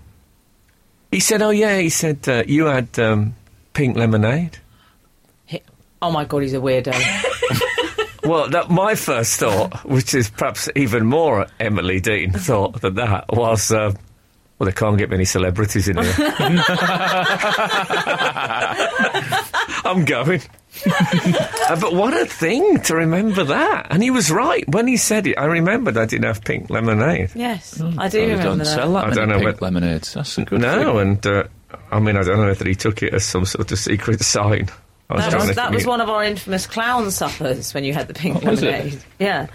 "He 1.12 1.20
said, 1.20 1.42
oh 1.42 1.52
yeah." 1.52 1.78
He 1.80 1.90
said, 1.90 2.28
uh, 2.28 2.44
"You 2.48 2.66
had 2.66 2.98
um, 3.00 3.36
pink 3.74 3.96
lemonade." 3.98 4.58
He- 5.46 5.62
oh 6.02 6.12
my 6.12 6.26
god, 6.26 6.42
he's 6.44 6.54
a 6.54 6.58
weirdo. 6.60 6.94
Well, 8.24 8.50
that, 8.50 8.70
my 8.70 8.96
first 8.96 9.40
thought, 9.40 9.86
which 9.86 10.14
is 10.14 10.30
perhaps 10.30 10.68
even 10.76 11.06
more 11.06 11.48
Emily 11.62 12.02
Dean 12.02 12.34
thought 12.34 12.82
than 12.82 12.96
that, 12.96 13.24
was, 13.32 13.72
uh, 13.72 13.94
well, 14.60 14.66
they 14.66 14.72
can't 14.74 14.98
get 14.98 15.10
many 15.10 15.26
celebrities 15.26 15.88
in 15.88 15.98
here. 15.98 16.14
I'm 19.86 20.04
going. 20.06 20.42
Uh, 20.86 21.80
but 21.80 21.94
what 21.94 22.14
a 22.14 22.26
thing 22.26 22.80
to 22.82 22.96
remember 22.96 23.44
that. 23.46 23.88
And 23.90 24.04
he 24.04 24.12
was 24.12 24.30
right. 24.32 24.68
When 24.70 24.88
he 24.88 24.98
said 24.98 25.26
it, 25.28 25.38
I 25.38 25.46
remembered 25.46 25.98
I 25.98 26.06
didn't 26.06 26.26
have 26.26 26.44
pink 26.44 26.70
lemonade. 26.70 27.32
yes, 27.36 27.80
I 27.82 27.86
do 27.86 27.96
Oh, 28.00 28.08
they 28.10 28.22
remember 28.22 28.44
don't 28.44 28.58
that. 28.60 28.66
sell 28.66 28.94
that 28.94 29.06
I 29.06 29.10
don't 29.12 29.30
know 29.30 29.36
pink 29.36 29.46
whether- 29.46 29.60
lemonades. 29.62 30.14
That's 30.14 30.38
a 30.38 30.46
good 30.46 30.62
no, 30.62 30.94
thing. 30.94 31.00
and 31.02 31.26
uh, 31.28 31.44
I 31.92 32.00
mean, 32.00 32.18
I 32.18 32.24
don't 32.24 32.38
know 32.38 32.50
if 32.50 32.60
he 32.62 32.76
took 32.76 33.02
it 33.04 33.14
as 33.14 33.26
some 33.26 33.46
sort 33.46 33.72
of 33.72 33.80
secret 33.80 34.22
sign. 34.22 34.70
I 35.10 35.14
was 35.16 35.26
That 35.32 35.40
was, 35.48 35.56
that 35.56 35.72
was 35.72 35.86
one 35.86 36.02
of 36.02 36.10
our 36.10 36.24
infamous 36.24 36.68
clown 36.68 37.10
suppers 37.12 37.74
when 37.74 37.84
you 37.86 37.94
had 37.94 38.08
the 38.10 38.14
pink 38.14 38.44
Oh, 38.46 38.50
was 38.52 38.62
it? 38.62 38.72
lemonade. 38.72 39.00
Yeah. 39.20 39.48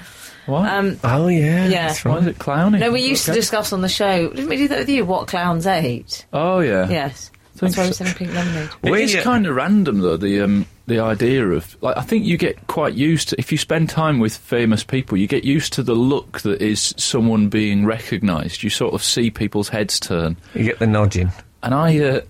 Why? 0.47 0.77
Um, 0.77 0.99
Oh, 1.05 1.29
yeah. 1.29 1.69
Yeah. 1.69 1.87
That's 1.89 2.05
Why 2.05 2.13
right. 2.13 2.21
is 2.23 2.27
it 2.29 2.39
clowning? 2.39 2.81
no, 2.81 2.91
we 2.91 3.03
used 3.03 3.27
to 3.27 3.33
discuss 3.33 3.73
on 3.73 3.81
the 3.81 3.89
show. 3.89 4.29
Didn't 4.31 4.49
we 4.49 4.57
do 4.57 4.69
that 4.69 4.79
with 4.81 4.89
you? 4.89 5.05
What 5.05 5.29
clowns 5.29 5.67
ate? 5.67 6.27
Oh 6.33 6.61
yeah. 6.61 6.89
Yes. 6.89 7.31
Think 7.55 7.75
That's 7.75 7.77
why 7.77 7.83
we're 7.85 7.93
so. 7.93 8.05
selling 8.05 8.15
pink 8.15 8.35
lemonade. 8.35 8.71
It 8.83 8.91
We, 8.91 9.03
is 9.05 9.15
uh, 9.15 9.23
kind 9.23 9.47
of 9.47 9.55
random 9.55 10.01
though. 10.01 10.17
The 10.17 10.41
um, 10.41 10.67
the 10.87 10.99
idea 11.01 11.47
of 11.47 11.77
like 11.83 11.97
I 11.97 12.01
think 12.01 12.25
you 12.25 12.37
get 12.39 12.67
quite 12.67 12.95
used 12.95 13.29
to 13.29 13.37
if 13.39 13.53
you 13.53 13.59
spend 13.59 13.89
time 13.91 14.19
with 14.21 14.37
famous 14.37 14.83
people, 14.83 15.17
you 15.19 15.29
get 15.29 15.45
used 15.45 15.75
to 15.75 15.83
the 15.83 15.95
look 15.95 16.41
that 16.41 16.61
is 16.63 16.93
someone 16.97 17.49
being 17.51 17.85
recognised. 17.85 18.63
You 18.65 18.71
sort 18.71 18.95
of 18.95 19.03
see 19.05 19.31
people's 19.31 19.69
heads 19.69 20.01
turn. 20.01 20.39
You 20.55 20.65
get 20.65 20.79
the 20.81 20.87
nudging. 20.87 21.31
And 21.63 21.75
I, 21.75 21.99
uh, 22.01 22.21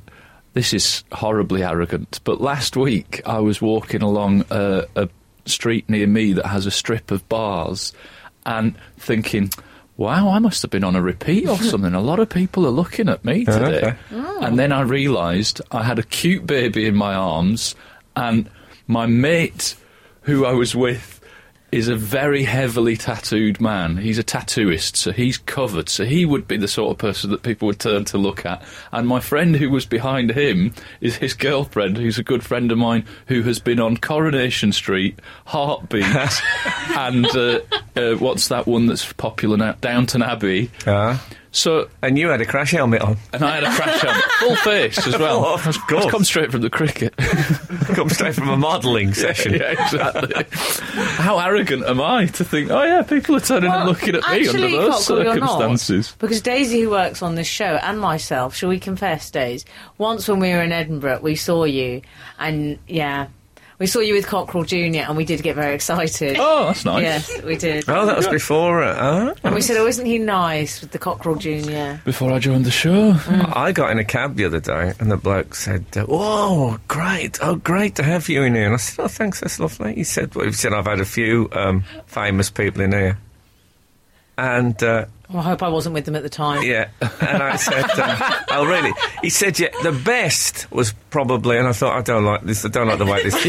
this 0.52 0.74
is 0.74 1.02
horribly 1.12 1.62
arrogant, 1.62 2.20
but 2.24 2.40
last 2.42 2.76
week 2.76 3.22
I 3.24 3.38
was 3.38 3.62
walking 3.62 4.02
along 4.02 4.44
a, 4.50 4.84
a 4.96 5.08
street 5.46 5.88
near 5.88 6.06
me 6.06 6.32
that 6.34 6.46
has 6.46 6.66
a 6.66 6.70
strip 6.70 7.10
of 7.10 7.28
bars 7.28 7.92
and 8.46 8.74
thinking, 8.98 9.50
wow, 9.96 10.28
I 10.30 10.38
must 10.38 10.62
have 10.62 10.70
been 10.70 10.84
on 10.84 10.96
a 10.96 11.02
repeat 11.02 11.48
or 11.48 11.56
something. 11.62 11.94
A 11.94 12.00
lot 12.00 12.18
of 12.18 12.28
people 12.28 12.66
are 12.66 12.70
looking 12.70 13.08
at 13.08 13.24
me 13.24 13.44
Oh, 13.48 13.58
today. 13.58 13.78
okay. 13.88 13.96
And 14.46 14.58
then 14.58 14.72
I 14.72 14.80
realised 14.82 15.60
I 15.70 15.82
had 15.82 15.98
a 15.98 16.02
cute 16.02 16.46
baby 16.46 16.86
in 16.86 16.94
my 16.96 17.14
arms 17.14 17.74
and 18.16 18.50
my 18.86 19.06
mate 19.06 19.76
who 20.22 20.44
I 20.44 20.52
was 20.52 20.74
with 20.74 21.20
is 21.72 21.88
a 21.88 21.96
very 21.96 22.42
heavily 22.44 22.98
tattooed 22.98 23.58
man. 23.58 23.96
He's 23.96 24.18
a 24.18 24.22
tattooist, 24.22 24.94
so 24.94 25.10
he's 25.10 25.38
covered. 25.38 25.88
So 25.88 26.04
he 26.04 26.26
would 26.26 26.46
be 26.46 26.58
the 26.58 26.68
sort 26.68 26.90
of 26.90 26.98
person 26.98 27.30
that 27.30 27.42
people 27.42 27.66
would 27.66 27.80
turn 27.80 28.04
to 28.06 28.18
look 28.18 28.44
at. 28.44 28.62
And 28.92 29.08
my 29.08 29.20
friend 29.20 29.56
who 29.56 29.70
was 29.70 29.86
behind 29.86 30.32
him 30.32 30.74
is 31.00 31.16
his 31.16 31.32
girlfriend, 31.32 31.96
who's 31.96 32.18
a 32.18 32.22
good 32.22 32.44
friend 32.44 32.70
of 32.70 32.76
mine, 32.76 33.06
who 33.26 33.42
has 33.44 33.58
been 33.58 33.80
on 33.80 33.96
Coronation 33.96 34.72
Street, 34.72 35.18
Heartbeat, 35.46 36.04
and 36.96 37.26
uh, 37.26 37.60
uh, 37.96 38.14
what's 38.16 38.48
that 38.48 38.66
one 38.66 38.86
that's 38.86 39.10
popular 39.14 39.56
now? 39.56 39.72
Downton 39.80 40.22
Abbey. 40.22 40.70
Ah. 40.86 41.24
So 41.54 41.88
And 42.00 42.18
you 42.18 42.28
had 42.28 42.40
a 42.40 42.46
crash 42.46 42.70
helmet 42.70 43.02
on. 43.02 43.18
and 43.32 43.44
I 43.44 43.56
had 43.56 43.64
a 43.64 43.70
crash 43.70 44.00
helmet, 44.00 44.24
full 44.40 44.56
face 44.56 45.06
as 45.06 45.18
well. 45.18 45.44
Oh, 45.44 45.54
of 45.54 45.78
course. 45.86 46.10
come 46.10 46.24
straight 46.24 46.50
from 46.50 46.62
the 46.62 46.70
cricket. 46.70 47.14
Come 47.94 48.08
straight 48.08 48.34
from 48.34 48.48
a 48.48 48.56
modelling 48.56 49.12
session. 49.24 49.52
yeah, 49.54 49.72
exactly. 49.72 50.44
How 51.18 51.38
arrogant 51.38 51.84
am 51.84 52.00
I 52.00 52.24
to 52.26 52.44
think, 52.44 52.70
oh 52.70 52.82
yeah, 52.82 53.02
people 53.02 53.36
are 53.36 53.40
turning 53.40 53.70
and 53.70 53.86
looking 53.88 54.14
at 54.14 54.22
me 54.30 54.48
under 54.48 54.60
those 54.70 55.06
Cockle, 55.06 55.24
you're 55.24 55.36
not. 55.36 55.58
circumstances. 55.58 56.16
Because 56.18 56.40
Daisy, 56.40 56.82
who 56.82 56.90
works 56.90 57.20
on 57.22 57.34
this 57.34 57.46
show, 57.48 57.78
and 57.82 58.00
myself, 58.00 58.54
shall 58.54 58.70
we 58.70 58.80
confess, 58.80 59.30
Daisy? 59.30 59.66
Once 59.98 60.26
when 60.26 60.38
we 60.40 60.50
were 60.50 60.62
in 60.62 60.72
Edinburgh, 60.72 61.20
we 61.22 61.34
saw 61.34 61.64
you, 61.64 62.00
and 62.38 62.78
yeah, 62.86 63.26
we 63.82 63.88
saw 63.88 63.98
you 63.98 64.14
with 64.14 64.28
Cochrane 64.28 64.64
Jr., 64.64 65.00
and 65.08 65.16
we 65.16 65.24
did 65.24 65.42
get 65.42 65.56
very 65.56 65.74
excited. 65.74 66.36
Oh, 66.38 66.66
that's 66.66 66.84
nice. 66.84 67.02
Yes, 67.02 67.42
we 67.42 67.56
did. 67.56 67.84
Oh, 67.88 68.06
that 68.06 68.16
was 68.16 68.28
before. 68.28 68.80
Uh, 68.84 69.34
And 69.42 69.54
we 69.56 69.60
said, 69.60 69.76
oh, 69.76 69.88
isn't 69.88 70.06
he 70.06 70.18
nice 70.18 70.80
with 70.80 70.92
the 70.92 71.00
Cochrane 71.00 71.40
Jr.? 71.40 72.00
Before 72.04 72.32
I 72.32 72.38
joined 72.38 72.64
the 72.64 72.70
show. 72.70 73.16
I 73.28 73.72
got 73.72 73.90
in 73.90 73.98
a 73.98 74.04
cab 74.04 74.36
the 74.36 74.44
other 74.44 74.60
day, 74.60 74.92
and 75.00 75.10
the 75.10 75.16
bloke 75.16 75.56
said, 75.56 75.84
uh, 75.96 76.06
"Oh, 76.08 76.78
great! 76.86 77.38
Oh, 77.42 77.56
great 77.56 77.96
to 77.96 78.04
have 78.04 78.28
you 78.28 78.44
in 78.44 78.54
here." 78.54 78.66
And 78.66 78.74
I 78.74 78.76
said, 78.78 79.02
"Oh, 79.04 79.08
thanks, 79.08 79.40
that's 79.40 79.58
lovely." 79.58 79.94
He 79.96 80.04
said, 80.04 80.32
well, 80.36 80.46
"He 80.46 80.52
said 80.52 80.72
I've 80.72 80.86
had 80.86 81.00
a 81.00 81.04
few 81.04 81.48
um, 81.52 81.82
famous 82.06 82.50
people 82.50 82.82
in 82.82 82.92
here." 82.92 83.18
And 84.38 84.82
uh, 84.82 85.04
Well, 85.28 85.40
I 85.40 85.42
hope 85.42 85.62
I 85.62 85.68
wasn't 85.68 85.92
with 85.94 86.06
them 86.06 86.16
at 86.16 86.22
the 86.22 86.30
time. 86.30 86.62
yeah, 86.62 86.88
and 87.20 87.42
I 87.42 87.56
said, 87.56 87.84
um, 88.00 88.18
"Oh, 88.50 88.64
really?" 88.64 88.92
He 89.20 89.28
said, 89.28 89.58
"Yeah, 89.58 89.68
the 89.82 89.92
best 89.92 90.70
was 90.72 90.94
probably." 91.10 91.58
And 91.58 91.68
I 91.68 91.72
thought, 91.72 91.96
"I 91.96 92.00
don't 92.00 92.24
like 92.24 92.40
this. 92.42 92.64
I 92.64 92.68
don't 92.68 92.88
like 92.88 92.98
the 92.98 93.04
way 93.04 93.22
this." 93.22 93.34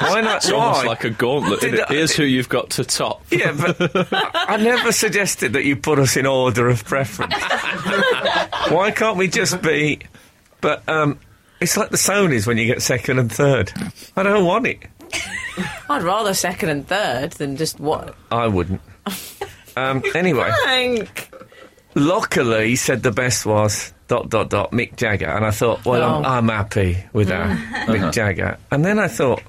Why 0.00 0.20
not? 0.20 0.36
It's 0.38 0.50
almost 0.50 0.82
Why? 0.84 0.88
like 0.88 1.04
a 1.04 1.10
gauntlet. 1.10 1.60
Did 1.60 1.74
isn't 1.74 1.84
it? 1.86 1.90
I- 1.90 1.94
Here's 1.94 2.14
who 2.14 2.24
you've 2.24 2.48
got 2.48 2.70
to 2.70 2.84
top. 2.84 3.22
Yeah, 3.30 3.52
but 3.52 3.80
I 4.12 4.44
I 4.54 4.56
never 4.58 4.92
suggested 4.92 5.54
that 5.54 5.64
you 5.64 5.76
put 5.76 5.98
us 5.98 6.16
in 6.16 6.26
order 6.26 6.68
of 6.68 6.84
preference. 6.84 7.34
Why 8.68 8.92
can't 8.94 9.16
we 9.16 9.28
just 9.28 9.60
be? 9.62 10.00
But 10.60 10.86
um, 10.88 11.18
it's 11.60 11.76
like 11.76 11.88
the 11.90 11.96
Sonys 11.96 12.46
when 12.46 12.58
you 12.58 12.66
get 12.66 12.82
second 12.82 13.18
and 13.18 13.32
third. 13.32 13.72
I 14.16 14.22
don't 14.22 14.44
want 14.44 14.66
it. 14.66 14.78
I'd 15.88 16.02
rather 16.02 16.34
second 16.34 16.68
and 16.68 16.86
third 16.86 17.32
than 17.32 17.56
just 17.56 17.80
what? 17.80 18.14
I 18.30 18.46
wouldn't. 18.46 18.80
Um, 19.78 20.02
anyway, 20.14 20.50
Frank! 20.64 21.30
luckily, 21.94 22.68
he 22.68 22.76
said 22.76 23.02
the 23.02 23.12
best 23.12 23.46
was 23.46 23.92
dot 24.08 24.28
dot 24.30 24.50
dot 24.50 24.72
Mick 24.72 24.96
Jagger, 24.96 25.28
and 25.28 25.44
I 25.44 25.50
thought, 25.50 25.84
well, 25.84 26.02
I'm, 26.02 26.24
Oh. 26.24 26.28
I'm 26.28 26.48
happy 26.48 26.98
with 27.12 27.28
that 27.28 27.56
Mick 27.88 28.12
Jagger, 28.12 28.58
and 28.70 28.84
then 28.84 28.98
I 28.98 29.08
thought. 29.08 29.42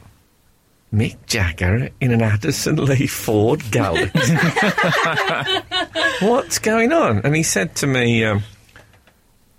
Mick 0.92 1.18
Jagger 1.28 1.90
in 2.02 2.10
an 2.12 2.24
Addison 2.24 2.78
Lee 2.84 3.06
Ford 3.06 3.62
Galaxy. 3.70 4.34
What's 6.26 6.58
going 6.58 6.92
on? 6.92 7.20
And 7.24 7.36
he 7.36 7.44
said 7.44 7.76
to 7.76 7.86
me, 7.88 8.26
um, 8.26 8.42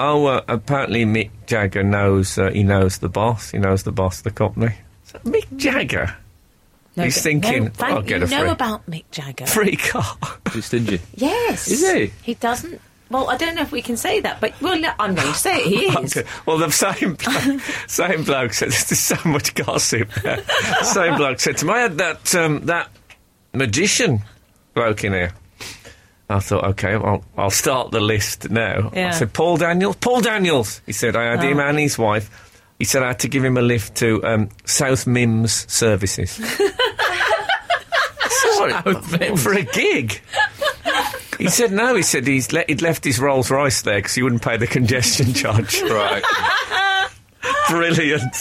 "Oh, 0.01 0.27
uh, 0.27 0.43
apparently 0.49 1.05
Mick 1.05 1.31
Jagger 1.47 1.85
knows 1.85 2.37
uh, 2.37 2.51
he 2.51 2.65
knows 2.65 2.99
the 2.99 3.09
boss. 3.09 3.53
He 3.53 3.59
knows 3.59 3.85
the 3.85 3.93
boss 3.93 4.19
of 4.19 4.25
the 4.25 4.33
company. 4.33 4.75
So, 5.05 5.19
Mick 5.21 5.47
Jagger, 5.57 6.17
No, 6.97 7.05
He's 7.05 7.23
thinking, 7.23 7.65
no, 7.65 7.71
Frank, 7.71 7.95
I'll 7.95 8.03
get 8.03 8.21
you 8.21 8.27
a 8.27 8.31
know 8.31 8.51
about 8.51 8.85
Mick 8.91 9.05
Jagger. 9.13 9.47
free 9.47 9.77
car. 9.77 10.17
He's 10.53 10.67
stingy. 10.67 11.01
Yes. 11.15 11.69
Is 11.69 11.89
he? 11.89 12.13
He 12.23 12.35
doesn't. 12.35 12.81
Well, 13.11 13.29
I 13.31 13.37
don't 13.37 13.55
know 13.55 13.63
if 13.63 13.73
we 13.73 13.83
can 13.83 13.97
say 13.97 14.21
that, 14.21 14.41
but 14.41 14.61
well, 14.61 14.79
no, 14.79 14.91
I'm 14.99 15.15
going 15.15 15.29
to 15.29 15.35
say 15.35 15.59
it. 15.59 15.67
He 15.67 15.87
is. 16.05 16.17
Okay. 16.17 16.29
Well, 16.47 16.59
the 16.59 16.71
same 16.71 17.15
bloke, 17.15 17.61
same 17.89 18.25
bloke 18.25 18.53
said. 18.53 18.71
There's 18.71 18.99
so 18.99 19.17
much 19.25 19.55
gossip. 19.55 20.13
there. 20.23 20.45
same 20.83 21.17
bloke 21.17 21.41
said 21.41 21.57
to 21.59 21.67
me, 21.67 21.73
"I 21.73 21.79
had 21.81 21.99
that 21.99 22.35
um, 22.35 22.67
that 22.67 22.89
magician 23.55 24.23
bloke 24.75 25.05
in 25.05 25.13
here." 25.13 25.33
I 26.29 26.39
thought, 26.39 26.63
okay, 26.65 26.97
well, 26.97 27.25
I'll 27.37 27.51
start 27.51 27.91
the 27.91 27.99
list 27.99 28.51
now. 28.51 28.93
Yeah. 28.95 29.09
I 29.09 29.11
said, 29.11 29.33
Paul 29.33 29.57
Daniels. 29.57 29.97
Paul 29.97 30.21
Daniels. 30.21 30.81
He 30.87 30.93
said, 30.93 31.17
I 31.17 31.25
had 31.25 31.43
him 31.43 31.59
Oh. 31.59 31.63
and 31.65 31.77
his 31.77 31.99
wife. 31.99 32.50
He 32.81 32.85
said 32.87 33.03
I 33.05 33.09
had 33.09 33.21
to 33.21 33.29
give 33.29 33.45
him 33.45 33.57
a 33.57 33.63
lift 33.63 33.95
to 33.99 34.25
um, 34.25 34.49
South 34.65 35.05
Mimms 35.05 35.71
Services. 35.71 36.39
Mimms. 38.61 39.39
for 39.39 39.53
a 39.53 39.63
gig. 39.63 40.21
He 41.39 41.49
said 41.49 41.73
no. 41.73 41.95
He 41.95 42.03
said 42.03 42.27
he's 42.27 42.53
le- 42.53 42.65
he'd 42.67 42.83
left 42.83 43.05
his 43.05 43.19
Rolls 43.19 43.51
Royce 43.51 43.83
there 43.83 43.99
because 43.99 44.15
he 44.15 44.23
wouldn't 44.23 44.43
pay 44.43 44.57
the 44.57 44.67
congestion 44.67 45.33
charge. 45.35 45.81
Right. 45.83 46.23
Brilliant. 47.69 48.35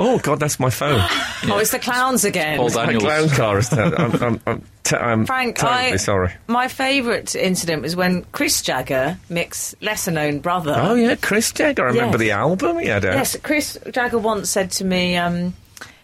Oh 0.00 0.18
God, 0.18 0.38
that's 0.40 0.60
my 0.60 0.70
phone. 0.70 1.00
Oh, 1.50 1.58
it's 1.58 1.70
the 1.70 1.78
clowns 1.78 2.24
again. 2.24 2.58
Paul 2.58 2.68
My 2.70 2.86
Daniels. 2.86 3.02
clown 3.04 3.28
car 3.30 3.58
is. 3.58 3.72
I'm, 3.72 3.94
I'm, 4.22 4.40
I'm, 4.44 4.62
t- 4.82 4.96
I'm 4.96 5.24
Frank, 5.24 5.56
totally 5.56 5.92
I, 5.92 5.96
sorry. 5.96 6.32
My 6.48 6.66
favourite 6.66 7.34
incident 7.36 7.80
was 7.82 7.94
when 7.94 8.24
Chris 8.32 8.60
Jagger, 8.60 9.16
Mick's 9.30 9.74
lesser-known 9.80 10.40
brother. 10.40 10.74
Oh 10.76 10.94
yeah, 10.94 11.14
Chris 11.14 11.52
Jagger. 11.52 11.84
I 11.84 11.86
remember 11.90 12.18
Yes. 12.18 12.20
the 12.20 12.30
album 12.32 12.78
he 12.80 12.86
had 12.88 13.04
out. 13.04 13.14
Yes, 13.14 13.36
Chris 13.42 13.78
Jagger 13.92 14.18
once 14.18 14.50
said 14.50 14.72
to 14.72 14.84
me, 14.84 15.16
um, 15.16 15.54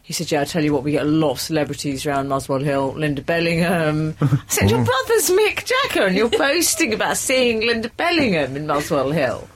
he 0.05 0.13
said, 0.13 0.31
Yeah, 0.31 0.43
I 0.43 0.45
tell 0.45 0.63
you 0.65 0.73
what, 0.73 0.85
we 0.85 0.93
get 0.93 1.03
a 1.03 1.09
lot 1.09 1.33
of 1.33 1.41
celebrities 1.41 2.07
around 2.07 2.29
Muswell 2.29 2.61
Hill. 2.61 2.93
Linda 2.97 3.23
Bellingham. 3.23 4.15
I 4.21 4.39
said, 4.47 4.71
Your 4.71 4.85
brother's 4.85 5.31
Mick 5.31 5.65
Jagger, 5.65 6.07
and 6.07 6.17
you're 6.17 6.29
boasting 6.39 6.95
about 6.95 7.17
seeing 7.17 7.61
Linda 7.67 7.89
Bellingham 7.97 8.57
in 8.57 8.67
Muswell 8.69 9.11
Hill. 9.11 9.49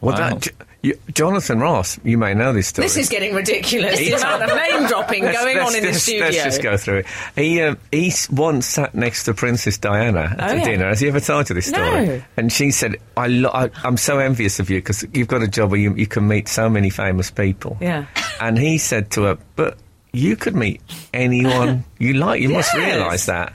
Well, 0.00 0.14
Wow. 0.16 0.30
that, 0.30 0.40
J- 0.42 0.50
you, 0.84 0.98
Jonathan 1.12 1.58
Ross, 1.60 1.98
you 2.04 2.18
may 2.18 2.34
know 2.34 2.52
this 2.52 2.68
story. 2.68 2.84
This 2.86 2.96
is 2.96 3.08
getting 3.08 3.34
ridiculous. 3.34 3.98
He 3.98 4.10
the 4.10 4.16
amount 4.16 4.42
of 4.42 4.56
name 4.56 4.86
dropping 4.88 5.22
going 5.24 5.58
on 5.58 5.74
in 5.74 5.82
the 5.82 5.94
studio. 5.94 6.24
Let's 6.26 6.44
just 6.44 6.62
go 6.62 6.76
through 6.76 6.98
it. 6.98 7.06
He 7.34 7.60
um, 7.62 7.78
he 7.90 8.12
once 8.30 8.66
sat 8.66 8.94
next 8.94 9.24
to 9.24 9.34
Princess 9.34 9.78
Diana 9.78 10.36
at 10.38 10.50
Oh, 10.50 10.54
a 10.54 10.58
yeah. 10.58 10.64
dinner. 10.64 10.88
Has 10.88 11.00
he 11.00 11.08
ever 11.08 11.20
told 11.20 11.48
you 11.48 11.54
this 11.54 11.66
story? 11.68 12.06
No. 12.06 12.22
And 12.36 12.52
she 12.52 12.70
said, 12.70 12.96
I 13.16 13.28
lo- 13.28 13.50
I, 13.52 13.70
"I'm 13.82 13.96
so 13.96 14.18
envious 14.18 14.60
of 14.60 14.68
you 14.70 14.78
because 14.78 15.04
you've 15.14 15.28
got 15.28 15.42
a 15.42 15.48
job 15.48 15.70
where 15.70 15.80
you, 15.80 15.94
you 15.94 16.06
can 16.06 16.28
meet 16.28 16.48
so 16.48 16.68
many 16.68 16.90
famous 16.90 17.30
people." 17.30 17.78
Yeah. 17.80 18.06
And 18.40 18.58
he 18.58 18.78
said 18.78 19.10
to 19.12 19.22
her, 19.22 19.38
"But 19.56 19.78
you 20.12 20.36
could 20.36 20.54
meet 20.54 20.80
anyone 21.12 21.84
you 21.98 22.14
like. 22.14 22.42
You 22.42 22.50
must 22.50 22.74
realise 22.74 23.26
that." 23.26 23.54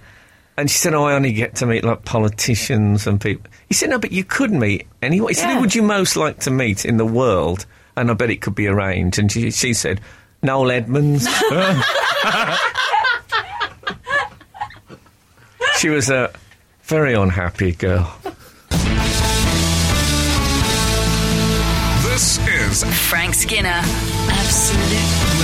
And 0.58 0.70
she 0.70 0.78
said, 0.78 0.94
"Oh, 0.94 1.04
I 1.06 1.14
only 1.14 1.32
get 1.32 1.56
to 1.58 1.66
meet 1.66 1.84
like 1.84 2.04
politicians 2.06 3.08
and 3.08 3.22
people." 3.22 3.49
He 3.70 3.76
said, 3.76 3.90
"No, 3.92 4.00
but 4.00 4.12
you 4.12 4.24
could 4.24 4.52
meet 4.52 4.88
anyone." 5.02 5.30
He 5.30 5.36
said, 5.36 5.50
Yeah. 5.50 5.56
"Who 5.56 5.62
would 5.62 5.76
you 5.76 5.84
most 5.84 6.16
like 6.18 6.40
to 6.42 6.52
meet 6.52 6.86
in 6.86 6.98
the 6.98 7.06
world?" 7.06 7.66
And 7.96 8.10
I 8.10 8.14
bet 8.16 8.30
it 8.30 8.42
could 8.42 8.56
be 8.56 8.68
arranged. 8.68 9.20
And 9.20 9.32
she, 9.32 9.52
she 9.52 9.74
said, 9.74 10.02
"Noel 10.42 10.72
Edmonds." 10.72 11.28
she 15.78 15.90
was 15.90 16.10
a 16.10 16.32
very 16.84 17.14
unhappy 17.14 17.74
girl. 17.74 18.12
This 22.04 22.40
is 22.48 22.84
Frank 23.10 23.34
Skinner, 23.36 23.82
Absolute 24.30 25.34
Radio. 25.34 25.39